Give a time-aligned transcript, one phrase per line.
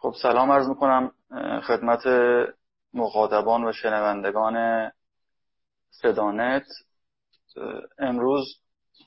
[0.00, 1.12] خب سلام عرض می‌کنم
[1.66, 2.00] خدمت
[2.94, 4.90] مخاطبان و شنوندگان
[5.90, 6.66] صدانت.
[7.98, 8.46] امروز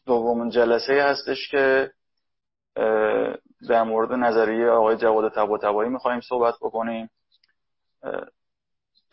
[0.05, 1.91] دومین جلسه هستش که
[3.69, 7.09] در مورد نظریه آقای جواد تبایی می‌خوایم صحبت بکنیم.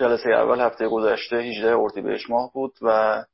[0.00, 3.24] جلسه اول هفته گذشته 18 اردیبهشت ماه بود و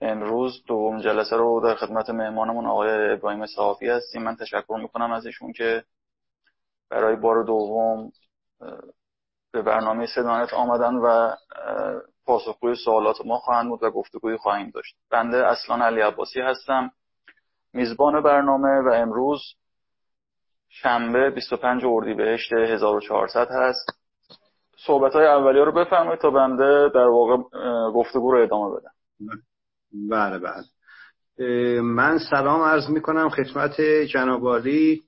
[0.00, 4.22] امروز دوم جلسه رو در خدمت مهمانمون آقای ابراهیم صحافی هستیم.
[4.22, 5.84] من تشکر می‌کنم از ایشون که
[6.94, 8.10] برای بار دوم
[9.52, 11.34] به برنامه صدانت آمدن و
[12.26, 14.96] پاسخگوی سوالات ما خواهند بود و گفتگوی خواهیم داشت.
[15.10, 16.90] بنده اصلا علی عباسی هستم.
[17.72, 19.40] میزبان برنامه و امروز
[20.68, 23.86] شنبه 25 اردیبهشت 1400 هست.
[24.86, 25.26] صحبت های
[25.64, 27.36] رو بفرمایید تا بنده در واقع
[27.90, 28.92] گفتگو رو ادامه بدم
[30.10, 30.64] بله بله.
[31.80, 33.80] من سلام عرض می کنم خدمت
[34.12, 35.02] جنابالی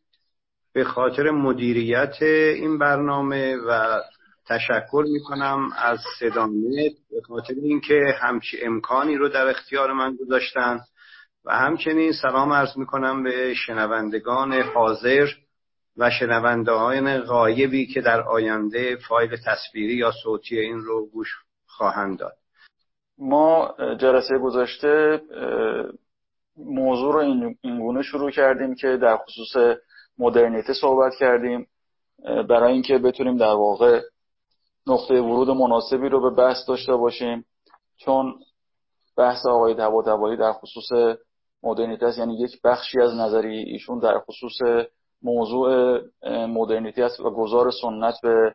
[0.77, 4.01] به خاطر مدیریت این برنامه و
[4.47, 10.81] تشکر می کنم از صدامت به خاطر اینکه همچی امکانی رو در اختیار من گذاشتن
[11.45, 15.29] و همچنین سلام عرض می کنم به شنوندگان حاضر
[15.97, 21.29] و شنونده های غایبی که در آینده فایل تصویری یا صوتی این رو گوش
[21.67, 22.37] خواهند داد.
[23.19, 25.21] ما جلسه گذاشته
[26.57, 29.77] موضوع رو اینگونه شروع کردیم که در خصوص
[30.19, 31.67] مدرنیته صحبت کردیم
[32.25, 34.01] برای اینکه بتونیم در واقع
[34.87, 37.45] نقطه ورود مناسبی رو به بحث داشته باشیم.
[37.97, 38.35] چون
[39.17, 41.17] بحث آقای تبایی در خصوص
[41.63, 44.87] مدرنیته است یعنی یک بخشی از نظری ایشون در خصوص
[45.23, 46.01] موضوع
[46.47, 48.55] مدرنیته است و گذار سنت به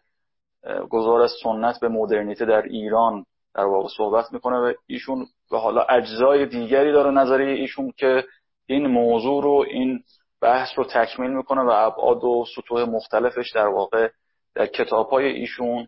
[0.90, 3.26] گذار سنت به مدرنیته در ایران
[3.56, 8.24] در واقع صحبت می‌کنه و ایشون و حالا اجزای دیگری داره نظریه ایشون که
[8.66, 10.04] این موضوع رو این
[10.42, 14.10] بحث رو تکمیل می‌کنه و ابعاد و سطوح مختلفش در واقع
[14.56, 15.88] در کتاب های ایشون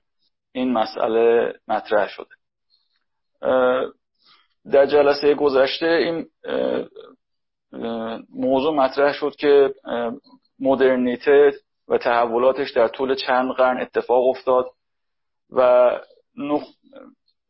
[0.52, 2.36] این مسئله مطرح شده.
[4.72, 6.26] در جلسه گذشته این
[8.30, 9.74] موضوع مطرح شد که
[10.60, 11.52] مدرنیته
[11.88, 14.66] و تحولاتش در طول چند قرن اتفاق افتاد
[15.50, 15.90] و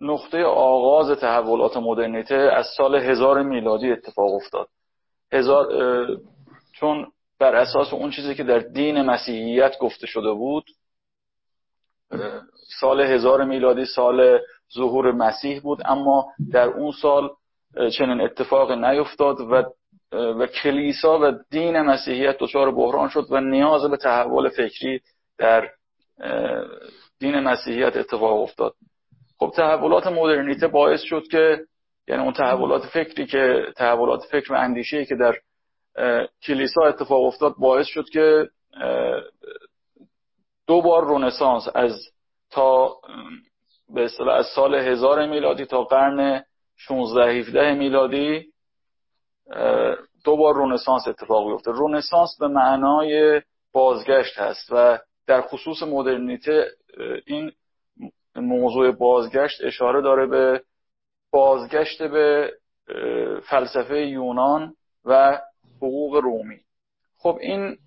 [0.02, 4.68] نقطه آغاز تحولات مدرنیته از سال هزار میلادی اتفاق افتاد.
[5.32, 5.68] هزار
[6.74, 10.66] چون بر اساس اون چیزی که در دین مسیحیت گفته شده بود
[12.80, 14.40] سال هزار میلادی سال
[14.74, 17.30] ظهور مسیح بود اما در اون سال
[17.98, 19.64] چنین اتفاق نیفتاد و
[20.14, 25.02] و کلیسا و دین مسیحیت دچار بحران شد و نیاز به تحول فکری
[25.38, 25.70] در
[27.20, 28.74] دین مسیحیت اتفاق افتاد.
[29.40, 31.60] خب تحولات مدرنیته باعث شد که
[32.08, 35.36] یعنی اون تحولات فکری که تحولات فکر و اندیشه که در
[36.44, 38.50] کلیسا اتفاق افتاد باعث شد که
[40.68, 42.10] دو بار رونسانس از
[42.52, 42.96] تا
[43.90, 46.44] به اصطلاح از سال هزار میلادی تا قرن
[46.78, 48.54] 16 17 میلادی
[50.24, 51.72] دو بار رونسانس اتفاق بیفته.
[51.72, 53.42] رونسانس به معنای
[53.74, 56.68] بازگشت هست و در خصوص مدرنیته
[57.26, 57.52] این
[58.36, 60.64] موضوع بازگشت اشاره داره به
[61.32, 62.54] بازگشت به
[63.50, 64.76] فلسفه یونان
[65.06, 65.42] و
[65.84, 66.60] حقوق رومی.
[67.18, 67.78] خب این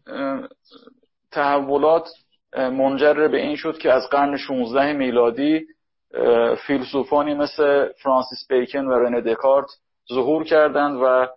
[1.32, 2.08] تحولات
[2.56, 5.66] منجر به این شد که از قرن 16 میلادی
[6.66, 9.66] فیلسوفانی مثل فرانسیس بیکن و رنه دکارت
[10.12, 11.28] ظهور کردند و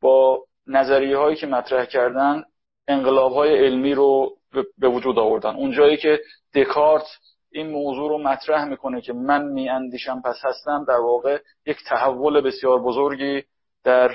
[0.00, 2.44] با نظریه هایی که مطرح کردن
[2.88, 4.36] انقلاب های علمی رو
[4.78, 5.56] به وجود آوردن.
[5.56, 6.20] اونجایی که
[6.54, 7.06] دکارت
[7.52, 12.40] این موضوع رو مطرح می‌کنه که من می اندیشم پس هستم در واقع یک تحول
[12.40, 13.42] بسیار بزرگی
[13.84, 14.10] در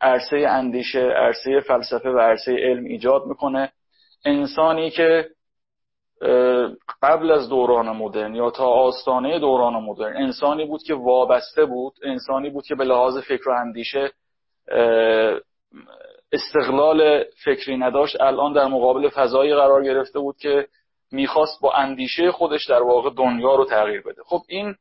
[0.00, 3.72] عرصه اندیشه عرصه فلسفه و عرصه علم ایجاد می‌کنه.
[4.24, 5.28] انسانی که
[7.02, 12.50] قبل از دوران مدرن یا تا آستانه دوران مدرن انسانی بود که وابسته بود انسانی
[12.50, 14.12] بود که به لحاظ فکر و اندیشه
[16.32, 20.68] استقلال فکری نداشت الان در مقابل فضایی قرار گرفته بود که
[21.12, 24.22] می‌خواست با اندیشه خودش در واقع دنیا رو تغییر بده.
[24.24, 24.74] خب این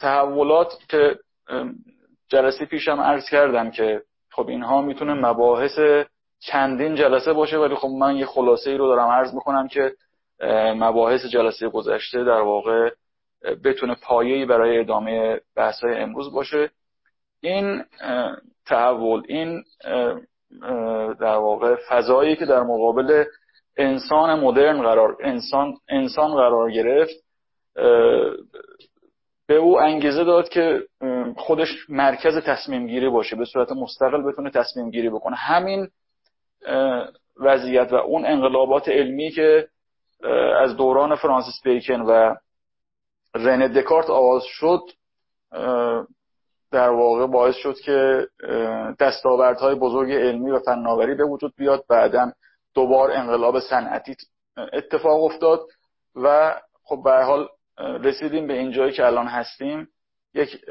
[0.00, 1.18] تحولات که
[2.32, 5.78] جلسه پیشم عرض کردم که خب اینها می‌تونه مباحث
[6.40, 9.92] چندین جلسه باشه ولی خب من یه خلاصه ای رو دارم عرض می‌کنم که
[10.76, 12.90] مباحث جلسه گذشته در واقع
[13.64, 16.70] بتونه پایه‌ای برای ادامه بحث‌های امروز باشه.
[17.40, 17.84] این
[18.66, 19.64] تحول این
[21.20, 23.24] در واقع فضایی که در مقابل
[23.76, 27.24] انسان مدرن قرار انسان انسان قرار گرفت
[29.46, 30.82] به او انگیزه داد که
[31.36, 35.36] خودش مرکز تصمیم گیری باشه به صورت مستقل بتونه تصمیم گیری بکنه.
[35.36, 35.88] همین
[37.40, 39.68] وضعیت و اون انقلابات علمی که
[40.60, 42.34] از دوران فرانسیس بیکن و
[43.34, 44.80] رنه دکارت آغاز شد
[46.70, 48.28] در واقع باعث شد که
[49.00, 51.84] دستاوردهای بزرگ علمی و فناوری به وجود بیاد.
[51.88, 52.32] بعدا
[52.74, 54.16] دوبار انقلاب صنعتی
[54.72, 55.60] اتفاق افتاد
[56.14, 56.54] و
[56.84, 57.48] خب به حال
[57.82, 59.88] رسیدیم به اینجایی که الان هستیم
[60.34, 60.64] یک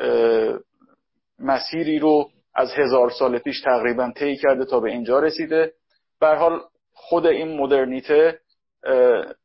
[1.40, 5.74] مسیری رو از هزار سال پیش تقریبا طی کرده تا به اینجا رسیده.
[6.19, 6.62] به حال
[6.94, 8.40] خود این مدرنیته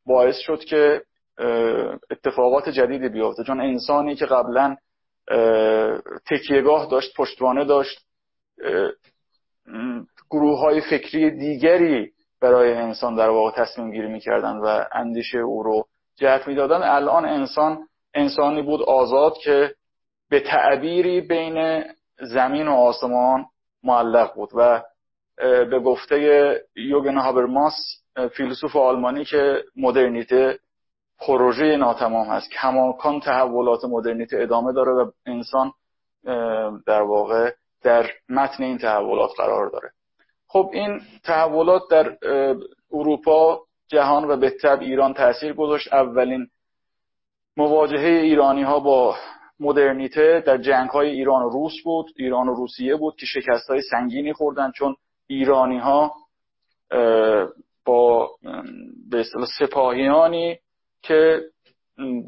[0.05, 1.01] باعث شد که
[2.11, 3.43] اتفاقات جدیدی بیفته.
[3.43, 4.75] چون انسانی که قبلا
[6.25, 8.05] تکیهگاه داشت پشتوانه داشت
[10.29, 12.11] گروه های فکری دیگری
[12.41, 15.87] برای انسان در واقع تصمیم گیری می‌کردن و اندیشه او رو
[16.17, 19.73] جهت می‌دادن الان انسان انسانی بود آزاد که
[20.29, 21.83] به تعبیری بین
[22.19, 23.45] زمین و آسمان
[23.83, 24.83] معلق بود و
[25.37, 27.73] به گفته یوگن هابرماس
[28.31, 30.59] فیلسوف آلمانی که مدرنیته
[31.19, 35.71] پروژه ناتمام هست کماکان تحولات مدرنیته ادامه داره و انسان
[36.85, 37.51] در واقع
[37.83, 39.91] در متن این تحولات قرار داره.
[40.47, 42.17] خب این تحولات در
[42.91, 45.93] اروپا جهان و به طب ایران تاثیر گذاشت.
[45.93, 46.47] اولین
[47.57, 49.15] مواجهه ایرانی ها با
[49.59, 53.81] مدرنیته در جنگ های ایران و روس بود ایران و روسیه بود که شکست های
[53.81, 54.95] سنگینی خوردن چون
[55.27, 56.13] ایرانی ها
[57.85, 58.29] با
[59.11, 59.25] به
[59.59, 60.59] سپاهیانی
[61.01, 61.41] که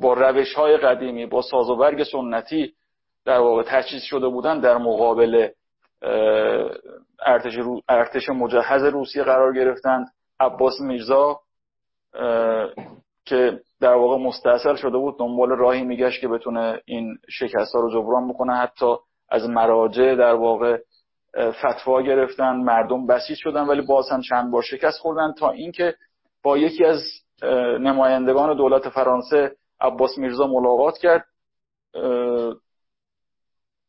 [0.02, 2.74] با روش های قدیمی با ساز و برگ سنتی
[3.26, 5.48] در واقع تجهیز شده بودن در مقابل
[7.26, 7.54] ارتش,
[7.90, 10.08] ارتش مجهز روسیه قرار گرفتند.
[10.40, 11.40] عباس میرزا
[13.26, 17.92] که در واقع مستاصل شده بود دنبال راهی میگشت که بتونه این شکست ها رو
[17.92, 18.56] جبران بکنه.
[18.56, 18.96] حتی
[19.30, 20.78] از مراجع در واقع
[21.38, 25.96] فتوا گرفتن مردم بسیج شدن ولی باز هم چند بار شکست خوردن تا اینکه
[26.44, 27.02] با یکی از
[27.80, 31.26] نمایندگان دولت فرانسه عباس میرزا ملاقات کرد.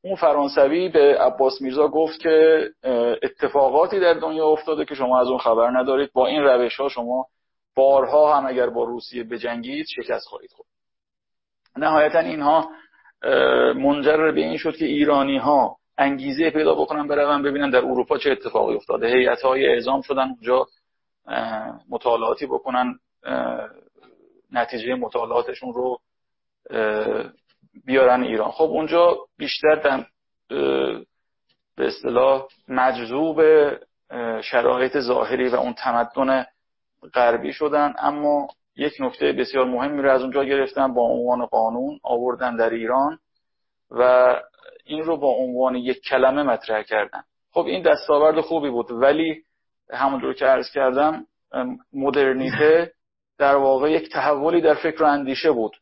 [0.05, 2.65] اون فرانسوی به عباس میرزا گفت که
[3.23, 6.11] اتفاقاتی در دنیا افتاده که شما از اون خبر ندارید.
[6.13, 7.27] با این روش ها شما
[7.75, 10.69] بارها هم اگر با روسیه بجنگید شکست خواهید خورد.
[11.77, 12.71] نهایتا اینها
[13.75, 18.31] منجر به این شد که ایرانی ها انگیزه پیدا بکنن برون ببینن در اروپا چه
[18.31, 19.07] اتفاقی افتاده.
[19.07, 20.67] هیئت های اعزام شدن اونجا
[21.89, 22.99] مطالعاتی بکنن
[24.53, 25.99] نتیجه مطالعاتشون رو
[27.87, 28.51] بیارن ایران.
[28.51, 30.07] خب اونجا بیشتر در
[31.77, 33.41] به اصطلاح مجذوب
[34.41, 36.47] شرایط ظاهری و اون تمدن
[37.15, 42.57] غربی شدن اما یک نکته بسیار مهمی رو از اونجا گرفتن با عنوان قانون آوردن
[42.57, 43.19] در ایران
[43.91, 44.35] و
[44.85, 47.23] این رو با عنوان یک کلمه مطرح کردن.
[47.53, 49.43] خب این دستاورد خوبی بود ولی
[49.91, 51.27] همونجور که عرض کردم
[51.93, 52.93] مدرنیته
[53.39, 55.77] در واقع یک تحولی در فکر و اندیشه بود.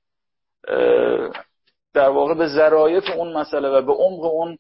[1.95, 4.59] در واقع به ذرایف اون مسئله و به عمق اون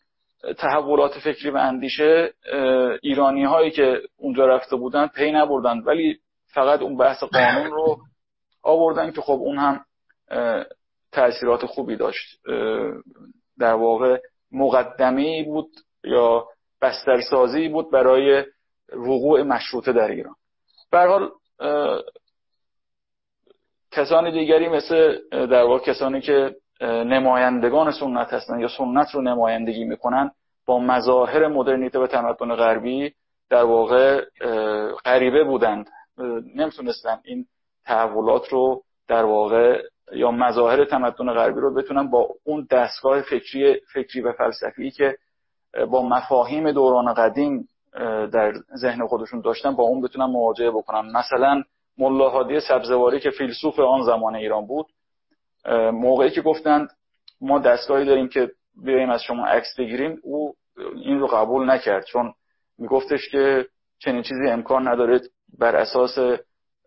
[0.59, 2.35] تحولات فکری و اندیشه
[3.03, 5.79] ایرانی هایی که اونجا رفته بودن پی نبردن.
[5.79, 6.19] ولی
[6.55, 7.99] فقط اون بحث قانون رو
[8.63, 9.85] آوردن که خب اون هم
[11.13, 12.41] تاثیرات خوبی داشت.
[13.59, 14.21] در واقع
[14.53, 15.71] مقدمه بود
[16.05, 16.47] یا
[16.83, 18.45] بسترسازی بود برای
[18.93, 20.35] وقوع مشروطه در ایران.
[20.91, 21.31] به حال
[23.93, 30.31] کسان دیگری مثل در واقع کسانی که نمایندگان سنت هستن یا سنت رو نمایندگی می‌کنن
[30.67, 33.15] با مظاهر مدرنیته و تمدن غربی
[33.51, 34.25] در واقع
[35.05, 35.91] غریبه بودند.
[36.55, 37.47] نمی‌تونستن این
[37.85, 39.83] تحولات رو در واقع
[40.13, 45.17] یا مظاهر تمدن غربی رو بتونن با اون دستگاه فکری فکری و فلسفی که
[45.91, 47.69] با مفاهیم دوران قدیم
[48.33, 51.17] در ذهن خودشون داشتن با اون بتونن مواجهه بکنن.
[51.17, 51.63] مثلا
[51.99, 54.87] ملا هادی سبزواری که فیلسوف آن زمان ایران بود
[55.93, 56.91] موقعی که گفتند
[57.41, 58.51] ما دستگاهی داریم که
[58.85, 60.55] بیایم از شما عکس بگیریم او
[60.95, 62.33] این رو قبول نکرد چون
[62.79, 63.67] میگفتش که
[63.99, 65.21] چنین چیزی امکان نداره.
[65.59, 66.19] بر اساس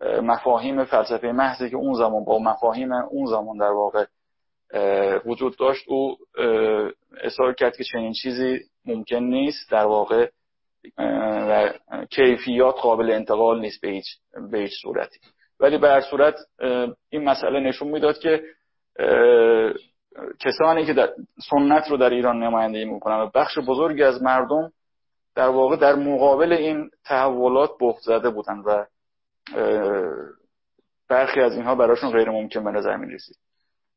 [0.01, 4.05] مفاهیم فلسفه محضی که اون زمان با مفاهیم اون زمان در واقع
[5.25, 6.17] وجود داشت او
[7.21, 10.29] اصرار کرد که چنین چیزی ممکن نیست در واقع
[10.97, 11.73] و
[12.09, 14.05] کیفیات قابل انتقال نیست به هیچ,
[14.51, 15.19] به هیچ صورتی.
[15.59, 16.35] ولی به هر صورت
[17.09, 18.43] این مسئله نشون می‌داد که
[20.39, 21.09] کسانی که در
[21.49, 24.71] سنت رو در ایران نمایندگی می‌کنن و بخش بزرگی از مردم
[25.35, 28.85] در واقع در مقابل این تحولات بخت زده بودن و
[31.09, 33.35] برخی از اینها براشون غیر ممکن به نظر می رسید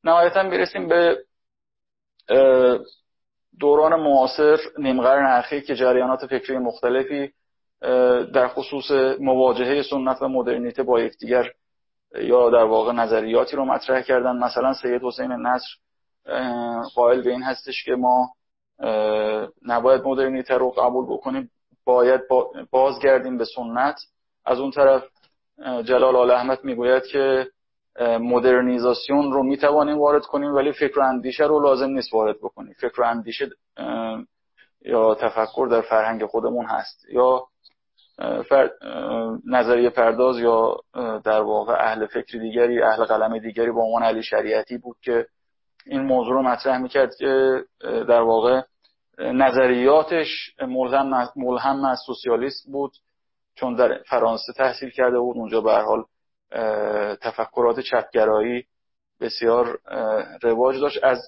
[0.05, 1.19] نهایتا می‌رسیم به
[3.61, 7.33] دوران معاصر نیم قرن اخیر که جریانات فکری مختلفی
[8.35, 11.51] در خصوص مواجهه سنت و مدرنیته با یکدیگر
[12.15, 14.37] یا در واقع نظریاتی رو مطرح کردن.
[14.37, 15.69] مثلا سید حسین نصر
[16.95, 18.31] قائل به این هستش که ما
[19.67, 21.51] نباید مدرنیته رو قبول بکنیم.
[21.85, 22.21] باید
[22.71, 23.97] بازگردیم به سنت.
[24.45, 25.05] از اون طرف
[25.85, 27.47] جلال آل احمد می‌گوید که
[28.01, 32.75] مدرنیزاسیون رو می‌توانیم وارد کنیم ولی فکر و اندیشه رو لازم نیست وارد بکنیم.
[32.81, 33.51] فکر و اندیشه
[34.85, 37.47] یا تفکر در فرهنگ خودمون هست یا
[39.47, 40.77] نظریه پرداز یا
[41.25, 45.27] در واقع اهل فکر دیگری اهل قلم دیگری با عنوان علی شریعتی بود که
[45.87, 48.63] این موضوع رو مطرح می‌کرد که در واقع
[49.19, 52.93] نظریاتش ملهم, ملهم از سوسیالیست بود
[53.55, 55.37] چون در فرانسه تحصیل کرده بود.
[55.37, 56.05] اونجا به حال
[57.17, 58.65] تفکرات چپگرایی
[59.21, 59.79] بسیار
[60.43, 61.05] رواج داشت.
[61.05, 61.19] از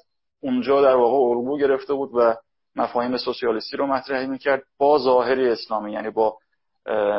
[0.41, 2.35] اونجا در واقع اروبو گرفته بود و
[2.77, 5.93] مفاهیم سوسیالیستی رو مطرح می‌کرد با ظاهری اسلامی.
[5.93, 6.39] یعنی با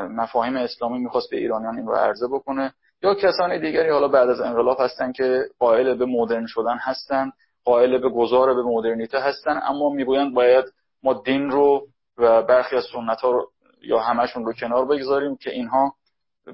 [0.09, 2.73] مفاهیم اسلامی می‌خواست به ایرانیان این رو عرضه بکنه.
[3.03, 7.31] یا کسان دیگری حالا بعد از انقلاب هستن که قائل به مدرن شدن هستن
[7.65, 10.65] قائل به گذار به مدرنیته هستن اما می‌گویند باید
[11.03, 11.87] ما دین رو
[12.17, 13.51] و برخی از سنت ها رو
[13.81, 15.93] یا همشون رو کنار بگذاریم که اینها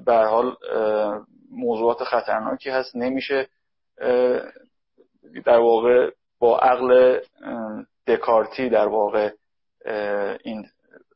[0.06, 0.56] به حال
[1.50, 2.96] موضوعات خطرناکی هست.
[2.96, 3.48] نمیشه
[5.44, 7.18] در واقع با عقل
[8.06, 9.30] دکارتی در واقع
[10.44, 10.66] این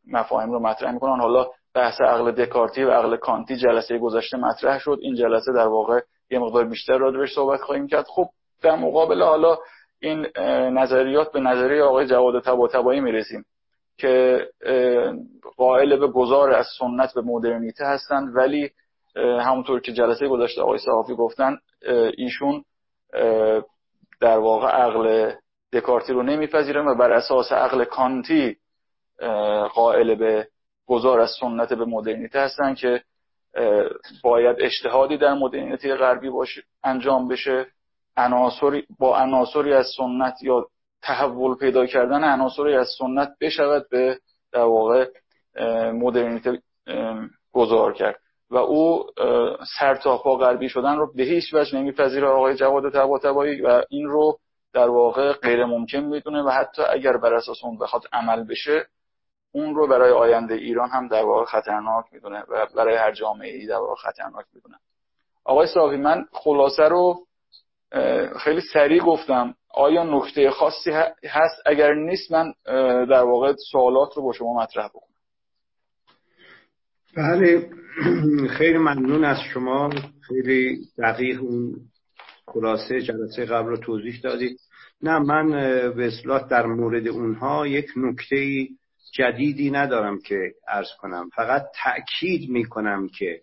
[0.07, 1.21] مفاهیم رو مطرح می‌کنن.
[1.21, 4.99] حالا بحث عقل دکارتی و عقل کانتی جلسه گذشته مطرح شد.
[5.03, 8.07] این جلسه در واقع یه مقدار بیشتر راجبش صحبت خواهیم کرد.
[8.09, 8.27] خب
[8.63, 9.59] در مقابل حالا
[10.01, 10.27] این
[10.79, 13.45] نظریات به نظریه آقای جواد طباطبایی می‌رسیم
[13.97, 14.47] که
[15.57, 18.37] قائل به گذار از سنت به مدرنیته هستند.
[18.37, 18.71] ولی
[19.17, 21.59] همونطور که جلسه گذشته آقای صحافی گفتن
[22.17, 22.65] ایشون
[24.21, 25.33] در واقع عقل
[25.73, 28.57] دکارتی رو نمیپذیرن و بر اساس عقل کانتی
[29.75, 30.49] قائل به
[30.89, 33.03] گذار از سنت به مدرنیته هستن که
[34.23, 37.67] باید اجتهادی در مدرنیته غربی باشه انجام بشه.
[38.17, 40.67] عناصری با عناصری از سنت یا
[41.03, 44.19] تحول پیدا کردن عناصری از سنت بشود به
[44.53, 45.09] در واقع
[45.93, 46.63] مدرنیته
[47.53, 48.17] گذار کرد.
[48.51, 49.07] و او
[49.79, 52.29] سرتاپا غربی شدن رو به هیچ وجه نمیپذیره.
[52.29, 54.39] آقای جواد طباطبایی و این رو
[54.73, 58.87] در واقع غیر ممکن می‌دونه و حتی اگر بر اساس اون بخواد عمل بشه
[59.53, 63.67] اون رو برای آینده ایران هم در واقع خطرناک می‌دونه و برای هر جامعه ای
[63.67, 64.77] در واقع خطرناک می‌دونه.
[65.45, 67.27] آقای صافی من خلاصه رو
[68.41, 69.55] خیلی سریع گفتم.
[69.75, 70.91] آیا نکته خاصی
[71.25, 72.53] هست؟ اگر نیست من
[73.05, 75.09] در واقع سوالات رو با شما مطرح بکنم.
[77.17, 77.71] بله.
[78.59, 79.91] خیلی ممنون از شما.
[80.21, 81.77] خیلی دقیق اون
[82.47, 84.61] خلاصه جلسه قبل رو توضیح دادید.
[85.03, 85.51] نه من
[85.97, 88.69] به اصلاح در مورد اونها یک نکته
[89.15, 91.29] جدیدی ندارم که ارز کنم.
[91.37, 93.41] فقط تأکید می‌کنم که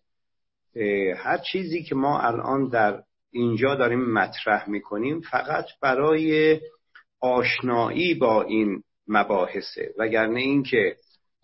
[1.18, 6.60] هر چیزی که ما الان در اینجا داریم مطرح می‌کنیم فقط برای
[7.22, 9.94] آشنایی با این مباحثه.
[9.98, 10.96] وگرنه اینکه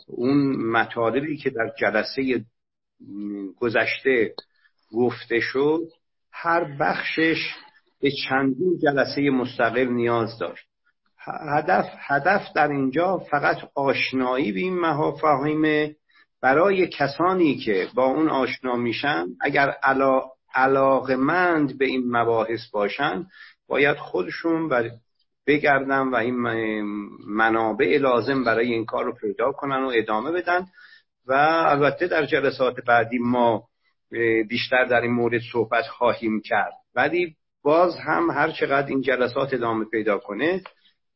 [0.08, 2.46] اون مطالبی که در جلسه
[3.60, 4.34] گذشته
[4.92, 5.82] گفته شد
[6.32, 7.56] هر بخشش
[8.02, 10.71] به چندین جلسه مستقل نیاز داشت.
[11.26, 15.96] هدف هدف در اینجا فقط آشنایی به این مفاهیم
[16.42, 20.24] برای کسانی که با اون آشنا میشن اگر علا
[20.54, 23.26] علاقمند به این مباحث باشن
[23.68, 24.70] باید خودشون
[25.48, 26.36] بگردن و این
[27.28, 30.66] منابع لازم برای این کار رو پیدا کنن و ادامه بدن
[31.28, 31.34] و
[31.68, 33.64] البته در جلسات بعدی ما
[34.50, 36.74] بیشتر در این مورد صحبت خواهیم کرد.
[36.96, 40.62] ولی باز هم هر چقدر این جلسات ادامه پیدا کنه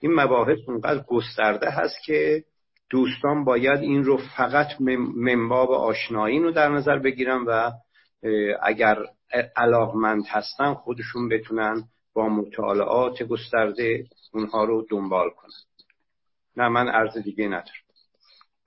[0.06, 2.44] این مباحث اونقدر گسترده هست که
[2.90, 4.68] دوستان باید این رو فقط
[5.16, 7.72] منباب آشنایی رو در نظر بگیرن و
[8.62, 8.98] اگر
[9.56, 11.84] علاقمند هستن خودشون بتونن
[12.14, 15.52] با مطالعات گسترده اونها رو دنبال کنن.
[16.58, 17.86] نه من عرض دیگه ندارم.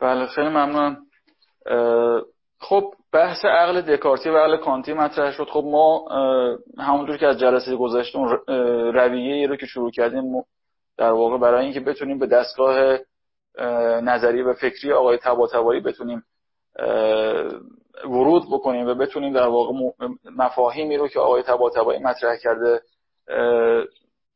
[0.01, 0.97] بله خیلی ممنونم
[2.61, 5.49] خب بحث عقل دکارتی و عقل کانتی مطرح شد.
[5.49, 6.09] خب ما
[6.79, 8.19] همونطور که از جلسه گذشته
[8.95, 10.25] رویه ای رو که شروع کردیم
[10.99, 12.99] در واقع برای اینکه بتونیم به دستگاه
[14.03, 16.23] نظری و فکری آقای تباتبایی بتونیم
[18.05, 19.73] ورود بکنیم و بتونیم در واقع
[20.37, 22.81] مفاهیمی رو که آقای تباتبایی مطرح کرده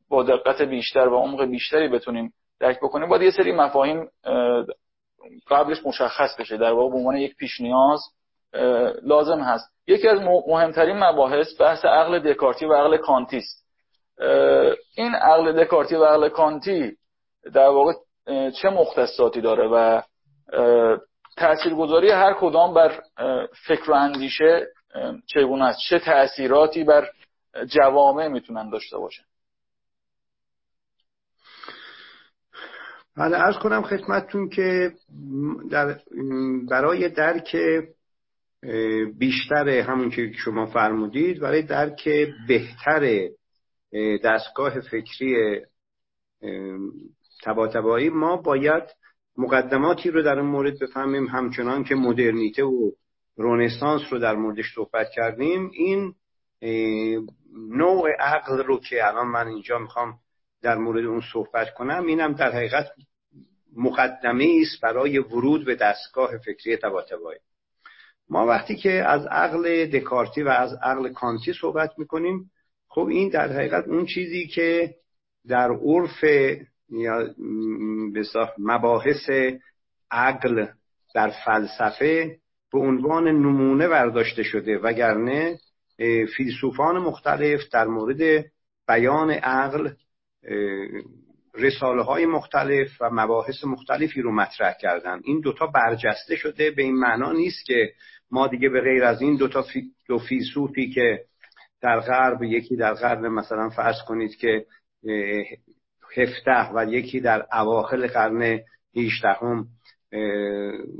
[0.08, 4.08] با دقت بیشتر و عمق بیشتری بتونیم درک بکنیم باید یه سری مفاهیم
[5.50, 6.56] قبلش مشخص بشه.
[6.56, 8.00] در واقع به عنوان یک پیش نیاز
[9.02, 9.72] لازم هست.
[9.86, 13.61] یکی از مهمترین مباحث بحث عقل دکارتی و عقل کانتی است
[14.96, 16.96] این عقل دکارتی و عقل کانتی
[17.54, 17.92] در واقع
[18.50, 20.02] چه مختصاتی داره و
[21.36, 23.00] تاثیرگذاری هر کدام بر
[23.66, 24.66] فکر و اندیشه
[25.26, 27.08] چگونه است؟ چه تاثیراتی بر
[27.66, 29.24] جوامع می‌تونن داشته باشن؟
[33.16, 34.92] بله ارز کنم خدمتتون که
[35.70, 35.98] در
[36.70, 37.56] برای درک
[39.18, 42.08] بیشتر همون که شما فرمودید برای درک
[42.48, 43.28] بهتر
[44.24, 45.60] دستگاه فکری
[47.44, 48.82] تباتبایی ما باید
[49.36, 51.26] مقدماتی رو در این مورد بفهمیم.
[51.26, 52.90] همچنان که مدرنیته و
[53.36, 55.70] رونسانس رو در موردش صحبت کردیم.
[55.74, 56.14] این
[57.68, 60.14] نوع عقل رو که الان من اینجا می‌خوام
[60.62, 62.86] در مورد اون صحبت کنم اینم در حقیقت
[63.76, 67.38] مقدمه است برای ورود به دستگاه فکری تباتبایی
[68.28, 72.50] ما وقتی که از عقل دکارتی و از عقل کانتی صحبت می‌کنیم
[72.94, 74.94] خب این در حقیقت اون چیزی که
[75.48, 76.24] در عرف
[76.90, 77.34] یا
[78.58, 79.30] مباحث
[80.10, 80.66] عقل
[81.14, 82.36] در فلسفه
[82.72, 85.58] به عنوان نمونه برداشته شده وگرنه
[86.36, 88.44] فیلسوفان مختلف در مورد
[88.88, 89.90] بیان عقل
[91.54, 95.20] رساله های مختلف و مباحث مختلفی رو مطرح کردن.
[95.24, 97.92] این دوتا برجسته شده به این معنا نیست که
[98.30, 99.82] ما دیگه به غیر از این دوتا فی...
[100.08, 101.24] دو فیلسوفی که
[101.82, 104.66] در غرب یکی در قرن مثلا فرض کنید که
[106.16, 108.60] هفته و یکی در اواخر قرن
[108.92, 109.66] هیچدهم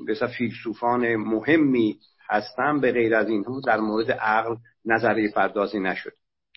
[0.09, 1.99] مثلا فیلسوفان مهمی
[2.29, 2.81] هستن.
[2.81, 6.13] به غیر از اینها در مورد عقل نظری پردازی نشد.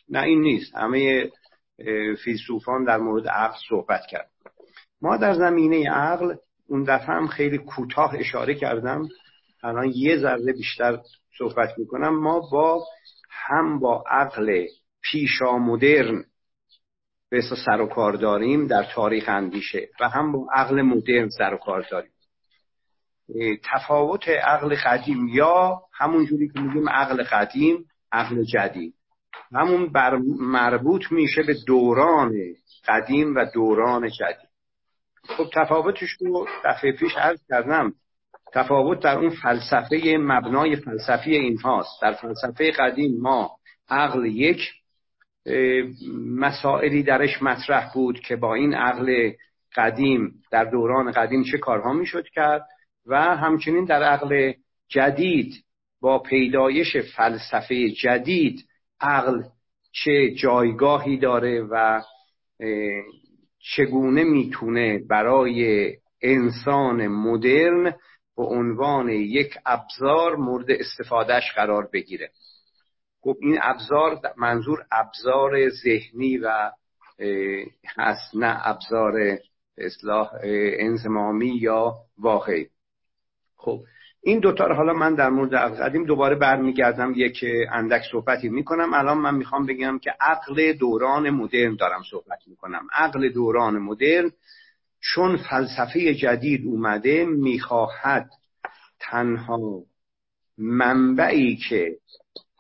[0.10, 0.76] نه این نیست.
[0.76, 1.30] همه
[2.24, 4.30] فیلسوفان در مورد عقل صحبت کرد
[5.02, 6.36] ما در زمینه عقل
[6.68, 9.08] اون دفعه هم خیلی کوتاه اشاره کردم.
[9.64, 11.00] الان یه ذره بیشتر
[11.38, 12.20] صحبت می‌کنم.
[12.20, 12.86] ما با
[13.48, 14.66] هم با عقل
[15.02, 16.26] پیشا مدرن
[17.30, 21.58] به سر و کار داریم در تاریخ اندیشه و هم با عقل مدرن سر و
[21.58, 22.12] کار داریم.
[23.64, 28.94] تفاوت عقل قدیم یا همون جوری که میگیم عقل قدیم عقل جدید.
[29.54, 32.34] همون بر مربوط میشه به دوران
[32.88, 34.50] قدیم و دوران جدید.
[35.24, 37.94] خب تفاوتش رو دفعه پیش عرض کردم.
[38.56, 43.52] تفاوت در اون فلسفه مبنای فلسفی این هاست در فلسفه قدیم ما
[43.90, 44.60] عقل یک
[46.40, 49.32] مسائلی درش مطرح بود که با این عقل
[49.76, 52.66] قدیم در دوران قدیم چه کارها می‌شد کرد
[53.06, 54.54] و همچنین در عقل
[54.90, 55.54] جدید
[56.02, 58.66] با پیدایش فلسفه جدید
[59.02, 59.44] عقل
[59.92, 62.02] چه جایگاهی داره و
[63.76, 65.92] چگونه می‌تونه برای
[66.22, 67.94] انسان مدرن
[68.38, 72.30] به عنوان یک ابزار مورد استفادهش قرار بگیره.
[73.22, 76.72] خب این ابزار منظور ابزار ذهنی و
[77.98, 79.38] هست نه ابزار
[79.78, 80.32] اصلاح
[80.80, 82.68] انزمامی یا واقعی.
[83.56, 83.80] خب
[84.24, 88.94] این دوتا رو حالا من در مورد عقل قدیم دوباره برمیگردم یک اندک صحبتی می‌کنم.
[88.94, 92.88] الان من می‌خوام بگم که عقل دوران مدرن دارم صحبت می‌کنم.
[92.94, 94.32] عقل دوران مدرن
[95.14, 98.30] چون فلسفه جدید اومده می‌خواهد
[99.00, 99.84] تنها
[100.58, 101.96] منبعی که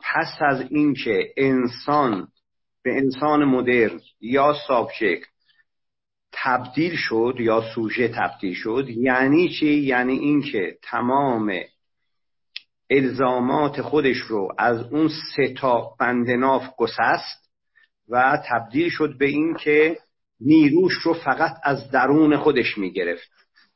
[0.03, 2.27] پس از اینکه انسان
[2.83, 5.27] به انسان مدرن یا سابجکت
[6.31, 11.53] تبدیل شد یا سوژه تبدیل شد یعنی چی؟ یعنی اینکه تمام
[12.89, 17.49] الزامات خودش رو از اون سه تا بندناف گسست
[18.09, 19.97] و تبدیل شد به اینکه
[20.39, 23.31] نیروش رو فقط از درون خودش می‌گرفت.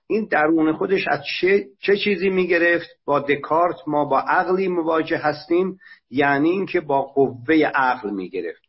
[0.07, 5.77] این درون خودش از چه, چه چیزی می‌گرفت؟ با دکارت ما با عقلی مواجه هستیم
[6.09, 8.63] یعنی اینکه با قوه عقل می‌گرفت.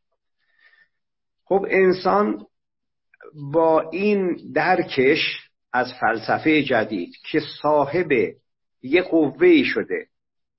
[1.45, 2.47] خب انسان
[3.53, 5.21] با این درکش
[5.73, 8.13] از فلسفه جدید که صاحب
[8.83, 10.07] یه قوه شده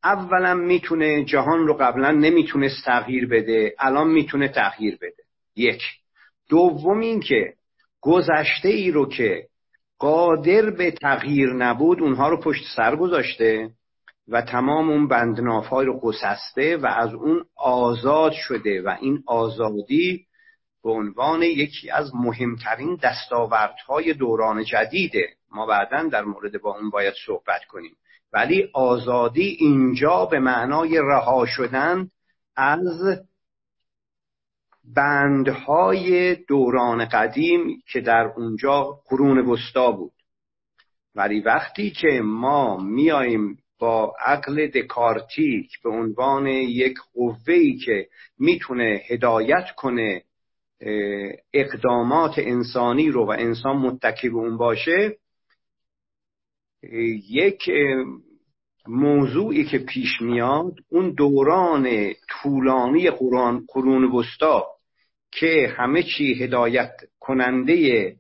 [0.03, 5.23] اولا می‌تونه جهان رو قبلا نمی‌تونه تغییر بده الان می‌تونه تغییر بده.
[5.55, 5.81] یک.
[6.51, 7.53] دوم این که
[8.01, 9.47] گذشته ای رو که
[9.99, 13.69] قادر به تغییر نبود اونها رو پشت سر گذاشته
[14.27, 20.25] و تمام اون بندناف های رو گسسته و از اون آزاد شده و این آزادی
[20.83, 27.13] به عنوان یکی از مهمترین دستاوردهای دوران جدیده ما بعدا در مورد با اون باید
[27.25, 27.95] صحبت کنیم.
[28.33, 32.09] ولی آزادی اینجا به معنای رها شدن
[32.55, 33.21] از
[34.83, 40.11] بندهای دوران قدیم که در اونجا قرون وسطا بود.
[41.15, 48.07] ولی وقتی که ما میاییم با عقل دکارتیک به عنوان یک قوهی که
[48.39, 50.23] می‌تونه هدایت کنه
[51.53, 55.17] اقدامات انسانی رو و انسان متکی به اون باشه
[57.29, 57.69] یک
[58.87, 64.65] موضوعی که پیش میاد اون دوران طولانی قرون, قرون وسطا
[65.31, 68.15] که همه چی هدایت کننده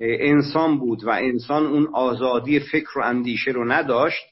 [0.00, 4.24] انسان بود و انسان اون آزادی فکر و اندیشه رو نداشت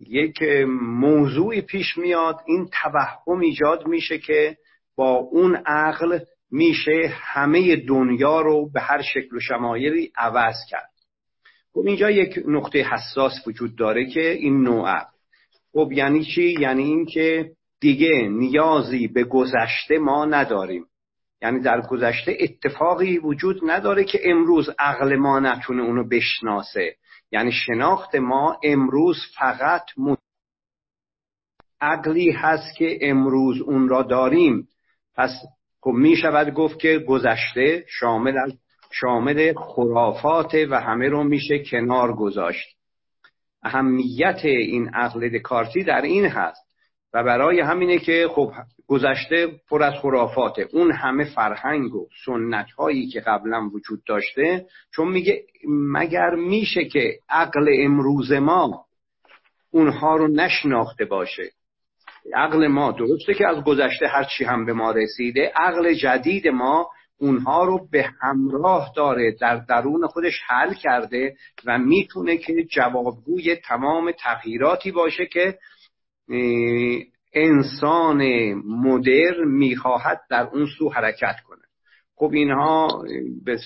[0.00, 0.42] یک
[0.80, 4.56] موضوعی پیش میاد این توهم ایجاد میشه که
[4.96, 6.18] با اون عقل
[6.50, 10.87] میشه همه دنیا رو به هر شکل و شمایلی عوض کرد.
[11.78, 15.06] خب اینجا یک نقطه حساس وجود داره که این نوع
[15.72, 20.86] خب یعنی چی؟ یعنی اینکه دیگه نیازی به گذشته ما نداریم.
[21.42, 26.96] یعنی در گذشته اتفاقی وجود نداره که امروز عقل ما نتونه اونو بشناسه.
[27.32, 29.84] یعنی شناخت ما امروز فقط
[31.80, 34.68] عقلی هست که امروز اون را داریم.
[35.14, 35.30] پس
[35.80, 38.38] خب می شود گفت که گذشته شامل
[38.92, 42.76] شامل خرافات و همه رو میشه کنار گذاشت.
[43.62, 46.68] اهمیت این عقل دکارتی در این هست
[47.14, 48.52] و برای همینه که خب
[48.86, 50.68] گذشته پر از خرافاته.
[50.72, 57.18] اون همه فرهنگ و سنت هایی که قبلا وجود داشته چون میگه مگر میشه که
[57.28, 58.84] عقل امروز ما
[59.70, 61.50] اونها رو نشناخته باشه؟
[62.34, 67.64] عقل ما درسته که از گذشته هرچی هم به ما رسیده عقل جدید ما اونها
[67.64, 74.90] رو به همراه داره در درون خودش حل کرده و می‌تونه که جوابگوی تمام تغییراتی
[74.90, 75.58] باشه که
[77.34, 78.22] انسان
[78.54, 81.62] مدر می‌خواهد در اون سو حرکت کنه.
[82.16, 83.04] خب اینها
[83.44, 83.58] به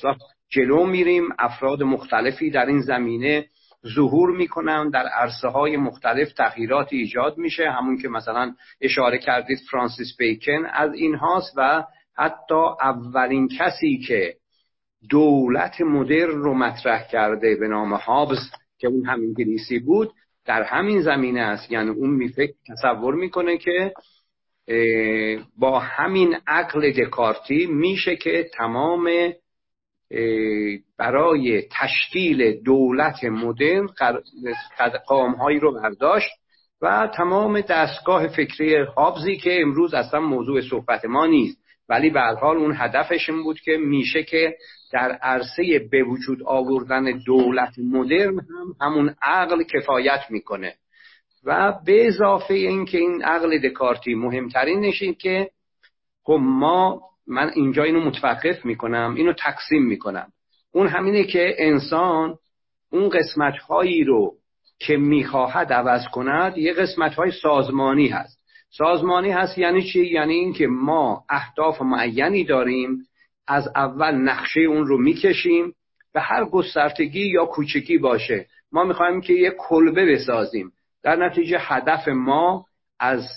[0.49, 3.47] جلو میریم افراد مختلفی در این زمینه
[3.95, 7.71] ظهور می‌کنن در عرصه های مختلف تغییرات ایجاد میشه.
[7.71, 11.85] همون که مثلا اشاره کردید فرانسیس بیکن از این هاست و
[12.17, 14.35] حتی اولین کسی که
[15.11, 20.13] دولت مدر رو مطرح کرده به نام هابز که اون هم انگلیسی بود
[20.45, 21.73] در همین زمینه است.
[21.73, 23.93] یعنی اون میفکر تصور می‌کنه که
[25.59, 29.33] با همین عقل دکارتی میشه که تمام
[30.99, 33.87] برای تشکیل دولت مدرن
[35.07, 36.31] قامهایی رو برداشت
[36.83, 41.62] و تمام دستگاه فکری هابزی که امروز اصلا موضوع صحبت ما نیست.
[41.89, 44.57] ولی به حال اون هدفش این بود که میشه که
[44.93, 50.75] در عرصه به وجود آوردن دولت مدرن هم همون عقل کفایت می‌کنه.
[51.45, 55.51] و به اضافه اینکه این عقل دکارتی مهمترین نشین که
[56.25, 60.33] خب ما من اینجا اینو متوقف می‌کنم اینو تقسیم می‌کنم.
[60.73, 62.39] اون همینه که انسان
[62.93, 64.35] اون قسمت هایی رو
[64.79, 68.42] که می‌خواهد عوض کند یه قسمت های سازمانی هست.
[68.77, 73.07] سازمانی هست یعنی چی؟ یعنی اینکه ما اهداف معینی داریم
[73.47, 75.75] از اول نقشه اون رو می‌کشیم
[76.15, 78.47] به هر گسترتگی یا کوچکی باشه.
[78.73, 80.73] ما می‌خوایم که یه کلبه بسازیم.
[81.03, 82.67] در نتیجه هدف ما
[83.01, 83.29] از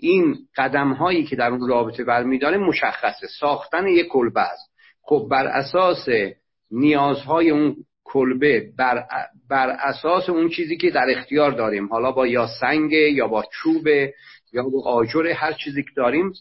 [0.00, 3.26] این قدم هایی که در اون رابطه برمیداره مشخصه.
[3.40, 4.70] ساختن یک کلبه است.
[5.02, 6.08] خب بر اساس
[6.70, 9.04] نیازهای اون کلبه بر,
[9.50, 11.86] بر اساس اون چیزی که در اختیار داریم.
[11.86, 13.88] حالا با یا سنگ یا با چوب
[14.56, 16.32] یا با آجر هر چیزی که داریم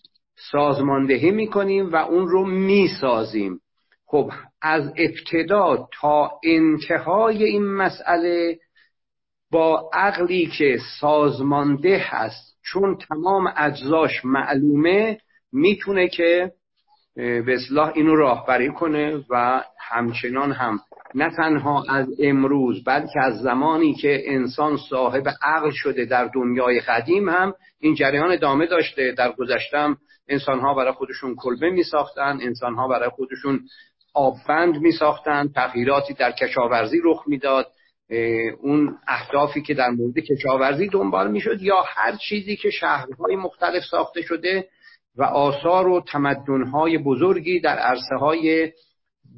[0.51, 3.59] سازماندهی می‌کنیم و اون رو می‌سازیم.
[4.05, 8.59] خب از ابتدا تا انتهای این مسئله
[9.51, 15.17] با عقلی که سازمانده هست چون تمام اجزاش معلومه
[15.51, 16.51] می‌تونه که
[17.15, 20.79] به اصلاح اینو راهبری کنه و همچنان هم
[21.15, 27.29] نه تنها از امروز بلکه از زمانی که انسان صاحب عقل شده در دنیای قدیم
[27.29, 29.11] هم این جریان ادامه داشته.
[29.17, 29.97] در گذشتم
[30.27, 33.59] انسان ها برای خودشون کلبه می ساختن انسان ها برای خودشون
[34.13, 37.67] آببند می ساختن تغییراتی در کشاورزی رخ می‌داد.
[38.61, 44.21] اون اهدافی که در مورد کشاورزی دنبال می‌شد یا هر چیزی که شهرهای مختلف ساخته
[44.21, 44.67] شده
[45.17, 48.71] و آثار و تمدنهای بزرگی در عرصه های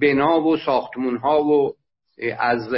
[0.02, 1.74] بنا و ساختمون ها و
[2.40, 2.70] از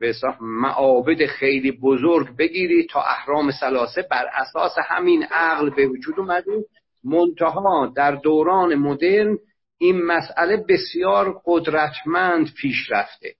[0.00, 6.64] به معابد خیلی بزرگ بگیری تا اهرام سلاسه بر اساس همین عقل به وجود اومده
[7.04, 9.38] منتها در دوران مدرن
[9.78, 13.34] این مسئله بسیار قدرتمند پیش رفته.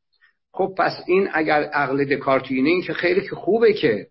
[0.52, 4.06] خب پس این اگر عقل دکارتینه که خیلی خوبه که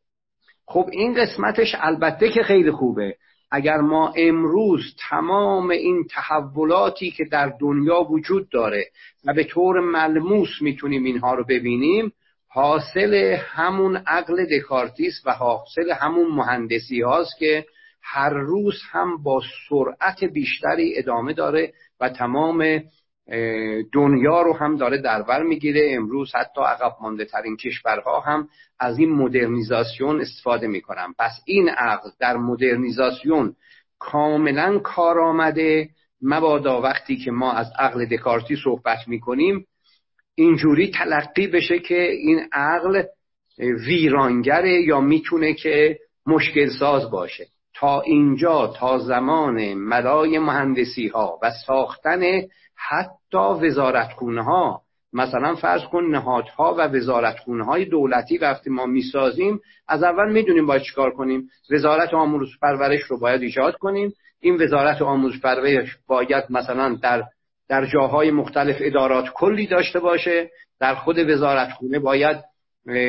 [0.68, 3.16] خب این قسمتش البته که خیلی خوبه.
[3.52, 8.86] اگر ما امروز تمام این تحولاتی که در دنیا وجود داره
[9.26, 12.14] و به طور ملموس می‌تونیم اینها رو ببینیم
[12.48, 17.66] حاصل همون عقل دکارتیس و حاصل همون مهندسی هاست که
[18.02, 22.84] هر روز هم با سرعت بیشتری ادامه داره و تمام
[23.94, 25.92] دنیا رو هم داره در بر می‌گیره.
[25.94, 28.48] امروز حتی عقب مانده ترین کشورها هم
[28.80, 31.14] از این مدرنیزاسیون استفاده می‌کنن.
[31.20, 33.56] پس این عقل در مدرنیزاسیون
[34.00, 35.90] کاملا کار آمده
[36.22, 39.66] مبادا وقتی که ما از عقل دکارتی صحبت می‌کنیم
[40.36, 43.04] اینجوری تلقی بشه که این عقل
[43.60, 47.48] ویرانگره یا می‌تونه که مشکل ساز باشه.
[47.80, 52.22] تا اینجا تا زمان ملای مهندسی ها و ساختن
[52.76, 54.82] حتی وزارتخونه ها
[55.14, 60.82] مثلا فرض کن نهادها و وزارتخونه های دولتی وقتی ما می‌سازیم از اول می‌دونیم باید
[60.82, 61.50] چیکار کنیم.
[61.72, 64.14] وزارت آموزش پرورش رو باید ایجاد کنیم.
[64.40, 67.24] این وزارت آموزش پرورش باید مثلا در
[67.70, 70.52] در جاهای مختلف ادارات کلی داشته باشه.
[70.80, 72.38] در خود وزارتخونه باید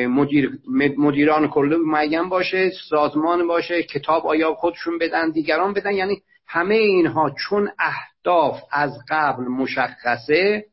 [0.07, 0.51] مدیر
[0.97, 5.91] مدیران کلی معین باشه سازمان باشه کتاب آیا خودشون بدن دیگران بدن.
[5.91, 10.65] یعنی همه اینها چون اهداف از قبل مشخصه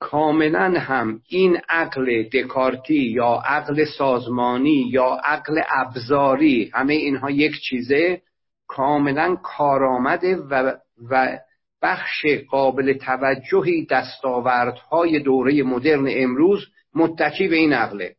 [0.00, 8.22] کاملا هم این عقل دکارتی یا عقل سازمانی یا عقل ابزاری همه اینها یک چیزه
[8.66, 10.72] کاملا کارآمده و,
[11.10, 11.38] و
[11.82, 18.16] بخش قابل توجهی دستاوردهای دوره مدرن امروز متکی به این عقله.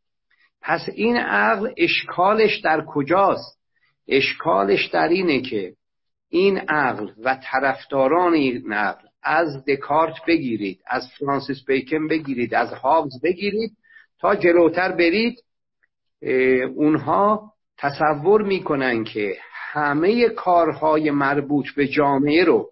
[0.62, 3.60] پس این عقل اشکالش در کجاست؟
[4.08, 5.74] اشکالش در اینه که
[6.30, 13.22] این عقل و طرفداران این عقل از دکارت بگیرید از فرانسیس بیکن بگیرید از هابز
[13.24, 13.72] بگیرید
[14.20, 15.40] تا جلوتر برید.
[16.76, 22.70] اونها تصور می‌کنن که همه کارهای مربوط به جامعه رو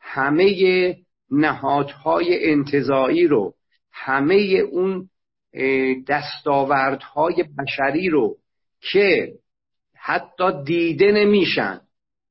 [0.00, 0.96] همه
[1.30, 3.54] نهادهای انتظایی رو
[3.92, 4.34] همه
[4.72, 5.09] اون
[6.08, 8.36] دستاوردهای بشری رو
[8.80, 9.32] که
[9.96, 11.80] حتی دیده نمیشن.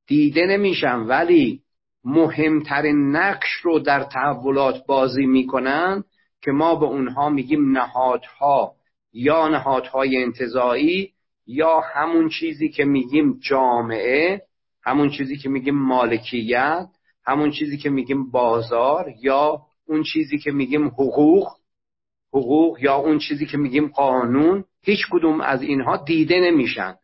[0.08, 1.62] دیده نمیشن ولی
[2.04, 6.04] مهمترین نقش رو در تحولات بازی می‌کنن
[6.42, 8.76] که ما به اونها میگیم نهادها
[9.14, 11.14] یا نهادهای انتظایی
[11.48, 14.42] یا همون چیزی که میگیم جامعه
[14.84, 16.88] همون چیزی که میگیم مالکیت
[17.26, 21.59] همون چیزی که میگیم بازار یا اون چیزی که میگیم حقوق.
[22.34, 26.96] حقوق یا اون چیزی که میگیم قانون هیچ کدوم از اینها دیده نمیشن.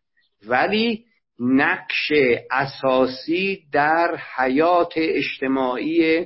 [0.47, 1.05] ولی
[1.39, 2.11] نقش
[2.51, 6.25] اساسی در حیات اجتماعی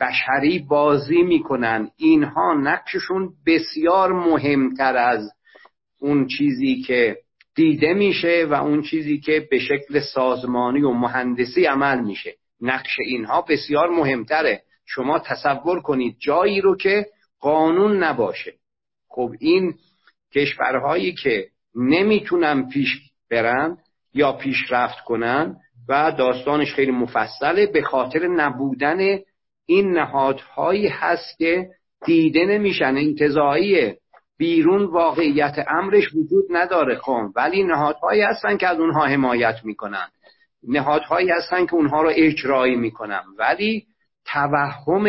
[0.00, 1.90] بشری بازی می‌کنن.
[1.96, 5.30] اینها نقششون بسیار مهمتر از
[6.00, 7.16] اون چیزی که
[7.54, 12.34] دیده میشه و اون چیزی که به شکل سازمانی و مهندسی عمل میشه.
[12.60, 14.62] نقش اینها بسیار مهمتره.
[14.86, 17.06] شما تصور کنید جایی رو که
[17.42, 18.52] قانون نباشه.
[19.08, 19.74] خب این
[20.34, 22.88] کشورهایی که نمی‌تونن پیش
[23.30, 23.76] برن
[24.14, 25.56] یا پیشرفت کنن
[25.88, 29.18] و داستانش خیلی مفصله به خاطر نبودن
[29.66, 31.68] این نهادهایی هست که
[32.04, 32.96] دیده نمیشن.
[32.96, 33.98] انتظاییه
[34.38, 40.08] بیرون واقعیت امرش وجود نداره خب ولی نهادهایی هستن که از اونها حمایت می‌کنن.
[40.68, 43.22] نهادهایی هستن که اونها رو اجرایی می‌کنن.
[43.38, 43.86] ولی
[44.24, 45.04] توهم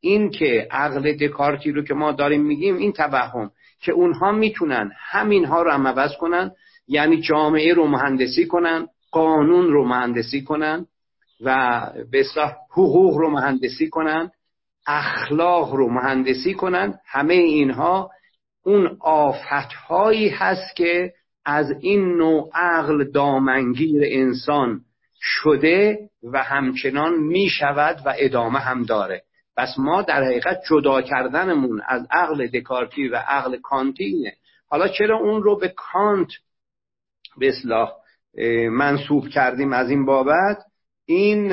[0.00, 5.62] این, که عقل دکارتی رو که ما داریم میگیم این توهم که اونها می‌تونن همینها
[5.62, 6.50] رو هم عوض کنن
[6.88, 10.86] یعنی جامعه رو مهندسی کنن قانون رو مهندسی کنن
[11.40, 12.24] و به
[12.70, 14.30] حقوق رو مهندسی کنن
[14.86, 18.10] اخلاق رو مهندسی کنن همه اینها
[18.64, 21.12] اون آفتهایی هست که
[21.44, 24.80] از این نوع عقل دامنگیر انسان
[25.22, 25.98] شده
[26.32, 29.22] و همچنان می شود و ادامه هم داره.
[29.56, 34.32] پس ما در حقیقت جدا کردنمون از عقل دکارتی و عقل کانتی اینه
[34.68, 36.28] حالا چرا اون رو به کانت
[37.38, 37.92] به اصلاح
[38.70, 40.58] منصوب کردیم از این بابت؟
[41.06, 41.48] این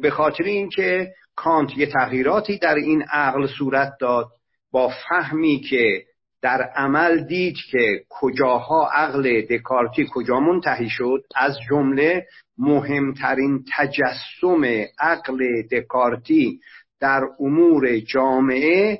[0.00, 4.28] به خاطر اینکه کانت یه تغییراتی در این عقل صورت داد
[4.72, 6.04] با فهمی که
[6.42, 11.24] در عمل دید که کجاها عقل دکارتی کجا منتهی شد.
[11.36, 12.26] از جمله
[12.60, 14.64] مهمترین تجسم
[14.98, 16.60] عقل دکارتی
[17.00, 18.98] در امور جامعه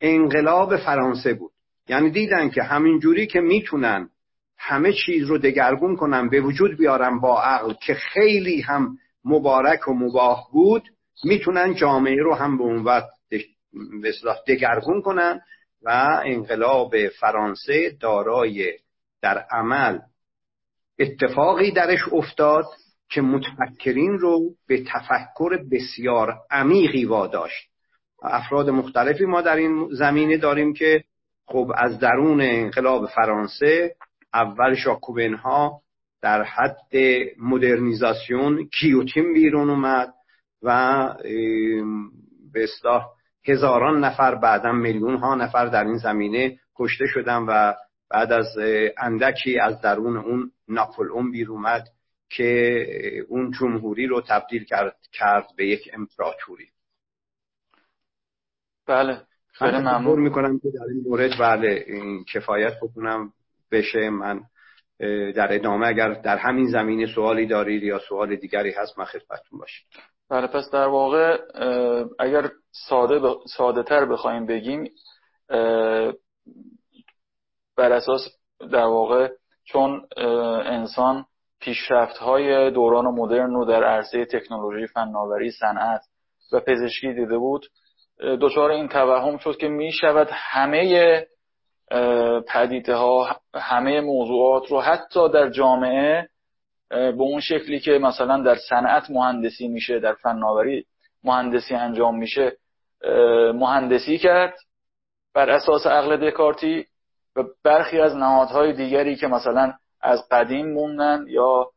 [0.00, 1.52] انقلاب فرانسه بود.
[1.88, 4.08] یعنی دیدن که همینجوری که می‌تونن
[4.58, 9.94] همه چیز رو دگرگون کنن به وجود بیارن با عقل که خیلی هم مبارک و
[9.94, 10.82] مباه بود
[11.24, 13.10] می‌تونن جامعه رو هم به اون وقت
[14.48, 15.40] دگرگون کنن
[15.82, 18.72] و انقلاب فرانسه دارای
[19.22, 19.98] در عمل
[20.98, 22.64] اتفاقی درش افتاد.
[23.14, 27.70] که متفکرین رو به تفکر بسیار عمیقی واداشت.
[28.22, 31.04] افراد مختلفی ما در این زمینه داریم که
[31.46, 33.94] خب از درون انقلاب فرانسه
[34.34, 35.80] اول شاکوبن ها
[36.22, 36.96] در حد
[37.38, 40.14] مدرنیزاسیون کیوتین بیرون اومد
[40.62, 41.08] و
[42.52, 43.04] به اصلاح
[43.48, 47.72] هزاران نفر بعدا میلیون ها نفر در این زمینه کشته شدن و
[48.10, 48.46] بعد از
[48.98, 51.84] اندکی از درون اون ناپلئون بیر اومد.
[52.36, 56.68] که اون جمهوری رو تبدیل کرد, کرد به یک امپراتوری.
[58.86, 59.20] بله.
[59.52, 60.20] خیلی ممنون.
[60.20, 63.32] می‌کنم که در این مورد بله این کفایت بکنم.
[63.72, 64.40] بشه من
[65.36, 69.86] در ادامه اگر در همین زمینه سوالی دارید یا سوال دیگری هست من خدمتتون باشید
[70.30, 71.38] بله پس در واقع
[72.18, 72.50] اگر
[72.88, 73.36] ساده, ب...
[73.56, 74.90] ساده تر بخوایم بگیم
[77.76, 78.20] بر اساس
[78.60, 79.28] در واقع
[79.64, 80.06] چون
[80.66, 81.26] انسان
[81.64, 86.00] پیشرفت های دوران مدرن رو در عرصه تکنولوژی فناوری صنعت
[86.52, 87.66] و پزشکی دیده بود.
[88.40, 91.26] دچار این توهم شد که می شود همه
[92.48, 96.28] پدیده ها همه موضوعات رو حتی در جامعه
[96.90, 100.84] به اون شکلی که مثلا در صنعت مهندسی میشه در فناوری
[101.24, 102.56] مهندسی انجام میشه
[103.54, 104.54] مهندسی کرد
[105.34, 106.86] بر اساس عقل دکارتی
[107.36, 109.72] و برخی از نهادهای دیگری که مثلا
[110.04, 111.70] از قدیم موندن یا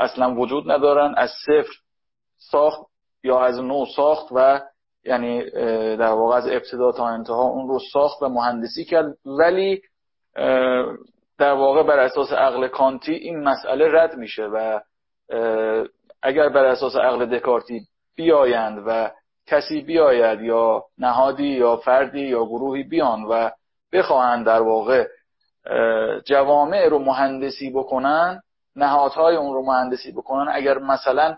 [0.00, 1.72] اصلا وجود ندارن از صفر
[2.38, 2.80] ساخت
[3.24, 4.60] یا از نو ساخت و
[5.04, 5.50] یعنی
[5.96, 9.16] در واقع از ابتدا تا انتها اون رو ساخت و مهندسی کرد.
[9.26, 9.82] ولی
[11.38, 14.80] در واقع بر اساس عقل کانتی این مسئله رد میشه و
[16.22, 17.80] اگر بر اساس عقل دکارتی
[18.16, 19.10] بیایند و
[19.46, 23.50] کسی بیاید یا نهادی یا فردی یا گروهی بیان و
[23.92, 25.08] بخواهند در واقع
[26.24, 28.42] جوامع رو مهندسی بکنن
[28.76, 30.52] نهادهای اون رو مهندسی بکنن.
[30.52, 31.36] اگر مثلا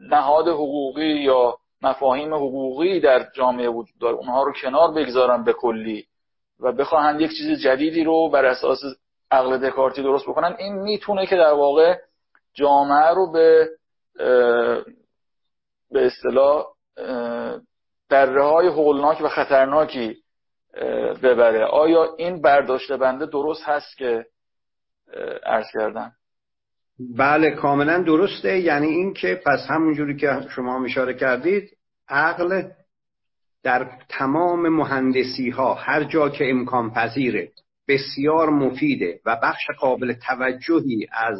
[0.00, 6.06] نهاد حقوقی یا مفاهیم حقوقی در جامعه وجود داره اونها رو کنار بگذارن به کلی
[6.60, 8.78] و بخواهند یک چیز جدیدی رو بر اساس
[9.30, 11.96] عقل دکارتی درست بکنن این می‌تونه که در واقع
[12.54, 13.68] جامعه رو به
[15.90, 16.66] به اصطلاح
[18.08, 20.16] دره های هولناک و خطرناکی
[21.22, 21.64] ببره.
[21.64, 24.26] آیا این برداشته بنده درست هست که
[25.46, 26.12] عرض کردم
[27.16, 28.58] بله کاملا درسته.
[28.58, 31.70] یعنی این که پس همونجوری که شما اشاره کردید
[32.08, 32.62] عقل
[33.62, 37.52] در تمام مهندسی ها هر جا که امکان پذیره
[37.88, 41.38] بسیار مفیده و بخش قابل توجهی از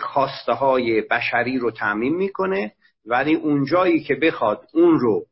[0.00, 2.72] خواسته های بشری رو تعمین می‌کنه.
[3.06, 5.26] ولی اونجایی که بخواد اون رو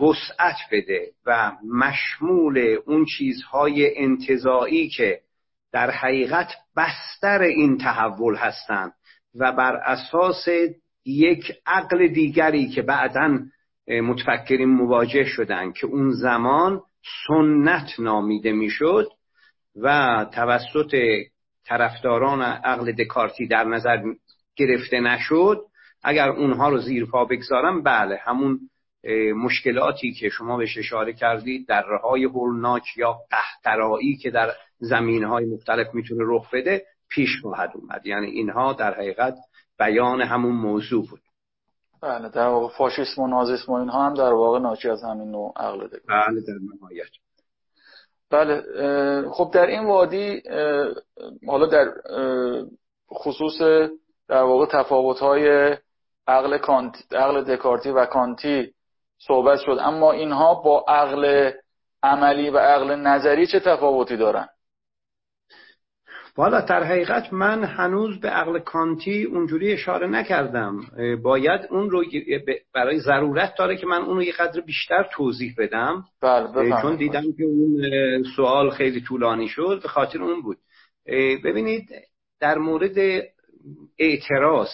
[0.00, 5.20] وسعت بده و مشمول اون چیزهای انتظایی که
[5.72, 8.92] در حقیقت بستر این تحول هستند
[9.34, 10.48] و بر اساس
[11.04, 13.38] یک عقل دیگری که بعدا
[13.88, 16.80] متفکرین مواجه شدند که اون زمان
[17.26, 19.08] سنت نامیده می‌شد
[19.76, 20.96] و توسط
[21.64, 24.02] طرفداران عقل دکارتی در نظر
[24.56, 25.60] گرفته نشد.
[26.02, 28.60] اگر اونها رو زیر پا بگذارم بله همون
[29.44, 35.44] مشکلاتی که شما بهش اشاره کردید در های هولناک یا قهترایی که در زمین های
[35.44, 38.06] مختلف می‌تونه رخ بده پیش خواهد اومد.
[38.06, 39.34] یعنی اینها در حقیقت
[39.78, 41.20] بیان همون موضوع بود.
[42.02, 45.52] بله در واقع فاشیسم و نازیسم و اینها هم در واقع ناشی از همین نوع
[45.56, 47.10] عقل ده بله در نهایت.
[48.30, 48.62] بله
[49.30, 50.42] خب در این وادی
[51.46, 51.92] حالا در
[53.12, 53.60] خصوص
[54.28, 55.76] در واقع تفاوت های
[56.26, 56.58] عقل,
[57.12, 58.74] عقل دکارتی و کانتی
[59.26, 59.76] صحبت شد.
[59.80, 61.50] اما اینها با عقل
[62.02, 64.48] عملی و عقل نظری چه تفاوتی دارن؟
[66.36, 70.80] والا در حقیقت من هنوز به عقل کانتی اونجوری اشاره نکردم.
[71.22, 72.04] باید اون رو
[72.74, 76.04] برای ضرورت داره که من اون رو یه قدر بیشتر توضیح بدم.
[76.22, 79.80] بله چون دیدم که اون سوال خیلی طولانی شد.
[79.82, 80.58] به خاطر اون بود.
[81.44, 81.88] ببینید
[82.40, 83.24] در مورد
[83.98, 84.68] اعتراض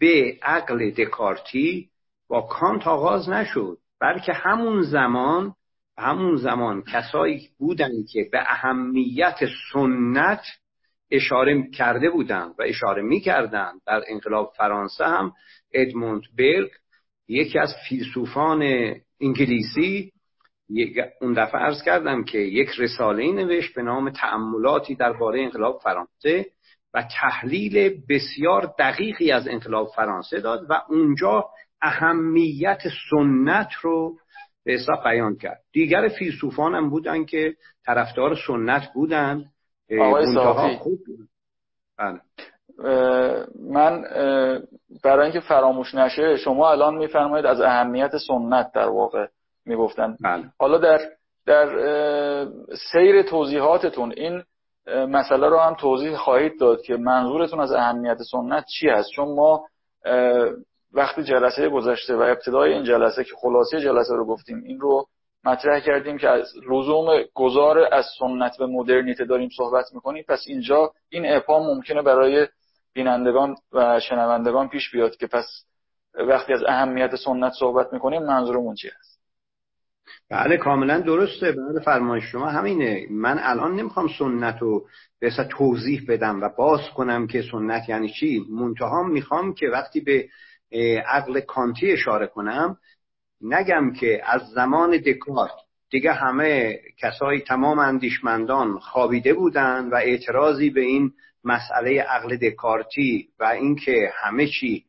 [0.00, 1.88] به عقل دکارتی
[2.34, 5.54] با کانت آغاز نشد بلکه همون زمان
[5.98, 9.38] همون زمان کسایی بودند که به اهمیت
[9.72, 10.42] سنت
[11.10, 13.80] اشاره کرده بودند و اشاره می‌کردند.
[13.86, 15.32] در انقلاب فرانسه هم
[15.72, 16.70] ادموند برگ
[17.28, 18.62] یکی از فیلسوفان
[19.20, 20.12] انگلیسی
[21.20, 26.46] اون دفعه ارز کردم که یک رساله نوشت به نام تأملاتی درباره انقلاب فرانسه
[26.94, 31.44] و تحلیل بسیار دقیقی از انقلاب فرانسه داد و اونجا
[31.84, 32.80] اهمیت
[33.10, 34.16] سنت رو
[34.64, 35.60] به حساب بیان کرد.
[35.72, 37.54] دیگر فیلسوفان هم بودن که
[37.86, 39.44] طرفدار سنت بودن.
[40.00, 40.98] آقای خوب
[41.98, 42.20] بله.
[43.70, 44.04] من
[45.04, 49.26] برای اینکه فراموش نشه شما الان میفرمایید از اهمیت سنت در واقع
[49.66, 50.16] می‌گفتن.
[50.20, 50.44] بله.
[50.58, 51.00] حالا در
[51.46, 51.66] در
[52.92, 54.42] سیر توضیحاتتون این
[54.86, 59.64] مسئله رو هم توضیح خواهید داد که منظورتون از اهمیت سنت چی هست چون ما
[60.94, 65.06] وقتی جلسه گذشته و ابتدای این جلسه که خلاصه جلسه رو گفتیم این رو
[65.44, 70.92] مطرح کردیم که از لزوم گذار از سنت به مدرنیته داریم صحبت می‌کنیم پس اینجا
[71.08, 72.46] این اپام ممکنه برای
[72.92, 75.64] بینندگان و شنوندگان پیش بیاد که پس
[76.14, 79.14] وقتی از اهمیت سنت صحبت می‌کنیم منظورمون چی هست؟
[80.30, 81.52] بله کاملا درسته.
[81.52, 83.06] بعد فرمایش شما همینه.
[83.10, 84.86] من الان نمی‌خوام سنت رو
[85.20, 88.46] به توضیح بدم و باز کنم که سنت یعنی چی.
[88.50, 90.28] منتها می‌خوام که وقتی به
[91.06, 92.76] عقل کانتی اشاره کنم.
[93.40, 100.80] نگم که از زمان دکارت دیگه همه کسای تمام اندیشمندان خوابیده بودند و اعتراضی به
[100.80, 101.12] این
[101.44, 104.84] مسئله عقل دکارتی و اینکه همه چی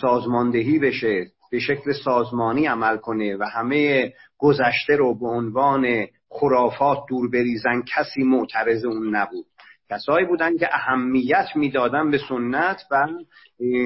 [0.00, 7.30] سازماندهی بشه به شکل سازمانی عمل کنه و همه گذشته رو به عنوان خرافات دور
[7.30, 9.46] بریزن کسی معترض اون نبود.
[9.90, 13.08] کسایی بودن که اهمیت می‌دادن به سنت و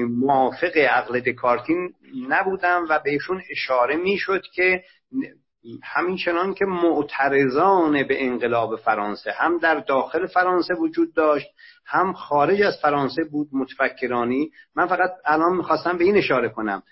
[0.09, 1.93] موافق عقل دکارتین
[2.29, 4.83] نبودن و بهشون اشاره می‌شد که
[5.83, 11.47] همین چنان که معترضان به انقلاب فرانسه هم در داخل فرانسه وجود داشت
[11.85, 16.83] هم خارج از فرانسه بود متفکرانی من فقط الان می‌خواستم به این اشاره کنم.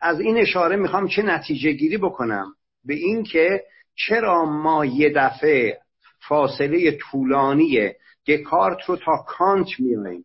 [0.00, 2.54] از این اشاره می‌خوام چه نتیجه گیری بکنم؟
[2.84, 5.78] به این که چرا ما یه دفعه
[6.28, 7.92] فاصله طولانی
[8.26, 10.24] دکارت رو تا کانت میاییم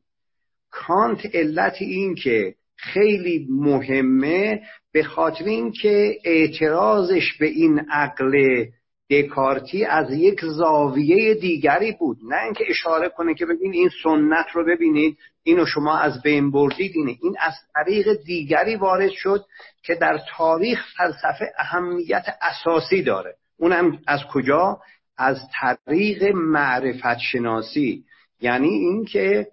[0.72, 8.66] کانت علت این که خیلی مهمه به خاطر اینکه اعتراضش به این عقل
[9.10, 12.18] دکارتی از یک زاویه دیگری بود.
[12.30, 16.92] نه اینکه اشاره کنه که ببین این سنت رو ببینید اینو شما از بین بردید
[16.96, 17.16] اینه.
[17.24, 19.46] این از طریق دیگری وارد شد
[19.84, 23.36] که در تاریخ فلسفه اهمیت اساسی داره.
[23.58, 24.80] اونم از کجا؟
[25.18, 28.06] از طریق معرفت شناسی
[28.40, 29.48] یعنی اینکه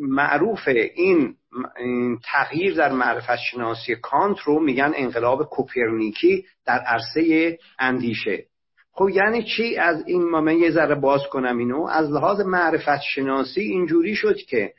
[0.00, 1.36] معروف این
[2.24, 8.44] تغییر در معرفت شناسی کانت رو میگن انقلاب کوپرنیکی در عرصه اندیشه.
[8.94, 11.86] خب یعنی چی؟ از این من یه ذره باز کنم اینو.
[11.86, 14.72] از لحاظ معرفت شناسی اینجوری شد که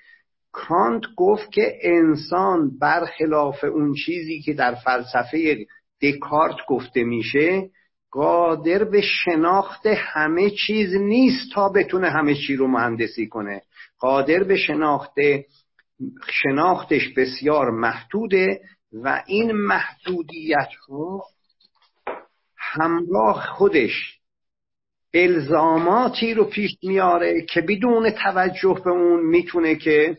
[0.51, 5.65] کانت گفت که انسان برخلاف اون چیزی که در فلسفه
[6.01, 7.69] دکارت گفته میشه
[8.14, 13.61] قادر به شناخت همه چیز نیست تا بتونه همه چی رو مهندسی کنه.
[13.99, 15.14] قادر به شناخت
[16.30, 18.61] شناختش بسیار محدوده
[19.03, 21.24] و این محدودیت رو
[22.57, 24.20] همراه خودش
[25.14, 30.18] الزاماتی رو پیش میاره که بدون توجه به اون می‌تونه که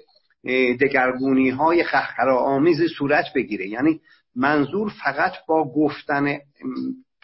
[0.81, 3.69] دگرگونی های خخرا آمیز صورت بگیره.
[3.69, 4.01] یعنی
[4.37, 6.39] منظور فقط با گفتن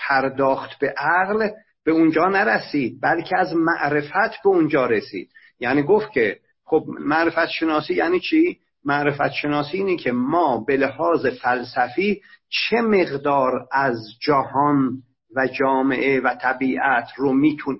[0.08, 1.48] پرداخت به عقل
[1.84, 5.30] به اونجا نرسید بلکه از معرفت به اونجا رسید.
[5.60, 11.26] یعنی گفت که خب معرفت شناسی یعنی چی؟ معرفت شناسی اینه که ما به لحاظ
[11.26, 15.02] فلسفی چه مقدار از جهان
[15.36, 17.32] و جامعه و طبیعت رو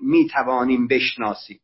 [0.02, 1.60] می‌توانیم بشناسیم.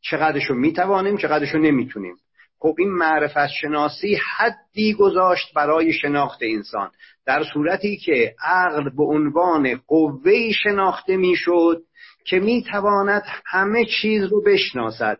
[0.00, 2.16] چقدرش رو می‌توانیم چقدرش رو نمی‌تونیم.
[2.58, 6.90] خب این معرفت شناسی حدی گذاشت برای شناخت انسان.
[7.26, 11.82] در صورتی که عقل به عنوان قوه شناخته می‌شد
[12.24, 15.18] که می‌تواند همه چیز رو بشناسد.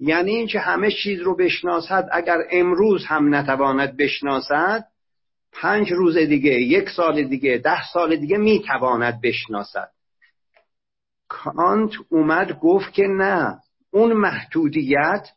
[0.00, 4.84] یعنی اینکه همه چیز رو بشناسد اگر امروز هم نتواند بشناسد
[5.52, 9.90] پنج روز دیگه یک سال دیگه ده سال دیگه می‌تواند بشناسد.
[11.28, 13.58] کانت اومد گفت که نه
[13.90, 15.28] اون محدودیت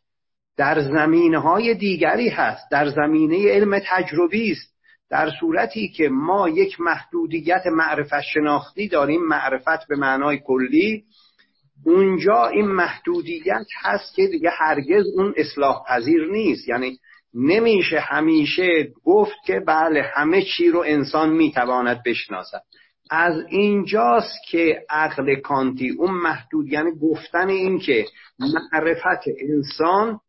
[0.60, 4.74] در زمینه های دیگری هست در زمینه علم تجربی است.
[5.10, 11.04] در صورتی که ما یک محدودیت معرفت شناختی داریم معرفت به معنای کلی
[11.86, 16.68] اونجا این محدودیت هست که دیگه هرگز اون اصلاح پذیر نیست.
[16.68, 16.98] یعنی
[17.34, 22.62] نمیشه همیشه گفت که بله همه چی رو انسان می‌تواند بشناسد.
[23.10, 28.06] از اینجاست که عقل کانتی اون محدود یعنی گفتن این که
[28.38, 30.20] معرفت انسان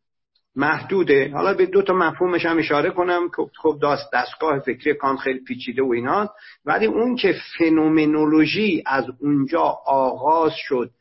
[0.55, 1.31] محدوده.
[1.33, 5.39] حالا به دو تا مفهومش هم اشاره کنم که خب داست دستگاه فکری کانت خیلی
[5.39, 6.29] پیچیده و اینا.
[6.65, 10.91] ولی اون که فنومنولوژی از اونجا آغاز شد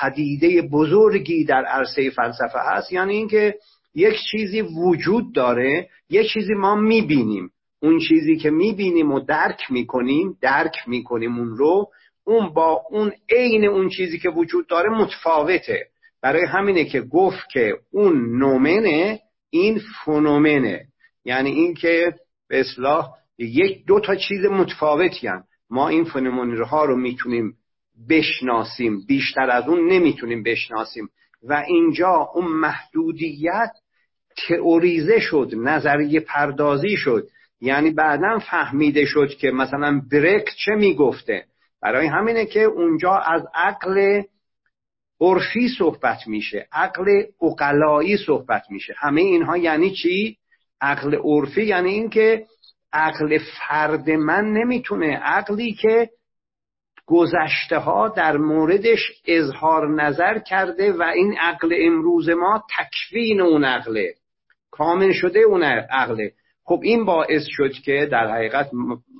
[0.00, 3.54] پدیده بزرگی در عرصه فلسفه هست یعنی اینکه
[3.94, 7.50] یک چیزی وجود داره یک چیزی ما می‌بینیم.
[7.82, 11.88] اون چیزی که می‌بینیم و درک می‌کنیم درک می‌کنیم اون رو
[12.24, 15.86] اون با اون عین اون چیزی که وجود داره متفاوته.
[16.22, 20.86] برای همینه که گفت که اون نومنه این فنومنه
[21.24, 22.14] یعنی اینکه
[22.48, 23.08] به اصلاح
[23.38, 25.44] یک دو تا چیز متفاوتی هم.
[25.70, 27.54] ما این فنومن ها رو می‌تونیم
[28.08, 29.00] بشناسیم.
[29.08, 31.08] بیشتر از اون نمی‌تونیم بشناسیم.
[31.42, 33.70] و اینجا اون محدودیت
[34.48, 37.28] تئوریزه شد نظریه پردازی شد.
[37.60, 41.44] یعنی بعدا فهمیده شد که مثلا برک چه می‌گفته.
[41.82, 44.22] برای همینه که اونجا از عقل
[45.20, 48.94] عرفی صحبت میشه عقل اقلایی صحبت میشه.
[48.98, 50.36] همه اینها یعنی چی؟
[50.80, 52.46] عقل عرفی یعنی اینکه
[52.92, 56.10] عقل فرد من نمی‌تونه عقلی که
[57.06, 64.14] گذشته ها در موردش اظهار نظر کرده و این عقل امروز ما تکوین اون عقله
[64.70, 66.32] کامل شده اون عقله.
[66.64, 68.70] خب این باعث شد که در حقیقت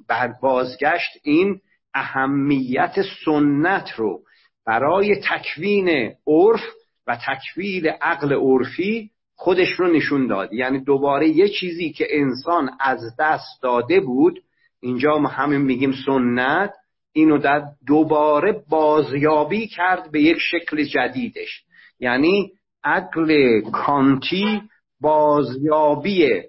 [0.08, 1.60] بعد بازگشت این
[1.94, 2.94] اهمیت
[3.24, 4.20] سنت رو
[4.66, 5.88] برای تکوین
[6.26, 6.62] عرف
[7.06, 10.52] و تکویل عقل عرفی خودش رو نشون داد.
[10.52, 14.42] یعنی دوباره یه چیزی که انسان از دست داده بود
[14.80, 16.72] اینجا ما همین میگیم سنت
[17.12, 21.62] اینو در دوباره بازیابی کرد به یک شکل جدیدش.
[22.00, 22.52] یعنی
[22.84, 24.62] عقل کانتی
[25.00, 26.42] بازیابی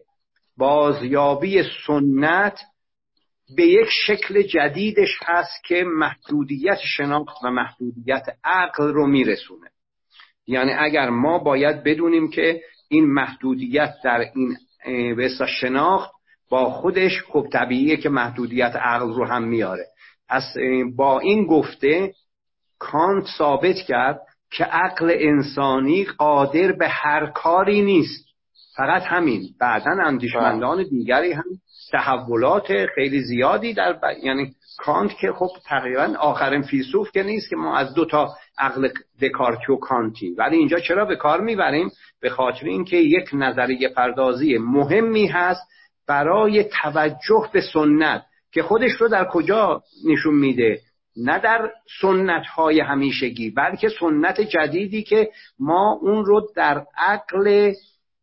[0.57, 2.59] بازیابی سنت
[3.56, 9.70] به یک شکل جدیدش هست که محدودیت شناخت و محدودیت عقل رو میرسونه.
[10.48, 14.58] یعنی اگر ما باید بدونیم که این محدودیت در این
[15.16, 15.30] به
[15.62, 16.12] شناخت
[16.50, 19.86] با خودش خب طبیعیه که محدودیت عقل رو هم میاره.
[20.30, 20.43] از
[20.95, 22.14] با این گفته
[22.80, 24.20] کانت ثابت کرد
[24.52, 28.28] که عقل انسانی قادر به هر کاری نیست.
[28.78, 29.50] فقط همین.
[29.60, 30.89] بعدا اندیشمندان بله.
[30.89, 31.43] دیگری هم
[31.91, 34.03] تحولات خیلی زیادی در ب...
[34.23, 38.89] یعنی کانت که خب تقریبا آخرین فیلسوف که نیست که ما از دو تا عقل
[39.21, 40.29] دکارتی و کانتی.
[40.29, 41.89] ولی اینجا چرا به کار می‌بریم؟
[42.21, 45.61] به خاطر اینکه یک نظریه پردازی مهمی هست
[46.07, 50.79] برای توجه به سنت که خودش رو در کجا نشون میده؟
[51.17, 51.71] نه در
[52.01, 55.29] سنت های همیشگی بلکه سنت جدیدی که
[55.59, 57.73] ما اون رو در عقل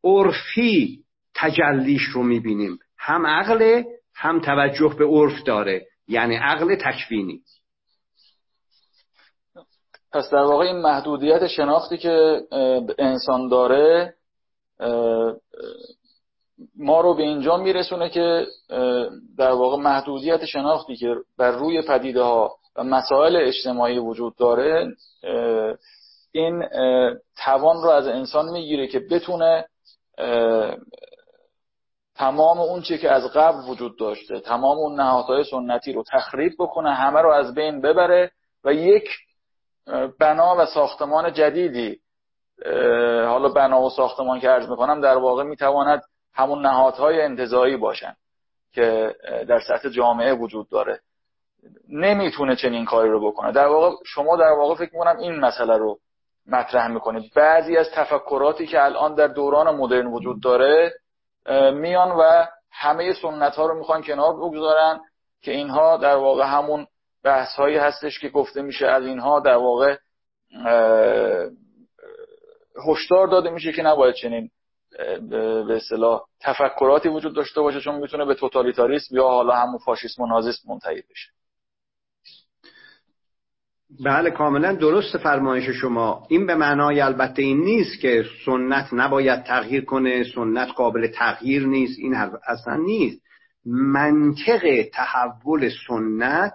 [0.05, 0.99] عرفی
[1.35, 2.79] تجلیش رو می‌بینیم.
[2.99, 3.83] هم عقل
[4.15, 5.87] هم توجه به عرف داره.
[6.09, 7.41] یعنی عقل تکوینی.
[10.13, 12.43] پس در واقع این محدودیت شناختی که
[12.99, 14.15] انسان داره
[16.77, 18.47] ما رو به اینجا میرسونه که
[19.39, 24.97] در واقع محدودیت شناختی که بر روی پدیده ها و مسائل اجتماعی وجود داره
[26.33, 26.65] این
[27.45, 29.65] توان رو از انسان می‌گیره که بتونه
[32.17, 36.95] تمام اون چی که از قبل وجود داشته تمام اون نهادهای سنتی رو تخریب بکنه
[36.95, 38.31] همه رو از بین ببره
[38.65, 39.09] و یک
[40.21, 41.99] بنا و ساختمان جدیدی
[43.27, 46.03] حالا بنا و ساختمان که عرض می‌کنم در واقع می‌تواند
[46.35, 48.15] همون نهادهای انتظایی باشن
[48.73, 49.15] که
[49.49, 51.01] در سطح جامعه وجود داره.
[51.89, 53.53] نمی‌تونه چنین کاری رو بکنه.
[53.53, 55.99] در واقع شما در واقع فکر می‌کنم این مسئله رو
[56.47, 57.33] مطرح می‌کنید.
[57.37, 60.93] بعضی از تفکراتی که الان در دوران مدرن وجود داره
[61.75, 65.01] میان و همه سنت ها رو می‌خوان کنار بگذارن
[65.43, 66.87] که اینها در واقع همون
[67.25, 69.97] بحث هایی هستش که گفته میشه از اینها در واقع
[72.89, 74.51] هشدار داده میشه که نباید چنین
[75.31, 80.27] به اصطلاح تفکراتی وجود داشته باشه چون می‌تونه به توتالیتاریسم یا حالا همون فاشیسم و
[80.27, 81.31] نازیسم منتهی بشه.
[84.01, 89.85] بله کاملا درست فرمایش شما این به معنای البته این نیست که سنت نباید تغییر
[89.85, 92.15] کنه سنت قابل تغییر نیست این
[92.49, 93.23] اصلا نیست
[93.67, 96.55] منطق تحول سنت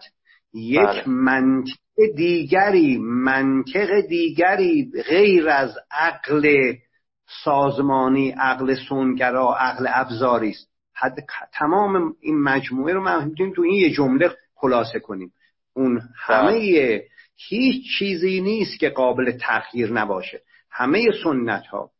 [0.53, 1.09] یک بله.
[1.09, 1.77] منطق
[2.15, 6.73] دیگری منطق دیگری غیر از عقل
[7.43, 10.69] سازمانی عقل سونگرا عقل ابزاری است
[11.53, 15.31] تمام این مجموعه رو ما تو این یه جمله خلاصه کنیم
[15.73, 16.05] اون بله.
[16.15, 17.01] همه
[17.47, 20.41] هیچ چیزی نیست که قابل تغییر نباشه.
[20.71, 21.91] همه سنت ها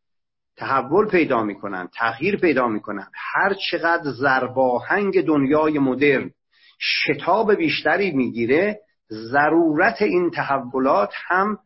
[0.58, 3.08] تحول پیدا می‌کنن تغییر پیدا می‌کنن.
[3.16, 6.32] هر چقدر زرباهنگ دنیای مدرن
[6.80, 8.80] شتاب بیشتری می‌گیره
[9.12, 11.58] ضرورت این تحولات هم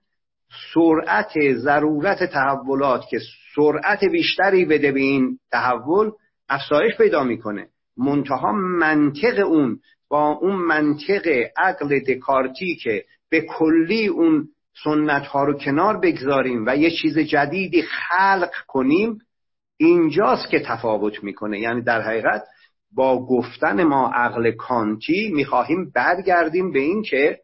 [0.73, 3.19] سرعت ضرورت تحولات که
[3.55, 6.11] سرعت بیشتری بده به این تحول
[6.49, 7.67] افزایش پیدا می‌کنه.
[7.97, 14.47] منتها منطق اون با اون منطق عقل دکارتی که به کلی اون
[14.83, 19.17] سنت ها رو کنار بگذاریم و یه چیز جدیدی خلق کنیم
[19.77, 21.59] اینجاست که تفاوت می‌کنه.
[21.59, 22.43] یعنی در حقیقت
[22.95, 27.39] با گفتن ما عقل کانتی می‌خواهیم برگردیم به این که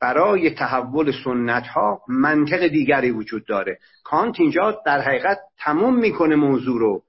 [0.00, 3.78] برای تحول سنت ها منطق دیگری وجود داره.
[4.04, 7.02] کانت اینجا در حقیقت تموم می‌کنه موضوع رو.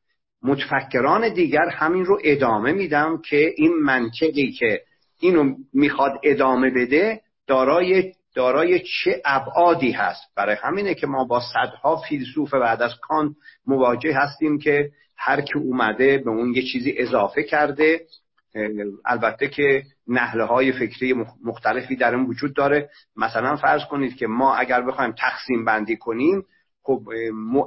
[0.43, 4.81] متفکران دیگر همین رو ادامه میدم که این منطقی که
[5.19, 10.21] اینو می‌خواد ادامه بده دارای دارای چه ابعادی هست.
[10.35, 13.35] برای همینه که ما با صدها فیلسوف بعد از کانت
[13.67, 18.01] مواجه هستیم که هر کی اومده به اون یه چیزی اضافه کرده
[19.05, 22.89] البته که نحله های فکری مختلفی در این وجود داره.
[23.15, 26.45] مثلا فرض کنید که ما اگر بخوایم تقسیم بندی کنیم
[26.83, 27.01] خب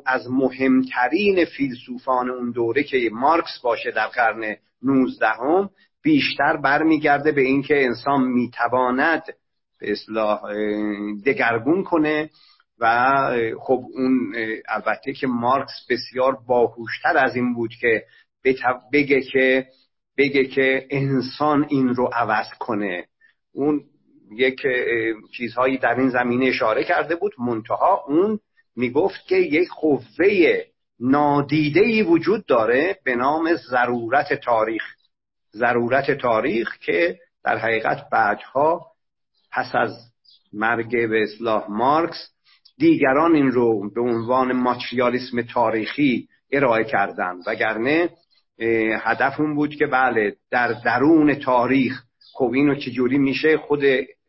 [0.06, 5.70] از مهمترین فیلسوفان اون دوره که مارکس باشه در قرن 19 هم
[6.02, 9.22] بیشتر برمیگرده به اینکه انسان می‌تواند
[9.80, 10.40] به اصلاح
[11.26, 12.30] دگرگون کنه
[12.80, 13.14] و
[13.60, 14.34] خب اون
[14.68, 18.04] البته که مارکس بسیار باهوشتر از این بود که
[18.92, 19.66] بگه که
[20.18, 23.06] بگه که انسان این رو عوض کنه.
[23.52, 23.84] اون
[24.36, 24.62] یک
[25.32, 27.32] چیزهایی در این زمینه اشاره کرده بود.
[27.38, 28.40] منتها اون
[28.76, 30.64] می‌گفت که یک قوه
[31.00, 34.82] نادیده ای وجود داره به نام ضرورت تاریخ.
[35.54, 38.89] ضرورت تاریخ که در حقیقت بعدها
[39.52, 39.92] پس از
[40.52, 42.30] مرگ به اصلاح مارکس
[42.78, 47.42] دیگران این رو به عنوان ماتریالیسم تاریخی ارائه کردند.
[47.46, 48.10] وگرنه
[49.00, 53.82] هدف اون بود که بله در درون تاریخ خب اینو چجوری میشه؟ خود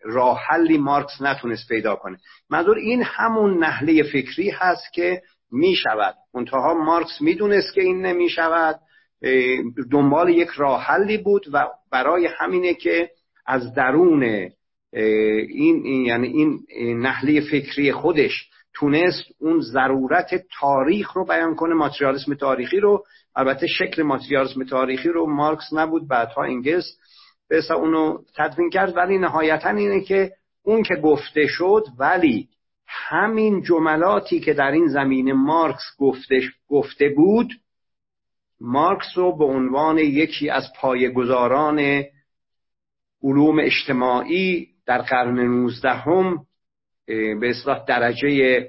[0.04, 2.18] راه حلی مارکس نتونست پیدا کنه.
[2.50, 6.16] منظور این همون نحله فکری هست که می‌شود.
[6.34, 8.80] منتها مارکس می‌دونست که این نمی‌شود.
[9.92, 13.10] دنبال یک راه حلی بود و برای همینه که
[13.46, 14.50] از درون
[14.94, 16.60] این یعنی این
[17.00, 23.04] نحله فکری خودش تونست اون ضرورت تاریخ رو بیان کنه ماتریالیسم تاریخی رو.
[23.36, 26.98] البته شکل ماتریالیسم تاریخی رو مارکس نبود بعدها انگلس
[27.50, 28.98] به اونو تدوین کرد.
[28.98, 30.32] ولی نهایتا اینه که
[30.64, 32.48] اون که گفته شد ولی
[32.88, 37.50] همین جملاتی که در این زمینه مارکس گفته, گفته بود
[38.62, 42.04] مارکس رو به عنوان یکی از پایگزاران
[43.24, 46.46] علوم اجتماعی در قرن 19 هم
[47.08, 48.68] به اصلاح درجه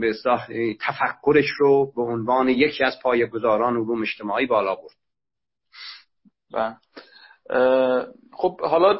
[0.00, 0.46] به اصلاح
[0.80, 4.96] تفکرش رو به عنوان یکی از پایه‌گذاران علوم اجتماعی بالا برد
[6.52, 6.76] بله.
[8.32, 8.98] خب حالا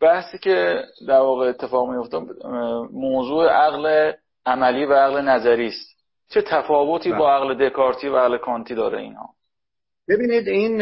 [0.00, 2.20] بحثی که در واقع اتفاق میفته
[2.92, 4.12] موضوع عقل
[4.46, 5.92] عملی و عقل نظری است
[6.28, 7.34] چه تفاوتی با بله.
[7.34, 9.34] عقل دکارتی و عقل کانتی داره اینها
[10.08, 10.78] ببینید این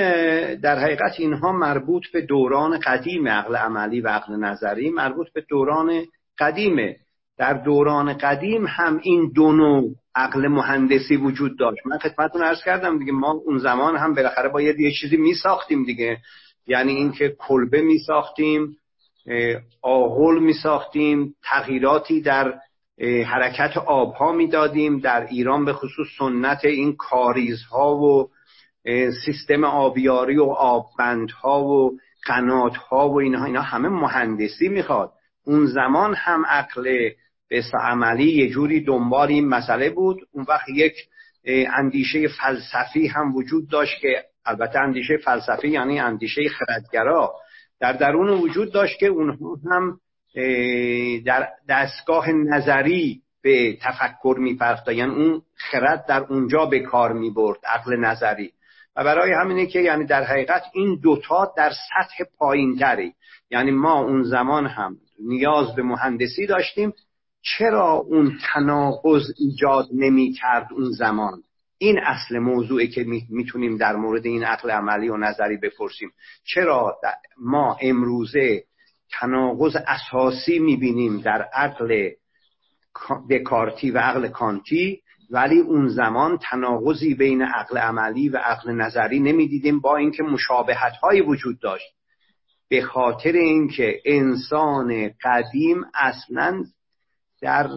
[0.55, 6.05] در حقیقت اینها مربوط به دوران قدیم عقل عملی و عقل نظری مربوط به دوران
[6.39, 6.97] قدیمه
[7.39, 11.87] در دوران قدیم هم این دو نوع عقل مهندسی وجود داشت.
[11.87, 15.85] من خدمتتون عرض کردم دیگه ما اون زمان هم بالاخره باید یه چیزی می ساختیم
[15.85, 16.19] دیگه.
[16.67, 18.77] یعنی اینکه کلبه می ساختیم
[19.83, 22.55] آغل می ساختیم تغییراتی در
[23.27, 28.29] حرکت آبها می دادیم در ایران به خصوص سنت این کاریزها و
[29.25, 33.45] سیستم آبیاری و آببندها و قناتها و اینها.
[33.45, 35.13] اینا همه مهندسی می‌خواد.
[35.45, 37.11] اون زمان هم عقل
[37.49, 40.21] به عملی یه جوری دنبال این مسئله بود.
[40.33, 40.95] اون وقت یک
[41.47, 47.35] اندیشه فلسفی هم وجود داشت که البته اندیشه فلسفی یعنی اندیشه خردگرا.
[47.81, 50.01] در درون وجود داشت که اونها هم
[51.27, 57.97] در دستگاه نظری به تفکر میپرداختن یعنی اون خرد در اونجا به کار می‌برد عقل
[57.97, 58.53] نظری.
[58.97, 63.15] و برای همینه که یعنی در حقیقت این دوتا در سطح پایین تری
[63.51, 66.93] یعنی ما اون زمان هم نیاز به مهندسی داشتیم.
[67.43, 71.43] چرا اون تناقض ایجاد نمی کرد اون زمان؟
[71.79, 76.13] این اصل موضوعی که می‌تونیم در مورد این عقل عملی و نظری بپرسیم.
[76.45, 77.01] چرا
[77.39, 78.65] ما امروزه
[79.13, 82.11] تناقض اساسی می‌بینیم در عقل
[83.31, 89.81] دکارتی و عقل کانتی؟ ولی اون زمان تناقضی بین عقل عملی و عقل نظری نمی‌دیدیم
[89.81, 91.95] با اینکه مشابهت هایی وجود داشت.
[92.69, 96.65] به خاطر اینکه انسان قدیم اصلا
[97.43, 97.69] در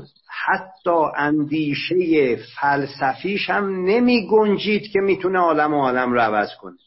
[0.43, 6.77] حتی اندیشه فلسفیش هم نمی گنجید که می‌تونه عالم و عالم رو عوض کنه.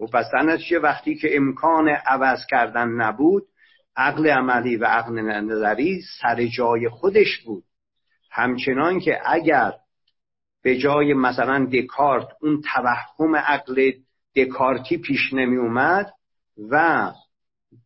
[0.00, 0.26] و پس
[0.68, 3.42] چیه؟ وقتی که امکان عوض کردن نبود
[3.96, 7.64] عقل عملی و عقل نظری سر جای خودش بود.
[8.30, 9.72] همچنان که اگر
[10.62, 13.92] به جای مثلا دکارت اون توهم عقل
[14.36, 16.12] دکارتی پیش نمی اومد
[16.70, 17.10] و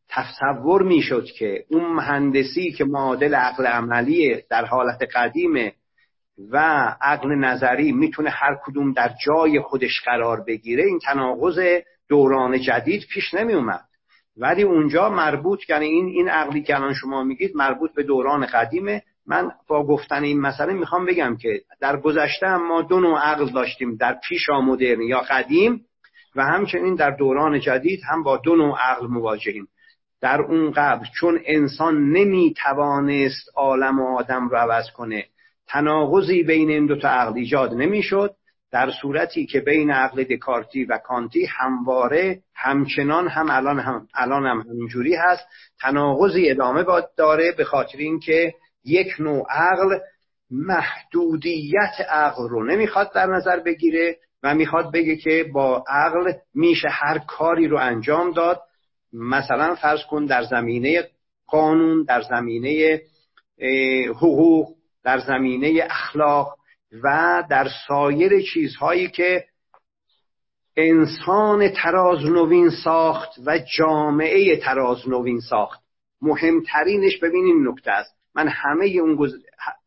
[0.09, 5.72] تصور می‌شد که اون مهندسی که معادل عقل عملی در حالت قدیمه
[6.51, 6.59] و
[7.01, 11.59] عقل نظری می‌تونه هر کدوم در جای خودش قرار بگیره این تناقض
[12.09, 13.84] دوران جدید پیش نمی اومد.
[14.36, 19.03] ولی اونجا مربوط یعنی این این عقلی که الان شما میگید مربوط به دوران قدیمه
[19.27, 23.49] من با گفتن این مسئله می‌خوام بگم که در گذشته هم ما دو نوع عقل
[23.49, 25.85] داشتیم در پیش مدرن یا قدیم
[26.37, 29.68] و همچنین در دوران جدید هم با دو نوع عقل مواجهیم.
[30.21, 35.27] در اون قبل چون انسان نمی‌توانست عالم و آدم رو عوض کنه
[35.68, 38.35] تناقضی بین این دوتا عقل ایجاد نمی‌شد.
[38.73, 44.61] در صورتی که بین عقل دکارتی و کانتی همواره همچنان هم الان هم الان هم
[44.61, 45.47] همینجوری هست.
[45.81, 46.85] تناقضی ادامه
[47.16, 48.55] داره به خاطر اینکه
[48.85, 49.99] یک نوع عقل
[50.51, 57.18] محدودیت عقل رو نمی‌خواد در نظر بگیره و می‌خواد بگه که با عقل میشه هر
[57.18, 58.62] کاری رو انجام داد.
[59.12, 61.09] مثلا فرض کن در زمینه
[61.47, 63.01] قانون در زمینه
[64.09, 64.74] حقوق
[65.05, 66.57] در زمینه اخلاق
[67.03, 69.45] و در سایر چیزهایی که
[70.76, 75.81] انسان تراز نوین ساخت و جامعه تراز نوین ساخت.
[76.22, 78.20] مهمترینش ببینیم نکته است.
[78.35, 79.35] من همه اون گز...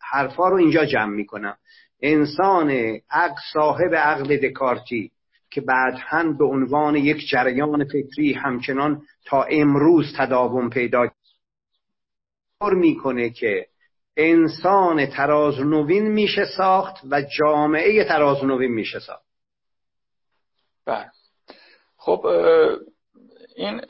[0.02, 1.58] حرفا رو اینجا جمع می‌کنم.
[2.02, 5.12] انسان عقل صاحب عقل دکارتی
[5.52, 11.12] که بعدها به عنوان یک جریان فکری همچنان تا امروز تداوم پیدا
[12.62, 13.68] می‌کنه که
[14.18, 19.26] انسان تراز نوین میشه ساخت و جامعه تراز نوین میشه ساخت.
[20.86, 21.12] بله.
[21.98, 22.26] خب
[23.56, 23.82] این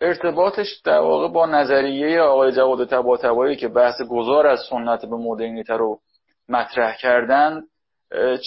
[0.00, 5.74] ارتباطش در واقع با نظریه آقای جواد طباطبایی که بحث گذار از سنت به مدرنیته
[5.74, 6.00] رو
[6.48, 7.62] مطرح کردن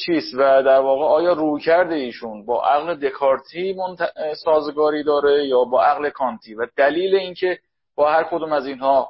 [0.05, 3.75] چیست؟ و در واقع آیا روی کرده ایشون با عقل دکارتی
[4.45, 7.59] سازگاری داره یا با عقل کانتی؟ و دلیل اینکه
[7.95, 9.09] با هر کدوم از اینها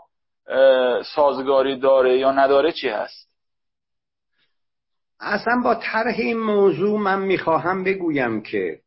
[1.16, 3.30] سازگاری داره یا نداره چی هست؟
[5.20, 8.80] اصلا با طرح این موضوع من می‌خواهم بگویم که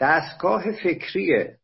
[0.00, 1.59] دستگاه فکری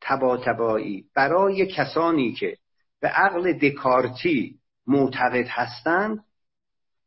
[0.00, 2.56] تباتبایی برای کسانی که
[3.00, 4.54] به عقل دکارتی
[4.86, 6.24] معتقد هستند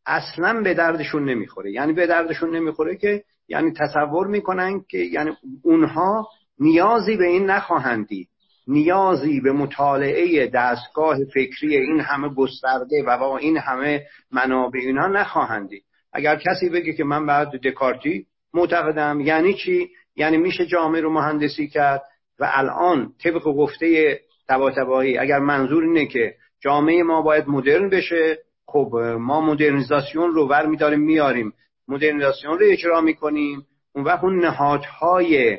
[0.05, 1.71] اصلا به دردشون نمی‌خوره.
[1.71, 5.31] یعنی به دردشون نمی‌خوره که یعنی تصور می‌کنن که یعنی
[5.63, 6.27] اونها
[6.59, 8.29] نیازی به این نخواهند دید.
[8.67, 15.69] نیازی به مطالعه دستگاه فکری این همه گسترده و با این همه منابع اینا نخواهند
[15.69, 15.83] دید.
[16.13, 21.67] اگر کسی بگه که من بعد دکارتی معتقدم یعنی چی؟ یعنی میشه جامعه رو مهندسی
[21.67, 22.03] کرد؟
[22.39, 24.19] و الان طبق گفته
[24.49, 30.65] تباتبایی اگر منظور اینه که جامعه ما باید مدرن بشه خب ما مدرنیزاسیون رو ور
[30.65, 31.53] میداریم میاریم
[31.87, 33.65] مدرنیزاسیون رو اجرا می‌کنیم.
[33.95, 35.57] اون وقت اون نهادهای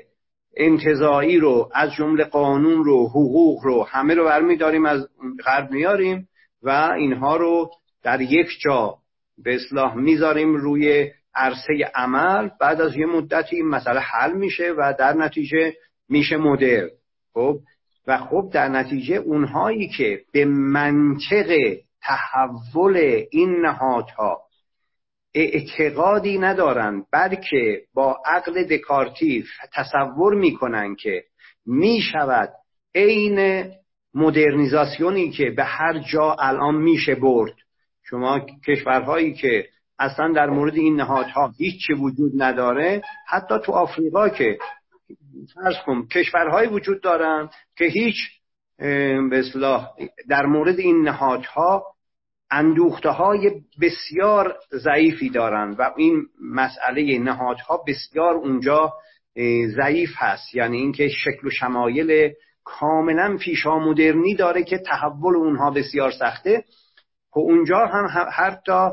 [0.56, 5.08] انتظایی رو از جمله قانون رو حقوق رو همه رو برمیداریم از
[5.44, 6.28] غرب میاریم
[6.62, 7.70] و اینها رو
[8.02, 8.94] در یک جا
[9.38, 12.48] به اصلاح می‌ذاریم روی عرصه عمل.
[12.60, 15.74] بعد از یه مدتی این مسئله حل میشه و در نتیجه
[16.10, 16.88] میشه مدر
[17.34, 17.58] خب؟
[18.06, 24.40] و خب در نتیجه اونهایی که به منطق تحول این نهادها
[25.34, 29.44] اعتقادی ندارند بلکه با عقل دکارتی
[29.74, 31.24] تصور می‌کنن که
[31.66, 32.52] می‌شود
[32.94, 33.70] عین
[34.14, 37.54] مدرنیزاسیونی که به هر جا الان میشه برد.
[38.02, 39.66] شما کشورهایی که
[39.98, 44.58] اصلا در مورد این نهادها هیچ وجود نداره حتی تو آفریقا که
[45.54, 48.16] فرض کن کشورهایی وجود دارن که هیچ
[49.30, 49.44] به
[50.28, 51.84] در مورد این نهادها
[52.50, 58.92] اندوخته های بسیار ضعیفی دارند و این مسئله نهادها بسیار اونجا
[59.76, 60.54] ضعیف هست.
[60.54, 62.32] یعنی اینکه شکل و شمایل
[62.64, 66.64] کاملا پیشا مدرنی داره که تحول اونها بسیار سخته.
[67.30, 68.88] خب اونجا هم حتی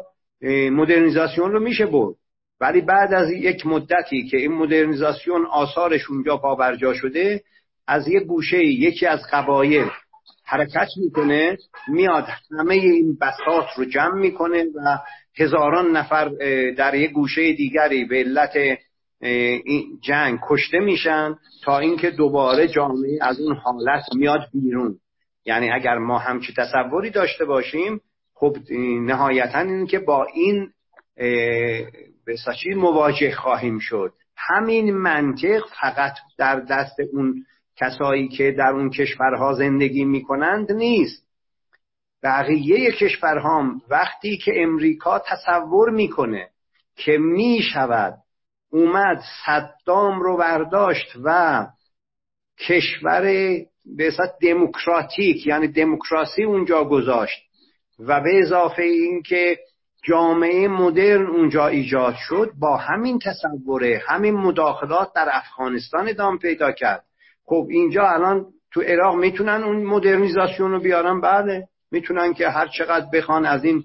[0.71, 2.15] مدرنیزاسیون رو میشه برد.
[2.61, 7.43] ولی بعد از یک مدتی که این مدرنیزاسیون آثارش اونجا پابرجا شده
[7.87, 9.87] از یک گوشه یکی از قبایل
[10.45, 12.27] حرکت می‌کنه میاد
[12.59, 14.97] همه این بساط رو جمع می‌کنه و
[15.39, 16.29] هزاران نفر
[16.77, 18.79] در یک گوشه دیگری به علت
[20.01, 24.99] جنگ کشته میشن تا اینکه دوباره جامعه از اون حالت میاد بیرون.
[25.45, 28.01] یعنی اگر ما همچی تصوری داشته باشیم
[28.33, 28.57] خب
[29.05, 30.69] نهایتا این که با این
[32.27, 32.35] به
[32.75, 34.13] مواجه خواهیم شد.
[34.37, 41.27] همین منطق فقط در دست اون کسایی که در اون کشورها زندگی می‌کنند نیست.
[42.23, 46.49] بقیه کشورها وقتی که امریکا تصور می‌کنه
[46.95, 48.13] که می‌شود
[48.71, 51.65] اومد صدام رو برداشت و
[52.67, 53.23] کشور
[53.97, 54.11] به
[54.41, 57.41] دموکراتیک یعنی دموکراسی اونجا گذاشت
[57.99, 59.57] و به اضافه اینکه
[60.07, 67.03] جامعه مدرن اونجا ایجاد شد با همین تصوره همین مداخلات در افغانستان ادامه پیدا کرد.
[67.45, 71.67] خب اینجا الان تو عراق می‌تونن اون مدرنیزاسیون رو بیارن؟ بله.
[71.91, 73.83] می‌تونن که هر چقدر بخوان از این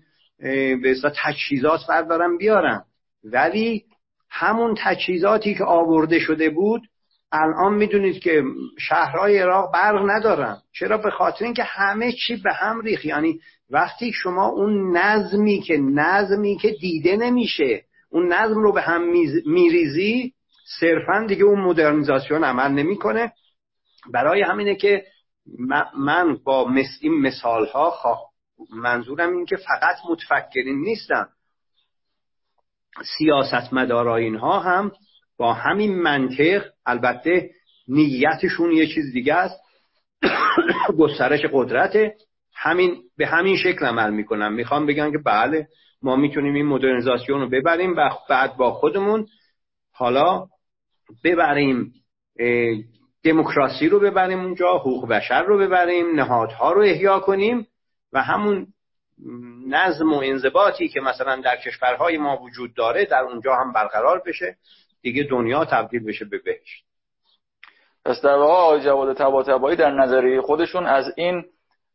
[0.83, 0.95] به
[1.25, 2.85] تجهیزات بردارن بیارن.
[3.25, 3.85] ولی
[4.31, 6.83] همون تجهیزاتی که آورده شده بود
[7.33, 8.43] الان می‌دونید که
[8.79, 10.57] شهرهای عراق برق ندارن.
[10.73, 13.41] چرا؟ به خاطر اینکه همه چی به هم ریخ یعنی
[13.73, 19.03] وقتی شما اون نظمی که نظمی که دیده نمیشه اون نظم رو به هم
[19.47, 20.35] میریزی
[20.81, 23.33] صرفا دیگه اون مدرنیزاسیون عمل نمی‌کنه.
[24.13, 25.05] برای همینه که
[25.99, 26.71] من با
[27.01, 28.19] این مثال ها
[28.71, 31.27] منظورم این که فقط متفکرین نیستن.
[33.19, 34.93] سیاست اینها هم
[35.37, 37.51] با همین منطق البته
[37.89, 39.61] نیتشون یه چیز دیگه است.
[40.99, 41.97] گسترش قدرت
[42.63, 45.69] همین به همین شکل عمل می‌کنن می‌خوام بگن که بله
[46.03, 49.27] ما می‌تونیم این مدرنیزاسیون رو ببریم و بعد با خودمون
[49.93, 50.47] حالا
[51.25, 51.93] ببریم
[53.25, 57.67] دموکراسی رو ببریم اونجا حقوق بشر رو ببریم نهادها رو احیا کنیم
[58.13, 58.67] و همون
[59.69, 64.57] نظم و انضباطی که مثلا در کشورهای ما وجود داره در اونجا هم برقرار بشه.
[65.03, 66.85] دیگه دنیا تبدیل بشه به بهشت.
[68.05, 71.45] پس در واقع آقای جواد تبا در نظریه خودشون از این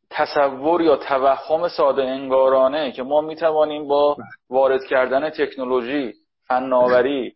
[0.10, 4.26] تصور یا توهم ساده انگارانه که ما می‌توانیم با بله.
[4.50, 6.14] وارد کردن تکنولوژی
[6.48, 7.34] فناوری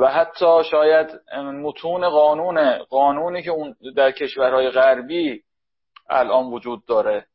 [0.00, 1.20] و حتی شاید
[1.62, 5.42] متون قانون قانونی که اون در کشورهای غربی
[6.10, 7.26] الان وجود داره.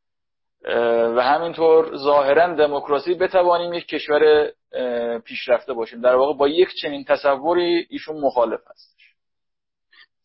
[1.15, 4.51] و همینطور ظاهرا دموکراسی بتوانیم یک کشور
[5.25, 6.01] پیشرفته باشیم.
[6.01, 8.90] در واقع با یک چنین تصوری ایشون مخالف هستش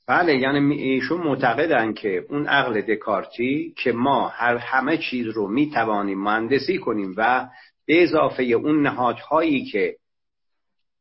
[0.09, 6.23] بله یعنی ایشون معتقدن که اون عقل دکارتی که ما هر همه چیز رو می‌توانیم
[6.23, 7.49] مهندسی کنیم و
[7.87, 9.97] به اضافه اون نهادهایی که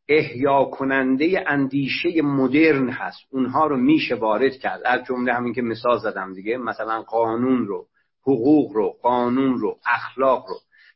[0.10, 4.82] احیا کننده اندیشه مدرن هست اونها رو میشه وارد کرد.
[4.86, 7.88] از جمله همین که مثال زدم دیگه مثلا قانون رو
[8.22, 10.56] حقوق رو قانون رو اخلاق رو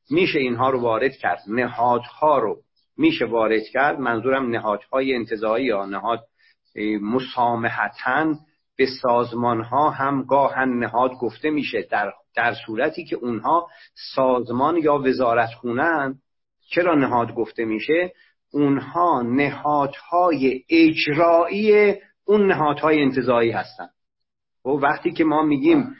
[0.09, 1.39] میشه اینها رو وارد کرد.
[1.47, 2.57] نهادها رو
[2.97, 3.99] میشه وارد کرد.
[3.99, 6.19] منظورم نهادهای انتظایی یا نهاد
[6.81, 8.39] مسامحتن
[8.77, 13.67] به سازمان ها هم گاهن نهاد گفته میشه در, در صورتی که اونها
[14.15, 16.15] سازمان یا وزارت خونن
[16.69, 18.13] چرا نهاد گفته میشه؟
[18.51, 23.89] اونها نهادهای اجرایی اون نهادهای انتظایی هستن
[24.65, 25.95] و وقتی که ما میگیم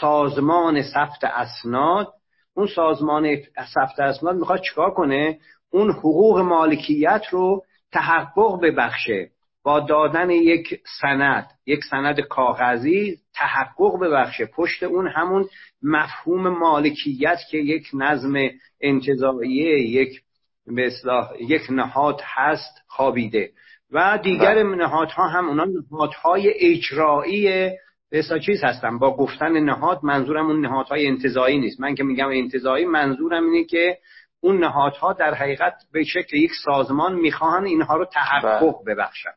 [0.00, 2.12] سازمان ثبت اسناد
[2.54, 3.36] اون سازمان
[3.74, 5.38] ثبت اسناد می‌خواد چیکار کنه؟
[5.70, 9.30] اون حقوق مالکیت رو تحقق ببخشه
[9.62, 14.46] با دادن یک سند یک سند کاغذی تحقق ببخشه.
[14.46, 15.48] پشت اون همون
[15.82, 18.34] مفهوم مالکیت که یک نظم
[18.80, 20.22] انتظاییه یک
[20.66, 23.50] به اصلاح یک نهاد هست خوابیده.
[23.90, 24.76] و دیگر بله.
[24.76, 27.70] نهادها هم اونا نهادهای اجرایی
[28.10, 31.80] به چیز هستن؟ با گفتن نهاد منظورم اون نهادهای انتظایی نیست.
[31.80, 33.98] من که میگم انتظایی منظورم اینه که
[34.40, 38.74] اون نهادها در حقیقت به شکل یک سازمان می‌خواهن اینها رو تحقق بله.
[38.86, 39.32] ببخشن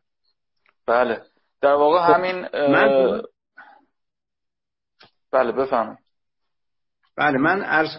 [0.88, 1.22] بله.
[1.62, 3.22] در واقع خب، همین من...
[5.32, 5.98] بله بفهمم
[7.18, 7.90] بله من عرض,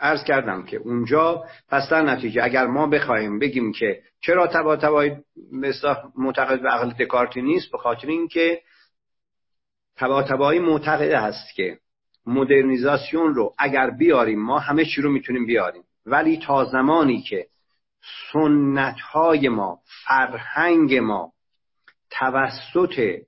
[0.00, 5.16] عرض کردم که اونجا پس در نتیجه اگر ما بخوایم بگیم که چرا تبا تبای
[6.18, 8.62] معتقد به عقل دکارتی نیست به خاطر اینکه
[9.96, 11.78] تبا تبایی معتقد هست که
[12.26, 15.82] مدرنیزاسیون رو اگر بیاریم ما همه چی رو می‌تونیم بیاریم.
[16.06, 17.46] ولی تا زمانی که
[18.32, 21.32] سنت های ما فرهنگ ما
[22.10, 23.20] توسط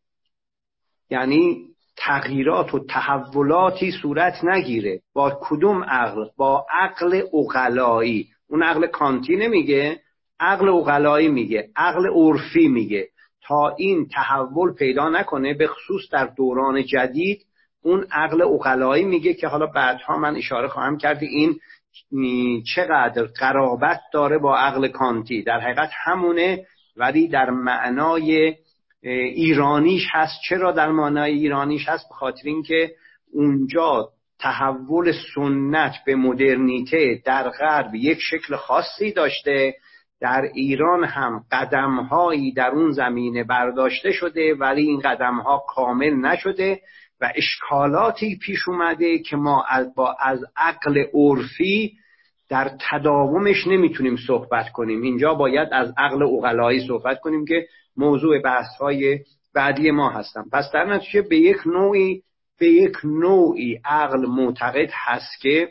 [1.10, 9.36] یعنی تغییرات و تحولاتی صورت نگیره با کدوم عقل؟ با عقل اقلایی اون عقل کانتی
[9.36, 10.00] نمیگه
[10.40, 13.08] عقل اقلایی میگه عقل عرفی میگه.
[13.42, 17.46] تا این تحول پیدا نکنه به خصوص در دوران جدید
[17.82, 21.58] اون عقل اقلایی میگه که حالا بعدها من اشاره خواهم کرد این
[22.74, 25.42] چقدر قرابت داره با عقل کانتی.
[25.42, 26.66] در حقیقت همونه
[26.96, 28.54] ولی در معنای
[29.34, 30.40] ایرانیش هست.
[30.48, 32.90] چرا در معنای ایرانیش هست؟ به خاطر اینکه
[33.32, 34.08] اونجا
[34.40, 39.74] تحول سنت به مدرنیته در غرب یک شکل خاصی داشته.
[40.20, 46.80] در ایران هم قدمهایی در اون زمینه برداشته شده ولی این قدمها کامل نشده.
[47.22, 51.92] و اشکالاتی پیش اومده که ما از, با از عقل عرفی
[52.48, 55.02] در تداومش نمی‌تونیم صحبت کنیم.
[55.02, 57.66] اینجا باید از عقل اقلایی صحبت کنیم که
[57.96, 59.18] موضوع بحث های
[59.54, 62.22] بعدی ما هستم پس در نتیجه به یک نوعی
[62.58, 65.68] به یک نوعی عقل معتقد هست که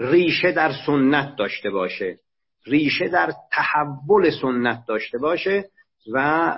[0.00, 2.18] ریشه در سنت داشته باشه.
[2.66, 5.70] ریشه در تحول سنت داشته باشه.
[6.12, 6.52] و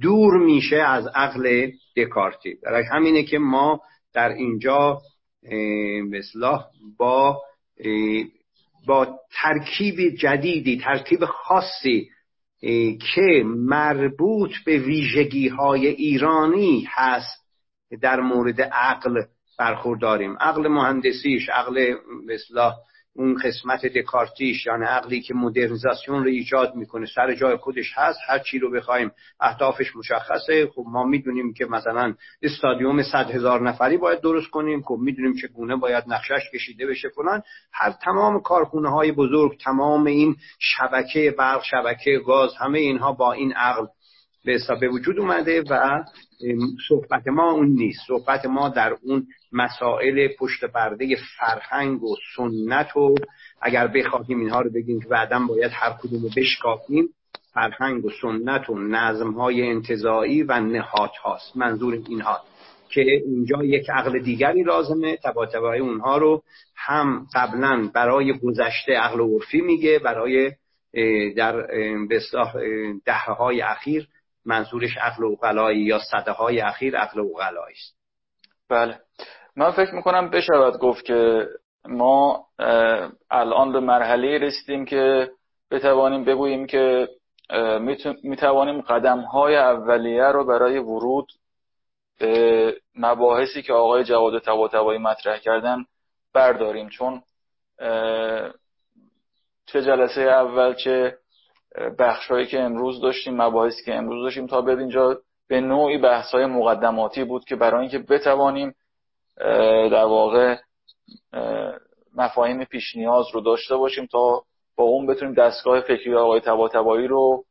[0.00, 2.54] دور میشه از عقل دکارتی.
[2.62, 3.80] برای همینه که ما
[4.14, 5.00] در اینجا
[6.10, 6.64] مثلا
[6.98, 7.42] با
[8.86, 12.10] با ترکیب جدیدی ترکیب خاصی
[13.14, 17.40] که مربوط به ویژگی های ایرانی هست
[18.02, 19.22] در مورد عقل
[19.58, 20.36] برخورداریم.
[20.40, 21.94] عقل مهندسیش عقل
[22.26, 22.72] مثلا
[23.16, 28.38] اون قسمت دکارتیش یعنی عقلی که مدرنیزاسیون رو ایجاد می‌کنه سر جای خودش هست هر
[28.38, 30.66] چی رو بخوایم اهدافش مشخصه.
[30.66, 35.76] خب ما می‌دونیم که مثلا استادیوم صد هزار نفری باید درست کنیم خب می‌دونیم چگونه
[35.76, 37.42] باید نقشش کشیده بشه فلان.
[37.72, 43.52] هر تمام کارخونه های بزرگ تمام این شبکه برق شبکه گاز همه اینها با این
[43.52, 43.86] عقل
[44.44, 46.04] به حساب وجود اومده و
[46.88, 48.00] صحبت ما اون نیست.
[48.06, 53.14] صحبت ما در اون مسائل پشت پرده فرهنگ و سنت و
[53.62, 57.08] اگر بخواهیم اینها رو بگیم که بعدا باید هر کدوم رو بشکافیم
[57.54, 62.40] فرهنگ و سنت و نظم های انتظایی و نهات هاست منظور اینها.
[62.90, 65.48] که اینجا یک عقل دیگری لازمه تبا
[65.80, 66.42] اونها رو
[66.76, 70.52] هم قبلا برای گذشته عقل عرفی میگه برای
[71.36, 71.66] در
[72.08, 72.20] به
[73.04, 74.08] دهه های اخیر
[74.44, 77.96] منظورش عقل اوغلایی یا صده های اخیر عقل اوغلایی است.
[78.68, 79.00] بله.
[79.56, 81.48] من فکر می‌کنم بشود گفت که
[81.88, 82.46] ما
[83.30, 85.30] الان به مرحله رسیدیم که
[85.70, 87.08] بتوانیم بگوییم که
[88.22, 91.28] می‌توانیم قدم های اولیه رو برای ورود
[92.18, 95.84] به مباحثی که آقای جواد تبا مطرح کردن
[96.34, 96.88] برداریم.
[96.88, 97.22] چون
[99.66, 101.18] چه جلسه اول چه
[101.98, 105.18] بخشهایی که امروز داشتیم مباحثی که امروز داشتیم تا به اینجا
[105.48, 108.74] به نوعی بحث های مقدماتی بود که برای اینکه بتوانیم
[109.90, 110.56] در واقع
[112.16, 114.42] مفاهیم پیش نیاز رو داشته باشیم تا
[114.76, 117.44] با اون بتونیم دستگاه فکری آقای تباتبایی رو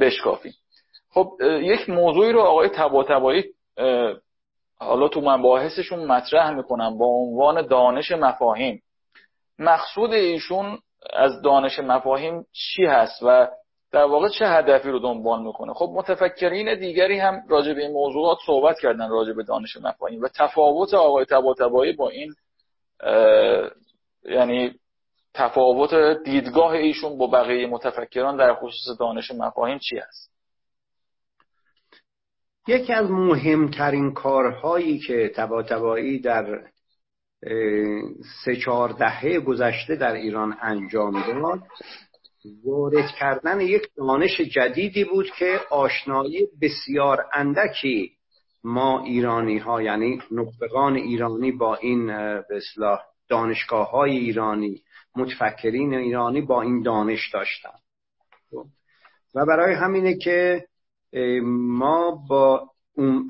[0.00, 0.52] بشکافیم.
[1.10, 3.44] خب یک موضوعی رو آقای تباتبایی
[4.78, 8.82] حالا تو مباحثشون مطرح می‌کنم با عنوان دانش مفاهیم.
[9.58, 10.78] مقصود ایشون
[11.12, 13.48] از دانش مفاهیم چی هست و
[13.92, 18.38] در واقع چه هدفی رو دنبال می‌کنه؟ خب متفکرین دیگری هم راجع به این موضوعات
[18.46, 22.34] صحبت کردن راجع به دانش مفاهیم و تفاوت آقای تباتبایی با این
[24.24, 24.74] یعنی
[25.34, 25.94] تفاوت
[26.24, 30.30] دیدگاه ایشون با بقیه متفکران در خصوص دانش مفاهیم چی هست؟
[32.68, 36.44] یکی از مهمترین کارهایی که تباتبایی در
[38.44, 41.62] سه چهار دهه گذشته در ایران انجام داد.
[42.64, 48.10] وارد کردن یک دانش جدیدی بود که آشنایی بسیار اندکی
[48.64, 52.06] ما ایرانی ها یعنی نخبگان ایرانی با این
[52.48, 52.60] به
[53.28, 54.82] دانشگاه های ایرانی
[55.16, 57.78] متفکرین ایرانی با این دانش داشتن.
[59.34, 60.66] و برای همینه که
[61.42, 62.70] ما با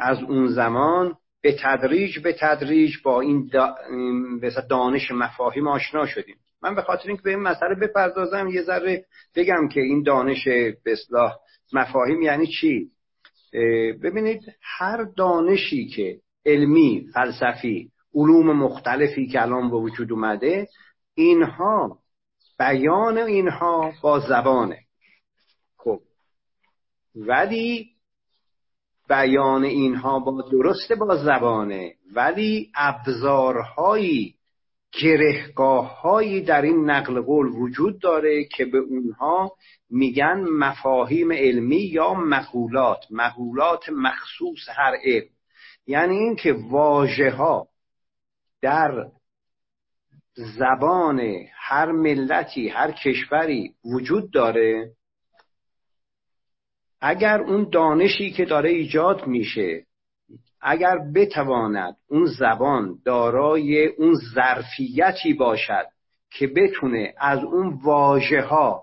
[0.00, 3.51] از اون زمان به تدریج به تدریج با این
[4.70, 6.36] دانش مفاهیم آشنا شدیم.
[6.62, 9.05] من به خاطر اینکه به این مسئله بپردازم یه ذره
[9.36, 11.36] بگم که این دانش به اصلاح
[11.72, 12.90] مفاهیم یعنی چی؟
[14.03, 20.68] ببینید هر دانشی که علمی فلسفی علوم مختلفی که الان به وجود اومده
[21.14, 21.99] اینها
[22.59, 24.78] بیان اینها با زبانه.
[25.76, 26.01] خب.
[27.14, 27.93] ولی
[29.09, 34.34] بیان اینها با درسته با زبانه ولی ابزارهایی
[35.02, 39.52] گرهگاه هایی در این نقل قول وجود داره که به اونها
[39.90, 43.05] میگن مفاهیم علمی یا مقولات.
[43.11, 45.28] مقولات مخصوص هر علم.
[45.86, 47.68] یعنی اینکه واژه ها
[48.62, 49.07] در
[50.34, 51.20] زبان
[51.55, 54.90] هر ملتی هر کشوری وجود داره
[57.07, 59.84] اگر اون دانشی که داره ایجاد میشه
[60.61, 65.86] اگر بتواند اون زبان دارای اون ظرفیتی باشد
[66.30, 68.82] که بتونه از اون واژه ها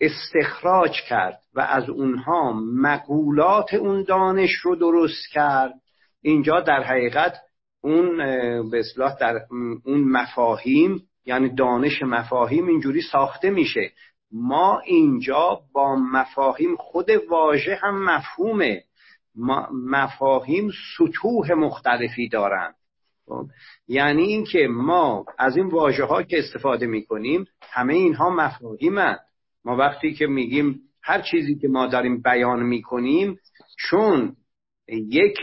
[0.00, 5.74] استخراج کرد و از اونها مقولات اون دانش رو درست کرد
[6.22, 7.36] اینجا در حقیقت
[7.80, 8.16] اون
[8.70, 8.82] به
[9.20, 9.40] در
[9.84, 13.92] اون مفاهیم یعنی دانش مفاهیم اینجوری ساخته میشه.
[14.34, 18.84] ما اینجا با مفاهیم خود واژه هم مفهومه.
[19.90, 22.74] مفاهیم سطوح مختلفی دارند.
[23.26, 23.46] خب؟
[23.88, 29.18] یعنی اینکه ما از این واژه ها که استفاده می کنیم همه اینها مفاهیمند.
[29.64, 33.38] ما وقتی که میگیم هر چیزی که ما داریم بیان می کنیم
[33.78, 34.36] چون
[34.88, 35.38] یک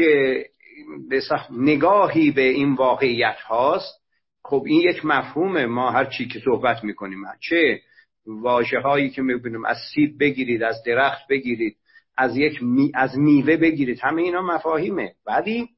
[1.51, 4.01] نگاهی به این واقعیت هاست
[4.43, 5.65] خب این یک مفهومه.
[5.65, 7.81] ما هر چی که صحبت می‌کنیم چه
[8.25, 11.77] واژه هایی که می‌بینیم از سیب بگیرید از درخت بگیرید
[12.17, 12.59] از یک
[12.93, 15.13] از میوه بگیرید همه اینا مفاهیمه.
[15.25, 15.69] ولی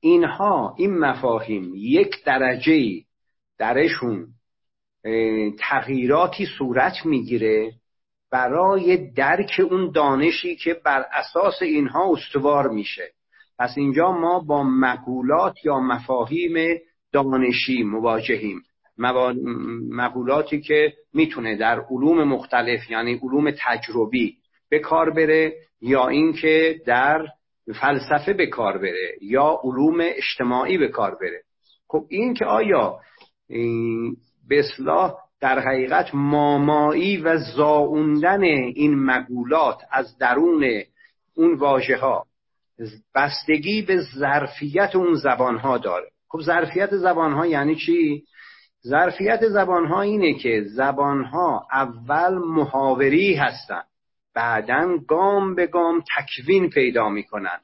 [0.00, 3.04] اینها این مفاهیم یک درجه
[3.58, 4.26] درشون
[5.58, 7.72] تغییراتی صورت می‌گیره
[8.30, 13.12] برای درک اون دانشی که بر اساس اینها استوار میشه.
[13.58, 16.78] پس اینجا ما با مقولات یا مفاهیم
[17.12, 18.62] دانشی مواجهیم.
[19.90, 24.36] مقولاتی که می‌تونه در علوم مختلف یعنی علوم تجربی
[24.70, 27.26] به کار بره یا اینکه در
[27.80, 31.42] فلسفه به کار بره یا علوم اجتماعی به کار بره.
[31.88, 33.00] خب این که آیا
[34.48, 40.82] به اصلاح در حقیقت مامایی و زاوندن این مقولات از درون
[41.34, 42.26] اون واژه ها
[43.14, 46.10] بستگی به ظرفیت اون زبان ها داره.
[46.28, 48.24] خب ظرفیت زبان ها یعنی چی؟
[48.86, 53.86] ظرفیت زبان ها اینه که زبان ها اول محاوری هستند
[54.34, 57.60] بعدا گام به گام تکوین پیدا می‌کنن.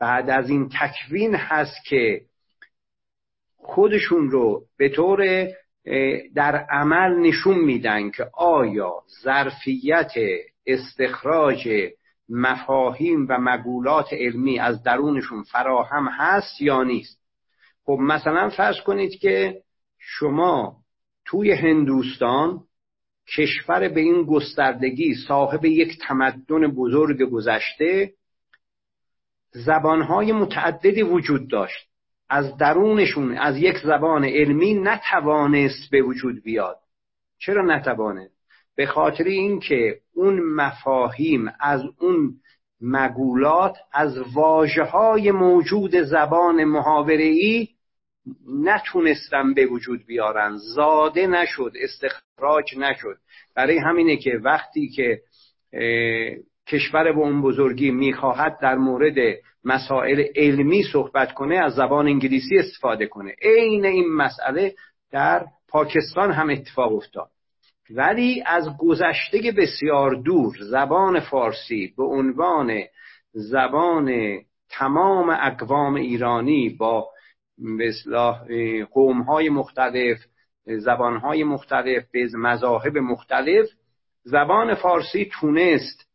[0.00, 2.20] بعد از این تکوین هست که
[3.56, 5.48] خودشون رو به طور
[6.34, 8.92] در عمل نشون میدن که آیا
[9.24, 10.12] ظرفیت
[10.66, 11.68] استخراج
[12.28, 17.20] مفاهیم و مقولات علمی از درونشون فراهم هست یا نیست.
[17.84, 19.62] خب مثلا فرض کنید که
[20.08, 20.76] شما
[21.24, 22.60] توی هندوستان
[23.36, 28.12] کشور به این گستردگی صاحب یک تمدن بزرگ گذشته
[29.50, 31.88] زبانهای متعددی وجود داشت.
[32.28, 36.78] از درونشون از یک زبان علمی نتوانست به وجود بیاد.
[37.38, 38.30] چرا نتوانه
[38.76, 42.34] به خاطر اینکه اون مفاهیم از اون
[42.80, 47.68] مگولات از واجه های موجود زبان محاوره ای
[48.48, 50.56] نتونستن به وجود بیارن.
[50.56, 53.16] زاده نشد استخراج نشد.
[53.56, 55.20] برای همینه که وقتی که
[56.68, 59.16] کشور به اون بزرگی می‌خواهد در مورد
[59.64, 63.34] مسائل علمی صحبت کنه از زبان انگلیسی استفاده کنه.
[63.42, 64.74] عین این مسئله
[65.12, 67.28] در پاکستان هم اتفاق افتاد.
[67.90, 72.82] ولی از گذشته بسیار دور زبان فارسی به عنوان
[73.32, 74.38] زبان
[74.70, 77.08] تمام اقوام ایرانی با
[77.78, 77.92] به
[78.92, 80.18] قوم های مختلف
[80.66, 83.66] زبان های مختلف به مذاهب مختلف.
[84.24, 86.06] زبان فارسی تونست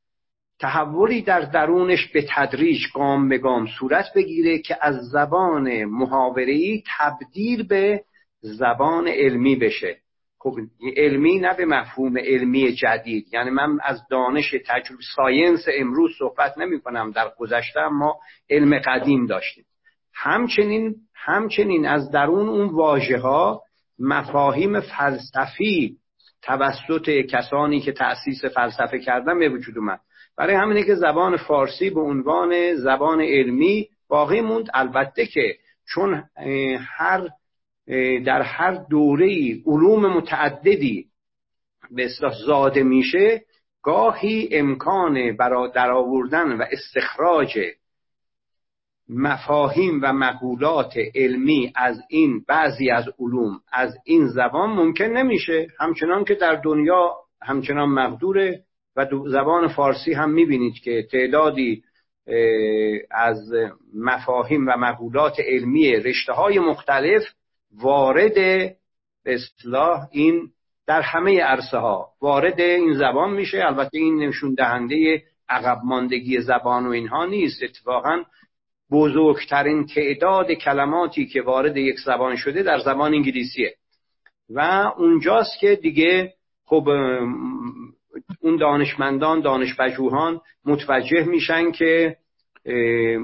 [0.60, 7.68] تحولی در درونش به تدریج گام به گام صورت بگیره که از زبان محاوره‌ای تبدیل
[7.68, 8.04] به
[8.42, 9.98] زبان علمی بشه.
[10.40, 10.56] خب
[10.98, 13.34] علمی نه به مفهوم علمی جدید.
[13.34, 18.20] یعنی من از دانش تجربه ساینس امروز صحبت نمی کنم در گذشته ما
[18.50, 19.66] علم قدیم داشتیم.
[20.14, 23.62] همچنین همچنین از درون اون واژه ها
[24.00, 25.98] مفاهیم فلسفی
[26.42, 30.00] توسط کسانی که تأسیس فلسفه کردن به وجود اومد.
[30.38, 34.70] برای همینه که زبان فارسی به عنوان زبان علمی باقی موند.
[34.74, 35.56] البته که
[35.94, 36.24] چون
[36.78, 37.28] هر
[38.26, 41.06] در هر دوره علوم متعددی
[41.92, 43.42] به اصلاح زاده میشه
[43.84, 47.60] گاهی امکان برای درآوردن و استخراج
[49.12, 55.68] مفاهیم و مقولات علمی از این بعضی از علوم از این زبان ممکن نمیشه.
[55.80, 58.64] همچنان که در دنیا همچنان مقدوره
[58.96, 61.84] و زبان فارسی هم می‌بینید که تعدادی
[63.12, 63.54] از
[63.94, 67.24] مفاهیم و مقولات علمی رشته های مختلف
[67.82, 68.38] وارد
[69.26, 70.50] اصلاح این
[70.88, 73.66] در همه عرصه ها وارد این زبان میشه.
[73.66, 77.64] البته این نشون دهنده عقب ماندگی زبان و اینها نیست.
[77.64, 78.24] اتفاقا
[78.92, 83.76] بزرگترین تعداد کلماتی که وارد یک زبان شده در زبان انگلیسیه.
[84.50, 84.60] و
[84.98, 86.34] اونجاست که دیگه
[86.66, 86.88] خب
[88.42, 92.18] اون دانشمندان دانشپژوهان متوجه میشن که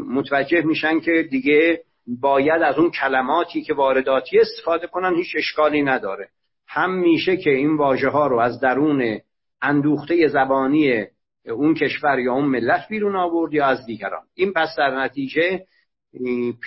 [0.07, 6.29] متوجه میشن که دیگه باید از اون کلماتی که وارداتی استفاده کنن هیچ اشکالی نداره.
[6.67, 9.19] هم میشه که این واژه ها رو از درون
[9.61, 11.05] اندوخته زبانی
[11.47, 14.23] اون کشور یا اون ملت بیرون آورد یا از دیگران.
[14.33, 15.65] این پس در نتیجه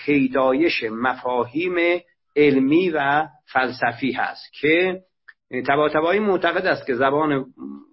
[0.04, 2.00] پیدایش مفاهیم
[2.36, 5.02] علمی و فلسفی هست که
[5.68, 7.46] تباتبایی معتقد است که زبان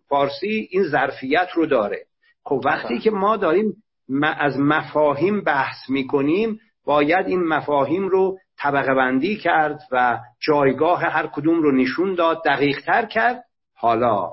[0.10, 2.06] فارسی این ظرفیت رو داره.
[2.44, 3.74] خب وقتی که ما داریم
[4.24, 11.62] از مفاهیم بحث می‌کنیم باید این مفاهیم رو طبقه بندی کرد و جایگاه هر کدوم
[11.62, 13.44] رو نشون داد دقیق تر کرد.
[13.76, 14.30] حالا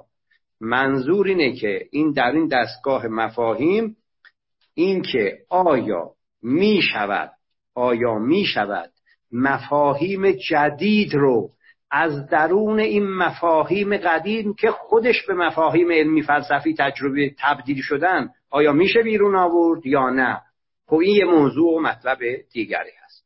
[0.61, 3.97] منظور اینه که این در این دستگاه مفاهیم
[4.75, 6.11] این که آیا
[6.43, 7.33] می شود
[7.75, 8.91] آیا می شود
[9.33, 11.51] مفاهیم جدید رو
[11.91, 18.73] از درون این مفاهیم قدیم که خودش به مفاهیم علمی فلسفی تجربه تبدیل شدن آیا
[18.73, 20.43] میشه بیرون آورد یا نه؟
[20.87, 22.19] خب این یه موضوع و مطلب
[22.53, 23.25] دیگری هست.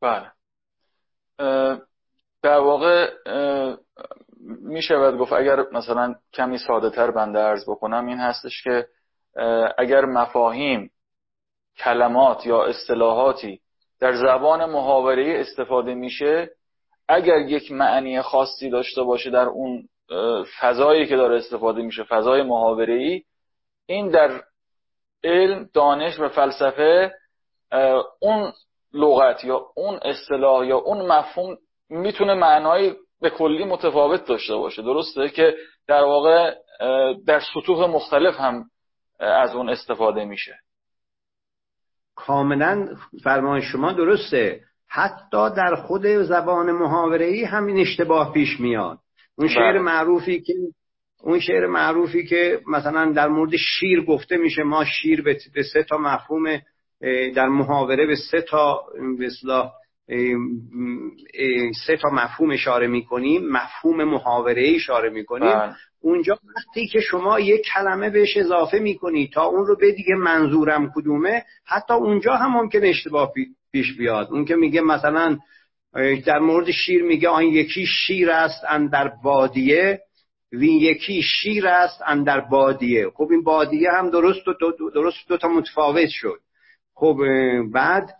[0.00, 0.30] بله.
[2.42, 3.10] در واقع
[4.46, 8.86] می‌شود گفت اگر مثلا کمی ساده تر بنده ارز بکنم این هستش که
[9.78, 10.90] اگر مفاهیم
[11.78, 13.60] کلمات یا اصطلاحاتی
[14.00, 16.50] در زبان محاوره استفاده میشه
[17.08, 19.88] اگر یک معنی خاصی داشته باشه در اون
[20.60, 23.22] فضایی که داره استفاده میشه فضای محاوره ای
[23.86, 24.42] این در
[25.24, 27.14] علم دانش و فلسفه
[28.20, 28.52] اون
[28.94, 31.56] لغت یا اون اصطلاح یا اون مفهوم
[31.88, 34.82] می‌تونه معنای به کلی متفاوت داشته باشه.
[34.82, 35.54] درسته که
[35.88, 36.54] در واقع
[37.26, 38.64] در سطوح مختلف هم
[39.20, 40.54] از اون استفاده میشه.
[42.14, 42.88] کاملا
[43.24, 44.60] فرمان شما درسته.
[44.88, 48.98] حتی در خود زبان محاوره ای همین اشتباه پیش میاد.
[49.38, 49.80] اون شعر بله.
[49.80, 50.54] معروفی که
[51.22, 55.22] اون شعر معروفی که مثلا در مورد شیر گفته میشه ما شیر
[55.54, 56.60] به سه تا مفهوم
[57.34, 58.82] در محاوره به سه تا
[59.18, 59.28] به
[61.86, 65.58] سه تا مفهوم اشاره می‌کنیم مفهوم محاوره اشاره می‌کنیم.
[65.58, 65.74] بله.
[66.00, 70.92] اونجا وقتی که شما یک کلمه بهش اضافه می‌کنی تا اون رو به دیگه منظورم
[70.94, 73.32] کدومه حتی اونجا هم ممکن اشتباه
[73.72, 74.28] پیش بیاد.
[74.30, 75.38] اون که میگه مثلا
[76.26, 80.00] در مورد شیر میگه آن یکی شیر است اندر بادیه
[80.52, 83.10] وین یکی شیر است اندر بادیه.
[83.14, 84.54] خب این بادیه هم درست دو
[84.94, 86.40] درست دو تا متفاوت شد.
[86.94, 87.16] خب
[87.72, 88.10] بعد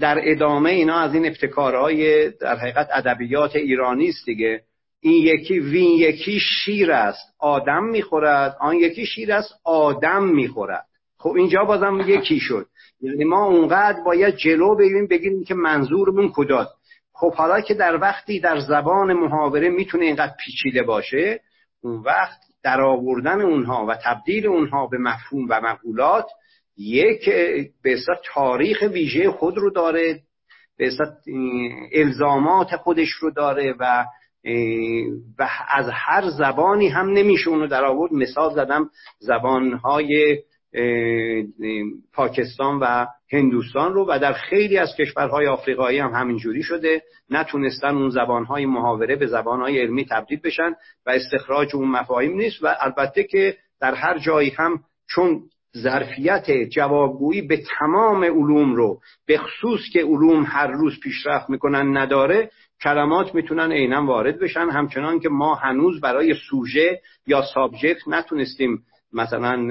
[0.00, 4.62] در ادامه اینا از این ابتکارهای در حقیقت ادبیات ایرانی است دیگه.
[5.00, 7.34] این یکی وین یکی شیر است.
[7.38, 10.84] آدم می‌خورد آن یکی شیر است آدم می‌خورد.
[11.18, 12.66] خب اینجا بازم یکی شد.
[13.00, 16.74] یعنی ما اونقدر باید جلو بگیم بگیم که منظورمون کجاست
[17.12, 21.40] خب حالا که در وقتی در زبان محاوره می‌تونه اینقدر پیچیده باشه
[21.82, 26.26] اون وقت در آوردن اونها و تبدیل اونها به مفهوم و مقولات
[26.78, 27.30] یک
[27.82, 27.96] به
[28.34, 30.20] تاریخ ویژه خود رو داره
[30.78, 30.90] به
[31.92, 34.04] الزامات خودش رو داره و
[35.38, 38.12] و از هر زبانی هم نمیشه اونو در آورد.
[38.12, 40.38] مثال زدم زبانهای
[42.12, 47.02] پاکستان و هندوستان رو و در خیلی از کشورهای آفریقایی هم همینجوری شده.
[47.30, 50.74] نتونستن اون زبانهای محاوره به زبانهای علمی تبدیل بشن
[51.06, 54.80] و استخراج اون مفاهیم نیست و البته که در هر جایی هم
[55.10, 55.42] چون
[55.76, 62.50] ظرفیت جوابگویی به تمام علوم رو به خصوص که علوم هر روز پیشرفت می‌کنن نداره
[62.82, 64.68] کلمات می‌تونن عینا وارد بشن.
[64.70, 68.82] همچنان که ما هنوز برای سوژه یا سابجکت نتونستیم
[69.12, 69.68] مثلا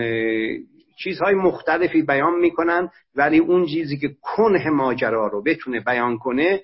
[0.98, 6.62] چیزهای مختلفی بیان می‌کنن ولی اون چیزی که کنه ماجرا رو بتونه بیان کنه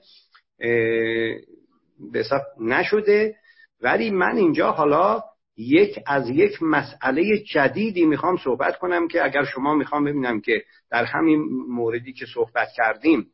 [2.12, 2.24] به
[2.60, 3.36] نشده.
[3.82, 5.22] ولی من اینجا حالا
[5.60, 11.04] یک از یک مسئله جدیدی می‌خوام صحبت کنم که اگر شما می‌خوام ببینم که در
[11.04, 13.28] همین موردی که صحبت کردیم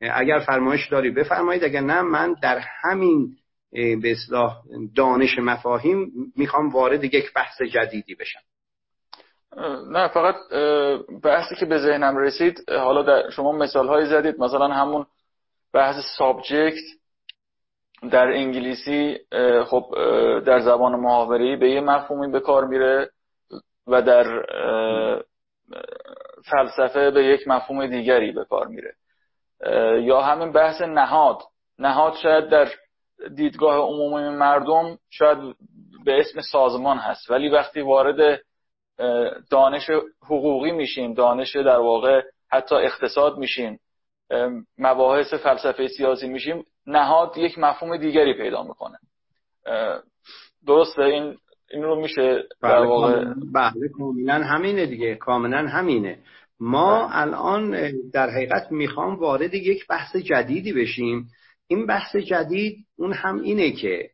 [0.00, 3.36] اگر فرمایش داری بفرمایید اگر نه من در همین
[3.72, 4.16] به
[4.96, 8.40] دانش مفاهیم می‌خوام وارد یک بحث جدیدی بشم.
[9.92, 10.34] نه فقط
[11.22, 15.06] بحثی که به ذهنم رسید حالا در شما مثال هایی زدید مثلا همون
[15.72, 16.99] بحث سابجکت
[18.10, 19.18] در انگلیسی
[19.66, 19.84] خب
[20.46, 23.10] در زبان محاوره به یه مفهومی به کار میره
[23.86, 24.46] و در
[26.50, 28.94] فلسفه به یک مفهوم دیگری به کار میره.
[30.02, 31.38] یا همین بحث نهاد.
[31.78, 32.68] نهاد شاید در
[33.34, 35.38] دیدگاه عمومی مردم شاید
[36.04, 38.40] به اسم سازمان هست ولی وقتی وارد
[39.50, 39.90] دانش
[40.22, 42.22] حقوقی میشیم دانش در واقع
[42.52, 43.80] حتی اقتصاد میشیم
[44.78, 48.98] مباحث فلسفه سیاسی میشیم نهاد یک مفهوم دیگری پیدا می‌کنه.
[50.66, 51.36] درسته؟ این
[51.70, 53.24] این رو میشه در بله، واقع
[53.54, 55.14] بله کاملا همینه دیگه.
[55.14, 56.18] کاملا همینه.
[56.60, 57.16] ما بله.
[57.16, 61.28] الان در حقیقت می‌خوام وارد یک بحث جدیدی بشیم.
[61.68, 64.10] این بحث جدید اون هم اینه که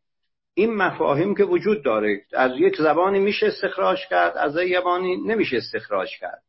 [0.55, 5.57] این مفاهیم که وجود داره از یک زبانی میشه استخراج کرد از یک زبانی نمیشه
[5.57, 6.43] استخراج کرد.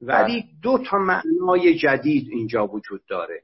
[0.00, 0.50] ولی بله.
[0.62, 3.42] دو تا معنای جدید اینجا وجود داره.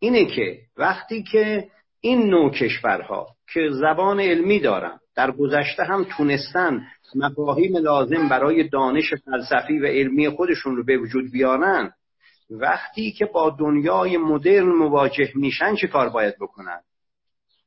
[0.00, 1.68] اینه که وقتی که
[2.00, 9.14] این نوع کشورها که زبان علمی دارن در گذشته هم تونستن مفاهیم لازم برای دانش
[9.24, 11.92] فلسفی و علمی خودشون رو به وجود بیارن
[12.50, 16.80] وقتی که با دنیای مدرن مواجه میشن چه کار باید بکنن؟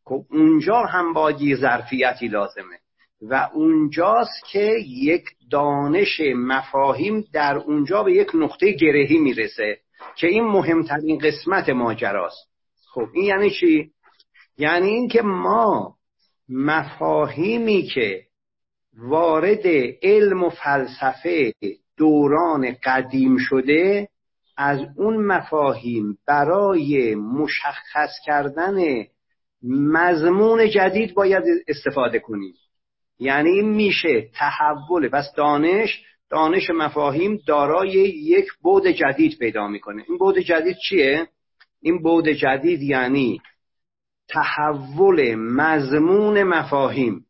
[0.06, 2.80] خب اونجا هم باید یه ظرفیتی لازمه
[3.22, 9.78] و اونجاست که یک دانش مفاهیم در اونجا به یک نقطه گرهی می‌رسه.
[10.15, 12.49] که این مهمترین قسمت ماجراست
[12.94, 13.91] خب این یعنی چی؟
[14.57, 15.95] یعنی اینکه ما
[16.49, 18.22] مفاهیمی که
[18.98, 19.68] وارد
[20.03, 21.53] علم و فلسفه
[21.98, 24.07] دوران قدیم شده
[24.57, 29.06] از اون مفاهیم برای مشخص کردن
[29.70, 32.53] مضمون جدید باید استفاده کنیم
[33.20, 36.03] یعنی این میشه تحول پس دانش
[36.34, 40.04] دانش مفاهیم دارای یک بود جدید پیدا می‌کنه.
[40.08, 41.28] این بود جدید چیه؟
[41.82, 43.42] این بود جدید یعنی
[44.30, 47.26] تحول مضمون مفاهیم.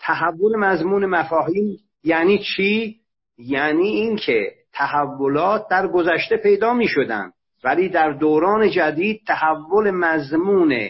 [0.00, 2.96] تحول مضمون مفاهیم یعنی چی؟
[3.38, 7.32] یعنی اینکه تحولات در گذشته پیدا می شدن
[7.64, 10.88] ولی در دوران جدید تحول مضمون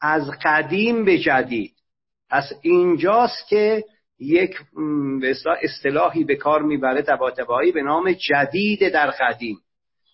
[0.00, 1.72] از قدیم به جدید.
[2.30, 3.84] پس اینجاست که
[4.20, 4.54] یک
[5.62, 9.58] اصطلاحی به کار می‌بره تباتبایی به نام جدید در قدیم.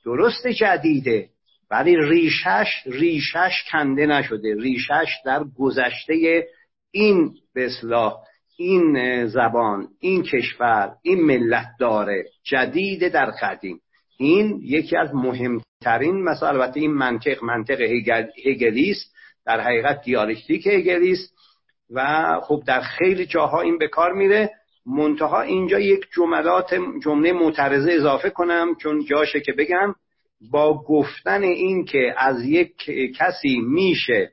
[0.05, 1.29] درست جدیده
[1.71, 4.55] ولی ریشش ریشش کنده نشده.
[4.55, 6.47] ریشش در گذشته
[6.91, 7.69] این به
[8.57, 12.25] این زبان این کشور این ملت داره.
[12.43, 13.81] جدید در قدیم.
[14.19, 17.81] این یکی از مهمترین مثلا البته این منطق منطق
[18.47, 19.15] هگلیست.
[19.47, 21.34] در حقیقت دیالکتیک هگلیست.
[21.95, 24.51] و خب در خیلی جاها این به کار میره.
[24.87, 29.95] منتها اینجا یک جملات جمله معترضه اضافه کنم چون جاشه که بگم.
[30.51, 32.77] با گفتن این که از یک
[33.19, 34.31] کسی میشه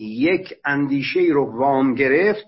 [0.00, 2.44] یک اندیشه رو وام گرفت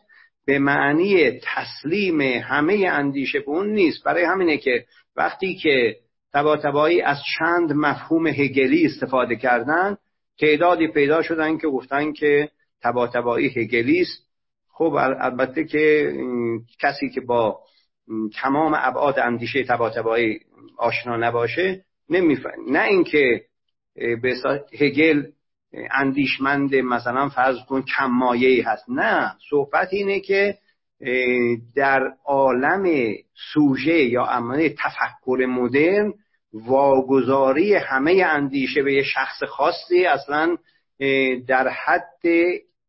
[0.47, 4.05] به معنی تسلیم همه اندیشه به اون نیست.
[4.05, 4.85] برای همینه که
[5.17, 5.97] وقتی که
[6.33, 9.97] تباتبایی از چند مفهوم هگلی استفاده کردن
[10.41, 12.51] تعدادی پیدا شدن که گفتن که
[12.83, 14.29] تباتبایی هگلیست
[14.73, 16.13] خب البته که
[16.81, 17.61] کسی که با
[18.43, 20.41] تمام ابعاد اندیشه تباتبایی
[20.77, 23.45] آشنا نباشه نمیفهم نه اینکه
[23.95, 24.35] به
[24.81, 25.23] هگل
[25.91, 28.85] اندیشمند مثلا فرض کن کمایه هست.
[28.89, 30.59] نه صحبت اینه که
[31.77, 33.13] در عالم
[33.53, 36.13] سوژه یا عمل تفکر مدرن
[36.53, 40.57] واگذاری همه اندیشه به یه شخص خاصی اصلا
[41.49, 42.23] در حد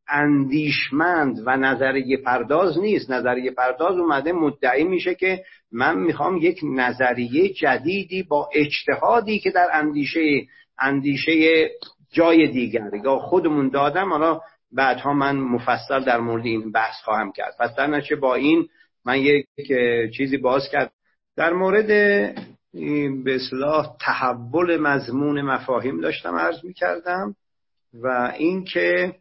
[0.10, 3.12] اندیشمند و نظریه پرداز نیست.
[3.12, 9.68] نظریه پرداز اومده مدعی میشه که من می‌خوام یک نظریه جدیدی با اجتهادی که در
[9.74, 10.22] اندیشه
[10.80, 11.70] اندیشه
[12.12, 12.90] جای دیگر.
[13.04, 14.42] یا خودمون دادم حالا
[14.72, 17.54] بعدها من مفصل در مورد این بحث خواهم کرد.
[17.60, 18.68] پس در با این
[19.06, 19.48] من یک
[20.18, 20.92] چیزی باز کرد.
[21.38, 21.88] در مورد
[23.24, 27.36] به اصلاح تحول مضمون مفاهیم داشتم عرض می کردم
[27.94, 29.16] و اینکه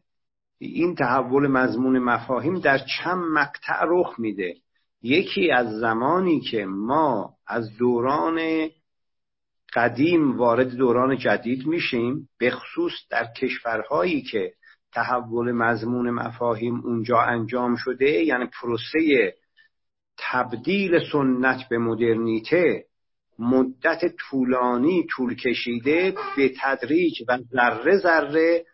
[0.59, 4.55] این تحول مضمون مفاهیم در چند مقطع رخ میده.
[5.03, 8.69] یکی از زمانی که ما از دوران
[9.75, 14.53] قدیم وارد دوران جدید میشیم به خصوص در کشورهایی که
[14.93, 19.35] تحول مضمون مفاهیم اونجا انجام شده یعنی پروسه
[20.19, 22.85] تبدیل سنت به مدرنیته
[23.39, 28.65] مدت طولانی طول کشیده به تدریج و ذره ذره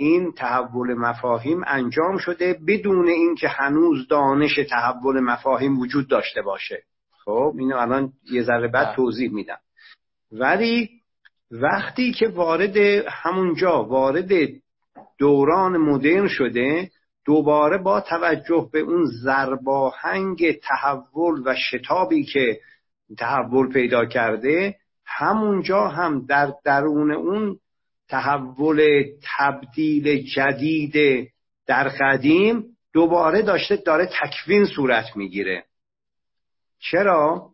[0.00, 6.82] این تحول مفاهیم انجام شده بدون اینکه هنوز دانش تحول مفاهیم وجود داشته باشه
[7.24, 8.96] خب اینو الان یه ذره بعد بله.
[8.96, 9.58] توضیح میدم
[10.32, 10.90] ولی
[11.50, 12.76] وقتی که وارد
[13.08, 14.30] همونجا وارد
[15.18, 16.90] دوران مدرن شده
[17.24, 22.60] دوباره با توجه به اون زرباهنگ تحول و شتابی که
[23.18, 24.76] تحول پیدا کرده
[25.06, 27.58] همونجا هم در درون اون
[28.08, 31.28] تحول تبدیل جدید
[31.66, 35.64] در قدیم دوباره داشته داره تکوین صورت می‌گیره.
[36.78, 37.50] چرا؟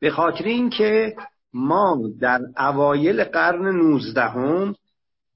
[0.00, 1.16] به خاطر اینکه
[1.52, 4.74] ما در اوایل قرن نوزدهم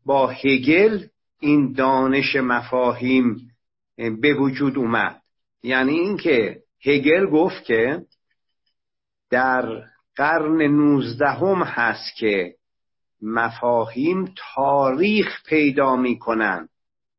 [0.06, 1.06] با هگل
[1.40, 3.50] این دانش مفاهیم
[3.96, 5.22] به وجود اومد.
[5.62, 8.02] یعنی اینکه هگل گفت که
[9.30, 9.82] در
[10.16, 12.54] قرن نوزدهم هست که
[13.22, 16.68] مفاهیم تاریخ پیدا می‌کنن.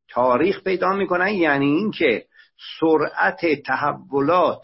[0.10, 2.26] تاریخ پیدا می‌کنن یعنی اینکه
[2.80, 4.62] سرعت تحولات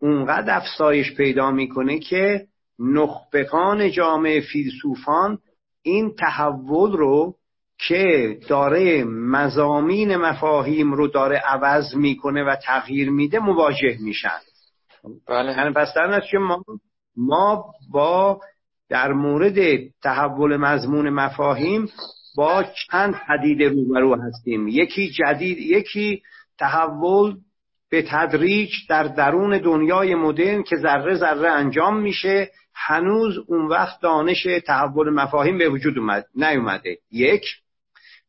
[0.00, 2.46] اونقدر افزایش پیدا می‌کنه که
[2.78, 5.38] نخبگان جامعه فیلسوفان
[5.82, 7.34] این تحول رو
[7.78, 14.38] که داره مزامین مفاهیم رو داره عوض می‌کنه و تغییر میده مواجه میشن.
[15.28, 15.52] بله.
[15.52, 16.64] یعنی پس در ما
[17.16, 18.40] ما با
[18.88, 21.88] در مورد تحول مضمون مفاهیم
[22.36, 24.68] با چند پدیده روبرو هستیم.
[24.68, 26.22] یکی جدید یکی
[26.58, 27.36] تحول
[27.90, 32.50] به تدریج در درون دنیای مدرن که ذره ذره انجام میشه.
[32.74, 36.98] هنوز اون وقت دانش تحول مفاهیم به وجود اومد نیومده.
[37.10, 37.44] یک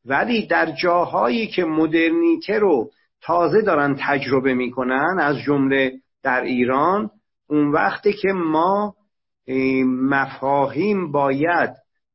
[0.06, 2.90] ولی در جاهایی که مدرنیته رو
[3.22, 5.92] تازه دارن تجربه می‌کنن از جمله
[6.24, 7.10] در ایران
[7.50, 8.96] اون وقتی که ما
[9.86, 11.70] مفاهیم باید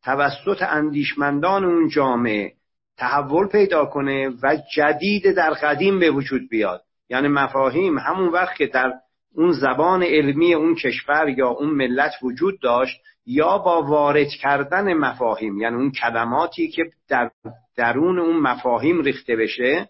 [0.05, 2.53] توسط اندیشمندان اون جامعه
[2.97, 6.83] تحول پیدا کنه و جدید در قدیم به وجود بیاد.
[7.09, 8.93] یعنی مفاهیم همون وقت که در
[9.35, 15.61] اون زبان علمی اون کشور یا اون ملت وجود داشت یا با وارد کردن مفاهیم
[15.61, 17.31] یعنی اون کلماتی که در
[17.77, 19.89] درون اون مفاهیم ریخته بشه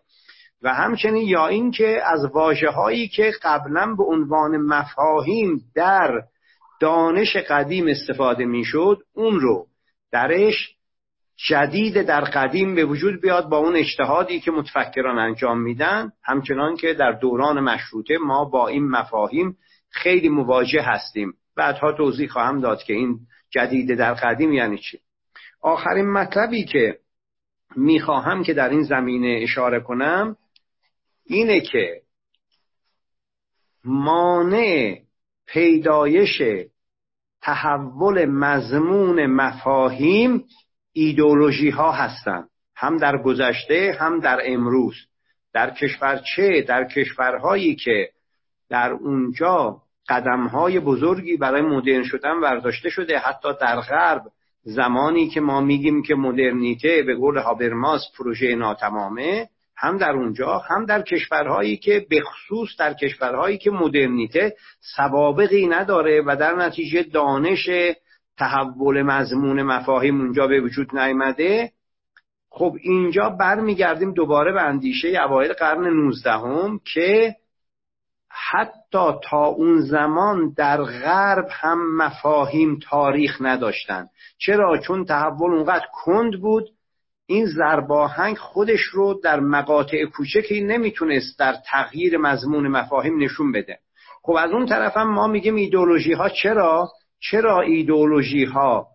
[0.62, 6.22] و همچنین یا اینکه از واجه هایی که قبلا به عنوان مفاهیم در
[6.82, 9.66] دانش قدیم استفاده می‌شد اون رو
[10.12, 10.76] درش
[11.48, 16.12] جدید در قدیم به وجود بیاد با اون اجتهادی که متفکران انجام میدن.
[16.24, 19.56] همچنان که در دوران مشروطه ما با این مفاهیم
[19.90, 21.34] خیلی مواجه هستیم.
[21.56, 23.18] بعدها توضیح خواهم داد که این
[23.50, 24.98] جدید در قدیم یعنی چی.
[25.60, 26.98] آخرین مطلبی که
[27.76, 30.36] می‌خواهم که در این زمینه اشاره کنم
[31.26, 32.02] اینه که
[33.84, 34.98] مانع
[35.46, 36.42] پیدایش
[37.42, 40.44] تحول مضمون مفاهیم
[40.92, 42.48] ایدولوژی ها هستند.
[42.76, 44.94] هم در گذشته هم در امروز.
[45.54, 48.08] در کشور چه؟ در کشورهایی که
[48.70, 49.76] در اونجا
[50.08, 53.18] قدم های بزرگی برای مدرن شدن برداشته شده.
[53.18, 54.22] حتی در غرب
[54.62, 59.48] زمانی که ما میگیم که مدرنیته به قول هابرماس پروژه ناتمامه
[59.82, 64.56] هم در اونجا هم در کشورهایی که به خصوص در کشورهایی که مدرنیته
[64.96, 67.68] سوابقی نداره و در نتیجه دانش
[68.38, 71.72] تحول مضمون مفاهیم اونجا به وجود نیامده.
[72.50, 77.36] خب اینجا برمیگردیم دوباره به اندیشه اوایل قرن نوزدهم که
[78.50, 84.06] حتی تا اون زمان در غرب هم مفاهیم تاریخ نداشتن.
[84.38, 86.70] چرا؟ چون تحول اونقدر کند بود
[87.32, 93.78] این زرباهنگ خودش رو در مقاطع کوچکی نمی‌تونست در تغییر مضمون مفاهیم نشون بده.
[94.22, 96.88] خب از اون طرف هم ما میگیم ایدولوژی ها چرا؟
[97.30, 98.86] چرا ایدولوژی ها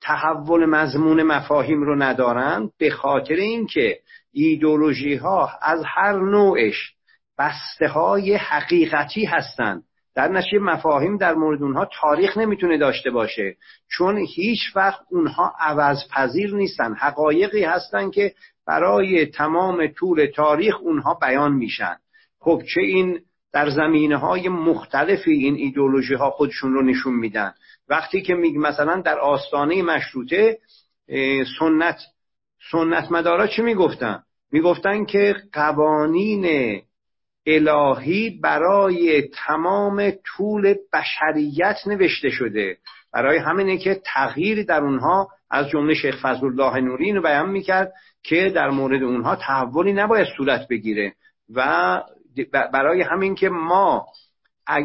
[0.00, 3.98] تحول مضمون مفاهیم رو ندارند به خاطر اینکه
[4.32, 6.94] ایدولوژی ها از هر نوعش
[7.38, 9.82] بسته های حقیقتی هستند
[10.20, 13.56] در نتیجه مفاهیم در مورد اونها تاریخ نمی‌تونه داشته باشه
[13.88, 18.34] چون هیچ وقت اونها عوض پذیر نیستن حقایقی هستن که
[18.66, 21.96] برای تمام طول تاریخ اونها بیان میشن.
[22.40, 23.20] خب چه این
[23.52, 27.54] در زمینه های مختلفی این ایدولوژی ها خودشون رو نشون میدن؟
[27.88, 30.58] وقتی که میگ مثلا در آستانه مشروطه
[31.58, 31.98] سنت
[32.72, 34.22] سنت مدارا چی می‌گفتن؟
[34.52, 36.82] می‌گفتن که قوانین
[37.50, 42.76] الهی برای تمام طول بشریت نوشته شده.
[43.12, 47.92] برای همینه که تغییری در اونها از جمله شیخ فضل الله نوری رو بیان می‌کرد
[48.22, 51.12] که در مورد اونها تحولی نباید صورت بگیره
[51.54, 52.02] و
[52.72, 54.06] برای همین که ما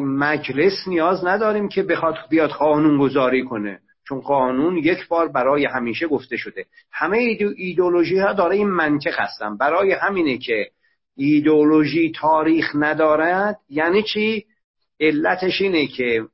[0.02, 3.80] مجلس نیاز نداریم که بخواد بیاد قانون گذاری کنه.
[4.08, 6.66] چون قانون یک بار برای همیشه گفته شده.
[6.92, 7.18] همه
[7.58, 9.58] ایدولوژی ها داره این منطق هستن.
[9.58, 10.70] برای همینه که
[11.16, 14.46] ایدولوژی تاریخ ندارد یعنی چی؟
[15.00, 16.26] علتش اینه که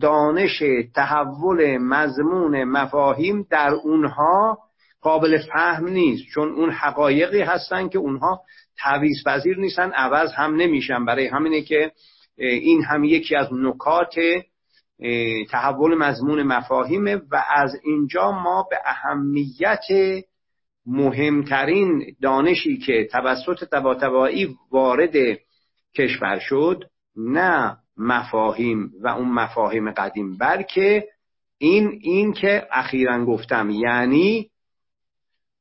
[0.00, 0.62] دانش
[0.94, 4.58] تحول مضمون مفاهیم در اونها
[5.02, 8.40] قابل فهم نیست چون اون حقایقی هستن که اونها
[8.78, 11.04] تعویض پذیر نیستن عوض هم نمیشن.
[11.04, 11.92] برای همینه که
[12.36, 14.14] این هم یکی از نکات
[15.50, 19.86] تحول مضمون مفاهیمه و از اینجا ما به اهمیت
[20.86, 25.38] مهمترین دانشی که توسط تباتبایی وارد
[25.94, 26.84] کشور شد
[27.16, 31.04] نه مفاهیم و اون مفاهیم قدیم بلکه
[31.58, 34.50] این این که اخیرا گفتم یعنی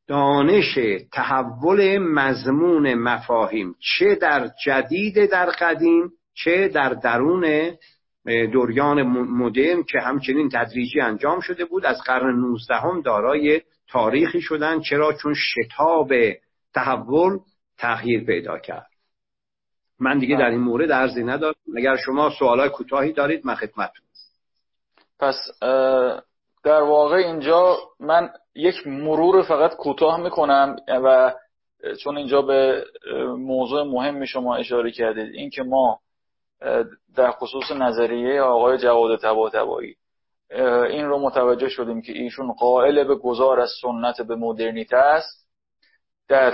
[0.07, 0.77] دانش
[1.13, 7.71] تحول مضمون مفاهیم چه در جدید در قدیم چه در درون
[8.25, 13.61] دوریان مدرن که همچنین تدریجی انجام شده بود از قرن 19 هم دارای
[13.91, 16.11] تاریخی شدن چرا؟ چون شتاب
[16.73, 17.39] تحول
[17.77, 18.87] تغییر پیدا کرد.
[19.99, 21.55] من دیگه در این مورد ارزی ندارم.
[21.77, 24.05] اگر شما سوالای کوتاهی دارید من خدمتتون
[25.19, 25.35] پس
[26.63, 31.33] در واقع اینجا من یک مرور فقط کوتاه می‌کنم و
[32.03, 32.85] چون اینجا به
[33.37, 35.99] موضوع مهمی شما اشاره کردید اینکه ما
[37.15, 39.95] در خصوص نظریه آقای جواد طباطبایی
[40.89, 45.47] این رو متوجه شدیم که ایشون قائل به گذار از سنت به مدرنیته است.
[46.27, 46.53] در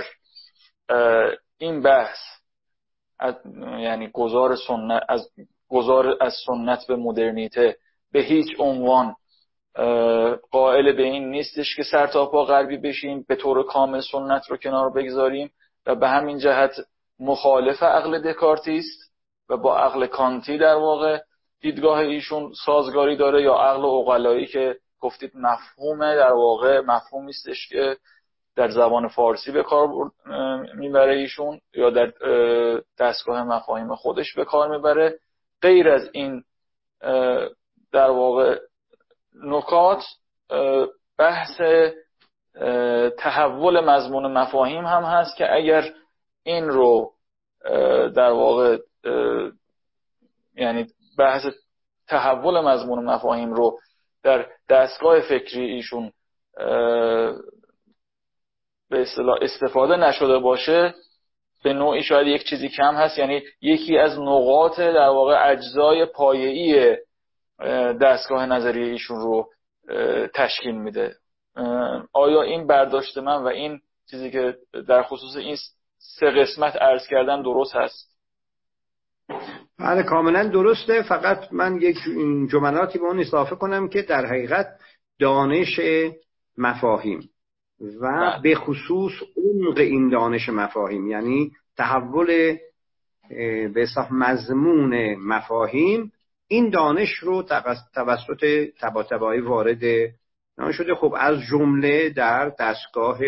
[1.58, 2.18] این بحث
[3.78, 5.30] یعنی گذار سنت از
[5.68, 7.76] گذار از سنت به مدرنیته
[8.12, 9.14] به هیچ عنوان
[10.50, 14.56] قائل به این نیستش که سر تا پا غربی بشیم به طور کامل سنت رو
[14.56, 15.50] کنار بگذاریم
[15.86, 16.72] و به همین جهت
[17.20, 19.12] مخالف عقل دکارتی است
[19.48, 21.20] و با عقل کانتی در واقع
[21.60, 27.96] دیدگاه ایشون سازگاری داره یا عقل اقلایی که گفتید مفهومه در واقع مفهومی استش که
[28.56, 29.88] در زبان فارسی به کار
[30.74, 32.12] می‌بره ایشون یا در
[32.98, 35.18] دستگاه مفاهیم خودش به کار می‌بره.
[35.62, 36.44] غیر از این
[37.92, 38.58] در واقع
[39.34, 40.02] نکات
[41.18, 41.60] بحث
[43.18, 45.92] تحول مضمون مفاهیم هم هست که اگر
[46.42, 47.12] این رو
[48.14, 48.78] در واقع
[50.54, 50.86] یعنی
[51.18, 51.46] بحث
[52.08, 53.78] تحول مضمون مفاهیم رو
[54.22, 56.12] در دستگاه فکری ایشون
[58.90, 60.94] به اصطلاح استفاده نشده باشه
[61.64, 63.18] به نوعی شاید یک چیزی کم هست.
[63.18, 66.96] یعنی یکی از نقاط در واقع اجزای پایه‌ای
[68.00, 69.48] دستگاه نظریه ایشون رو
[70.34, 71.14] تشکیل میده.
[72.12, 73.80] آیا این برداشت من و این
[74.10, 74.56] چیزی که
[74.88, 75.56] در خصوص این
[75.98, 78.07] سه قسمت عرض کردن درست هست؟
[79.78, 81.96] بله کاملا درسته فقط من یک
[82.50, 84.66] جملاتی به اون اضافه کنم که در حقیقت
[85.18, 85.80] دانش
[86.58, 87.30] مفاهیم
[87.80, 88.42] و بله.
[88.42, 92.56] به خصوص عمق این دانش مفاهیم یعنی تحول
[93.74, 96.12] به مضمون مفاهیم
[96.48, 97.42] این دانش رو
[97.94, 99.82] توسط تباتبایی وارد
[100.72, 103.18] شده خب از جمله در دستگاه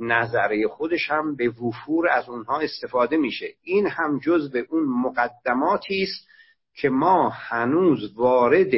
[0.00, 3.46] نظره خودش هم به وفور از اونها استفاده میشه.
[3.62, 6.28] این هم جز به اون مقدماتی است
[6.74, 8.72] که ما هنوز وارد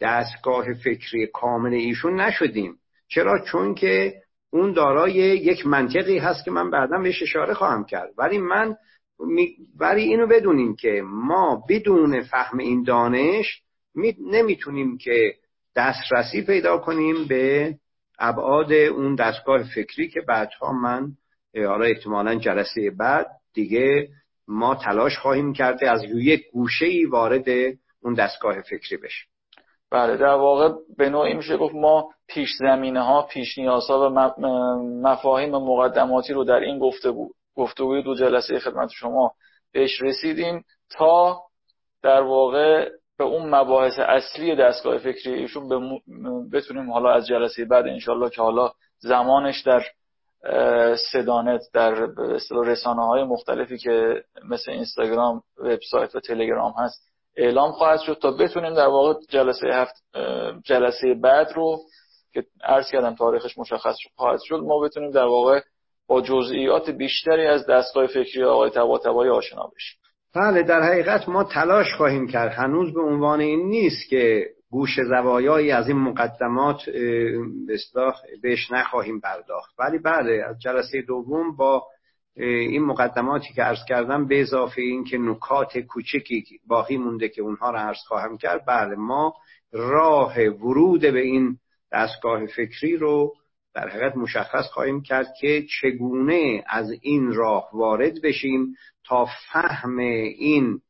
[0.00, 2.78] دستگاه فکری کامل ایشون نشدیم.
[3.08, 4.14] چرا؟ چون که
[4.50, 8.10] اون دارای یک منطقی هست که من بعدا بهش اشاره خواهم کرد.
[8.18, 8.76] ولی من
[9.78, 13.62] ولی اینو بدونیم که ما بدون فهم این دانش
[14.30, 15.34] نمی‌تونیم که
[15.76, 17.74] دسترسی پیدا کنیم به
[18.18, 21.08] ابعاد اون دستگاه فکری که بعدها من
[21.56, 24.08] حالا احتمالا جلسه بعد دیگه
[24.48, 27.48] ما تلاش خواهیم کرده از یک گوشه ای وارد
[28.02, 29.24] اون دستگاه فکری بشه
[29.90, 34.14] بله در واقع به نوعی میشه گفت ما پیش زمینه ها پیش نیازها و
[35.02, 39.32] مفاهیم مقدماتی رو در این گفته بود گفتگوی دو جلسه خدمت شما
[39.72, 41.42] بهش رسیدیم تا
[42.02, 42.90] در واقع
[43.22, 46.00] به اون مباحث اصلی دستگاه فکری ایشون
[46.52, 49.82] بتونیم حالا از جلسه بعد انشالله که حالا زمانش در
[51.12, 52.08] سدانت در
[52.50, 58.74] رسانه های مختلفی که مثل اینستاگرام وبسایت و تلگرام هست اعلام خواهد شد تا بتونیم
[58.74, 59.94] در واقع جلسه هفت
[60.64, 61.78] جلسه بعد رو
[62.34, 65.60] که عرض کردم تاریخش مشخص خواهد شد ما بتونیم در واقع
[66.06, 70.01] با جزئیات بیشتری از دستگاه فکری آقای طباطبایی آشنا بشیم.
[70.34, 72.52] بله در حقیقت ما تلاش خواهیم کرد.
[72.52, 76.90] هنوز به عنوان این نیست که گوش زوایایی از این مقدمات
[78.42, 79.74] بهش نخواهیم پرداخت.
[79.78, 81.86] ولی بله از جلسه دوم با
[82.36, 87.70] این مقدماتی که عرض کردم به اضافه این که نکات کوچکی باقی مونده که اونها
[87.70, 89.34] رو عرض خواهم کرد بله ما
[89.72, 91.58] راه ورود به این
[91.92, 93.34] دستگاه فکری رو
[93.74, 98.74] در حقیقت مشخص خواهیم کرد که چگونه از این راه وارد بشیم
[99.04, 100.80] تا فهم این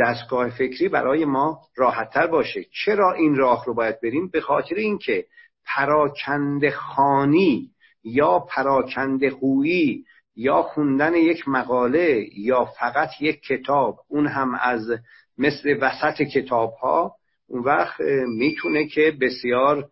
[0.00, 2.64] دستگاه فکری برای ما راحتتر باشه.
[2.84, 5.24] چرا این راه رو باید بریم؟ به خاطر اینکه
[5.66, 7.70] پراکند خانی
[8.04, 10.04] یا پراکند خویی
[10.36, 14.98] یا خوندن یک مقاله یا فقط یک کتاب اون هم از
[15.38, 17.14] مثل وسط کتاب ها
[17.48, 18.00] اون وقت
[18.38, 19.88] می‌تونه که بسیار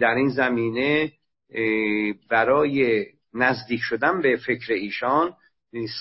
[0.00, 1.12] در این زمینه
[2.30, 5.34] برای نزدیک شدن به فکر ایشان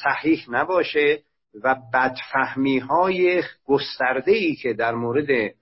[0.03, 1.23] صحیح نباشه
[1.63, 5.53] و بدفهمی های گسترده ای که در مورد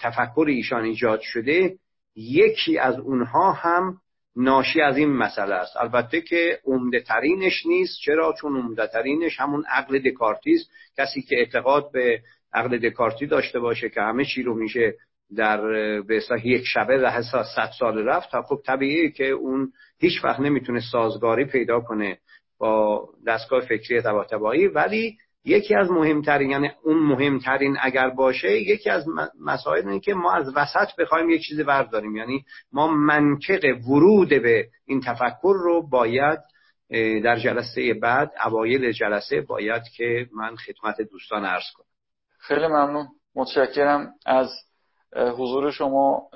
[0.00, 1.76] تفکر ایشان ایجاد شده
[2.16, 4.00] یکی از اونها هم
[4.36, 5.76] ناشی از این مسئله است.
[5.76, 7.98] البته که عمده ترینش نیست.
[8.00, 12.20] چرا؟ چون عمده ترینش همون عقل دکارتیست کسی که اعتقاد به
[12.52, 14.94] عقل دکارتی داشته باشه که همه چی رو میشه
[15.36, 15.60] در
[16.00, 21.44] به یک شبه ده صد سال رفت خب طبیعیه که اون هیچ وقت نمی‌تونه سازگاری
[21.44, 22.18] پیدا کنه
[22.58, 25.16] با دستگاه فکری تباتبایی ولی
[25.46, 29.04] یکی از مهمترین یعنی اون مهمترین اگر باشه یکی از
[29.40, 32.16] مسائل اینه که ما از وسط بخوایم یک چیزی برداریم.
[32.16, 36.38] یعنی ما منطق ورود به این تفکر رو باید
[37.24, 41.86] در جلسه بعد اوایل جلسه باید که من خدمت دوستان عرض کنم.
[42.38, 43.06] خیلی ممنون.
[43.34, 44.12] متشکرم.
[44.26, 44.50] از
[45.16, 46.28] حضور شما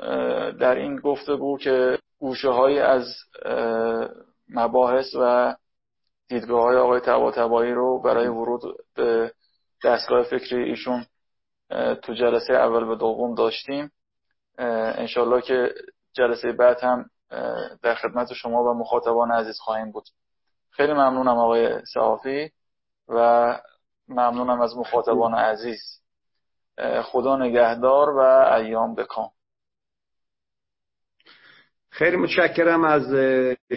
[0.61, 3.05] در این گفتگو که گوشه های از
[4.49, 5.55] مباحث و
[6.29, 8.61] دیدگاه های آقای تبا رو برای ورود
[8.95, 9.33] به
[9.85, 11.05] دستگاه فکری ایشون
[12.03, 13.91] تو جلسه اول و دوم داشتیم.
[14.59, 15.75] انشالله که
[16.13, 17.11] جلسه بعد هم
[17.83, 20.05] در خدمت شما و مخاطبان عزیز خواهیم بود.
[20.71, 22.51] خیلی ممنونم آقای صحافی
[23.09, 23.59] و
[24.09, 26.00] ممنونم از مخاطبان عزیز.
[27.03, 28.19] خدا نگهدار و
[28.55, 29.31] ایام بکام
[31.91, 33.15] خیلی متشکرم از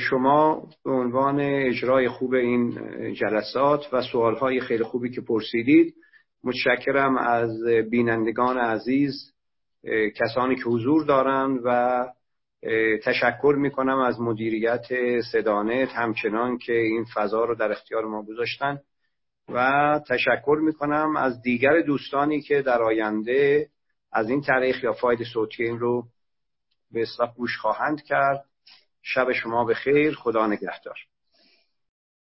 [0.10, 2.74] شما به عنوان اجرای خوب این
[3.14, 5.96] جلسات و سوالهای خیلی خوبی که پرسیدید.
[6.44, 9.34] متشکرم از بینندگان عزیز
[10.16, 12.00] کسانی که حضور دارند و
[13.04, 14.86] تشکر می‌کنم از مدیریت
[15.32, 18.80] صدانت همچنان که این فضا رو در اختیار ما گذاشتن.
[19.50, 23.70] و تشکر می‌کنم از دیگر دوستانی که در آینده
[24.12, 26.06] از این طریق یا فاید صوتی این رو
[26.92, 28.46] به اصلاح گوش خواهند کرد.
[29.02, 30.98] شب شما به خیر خدا نگهدار.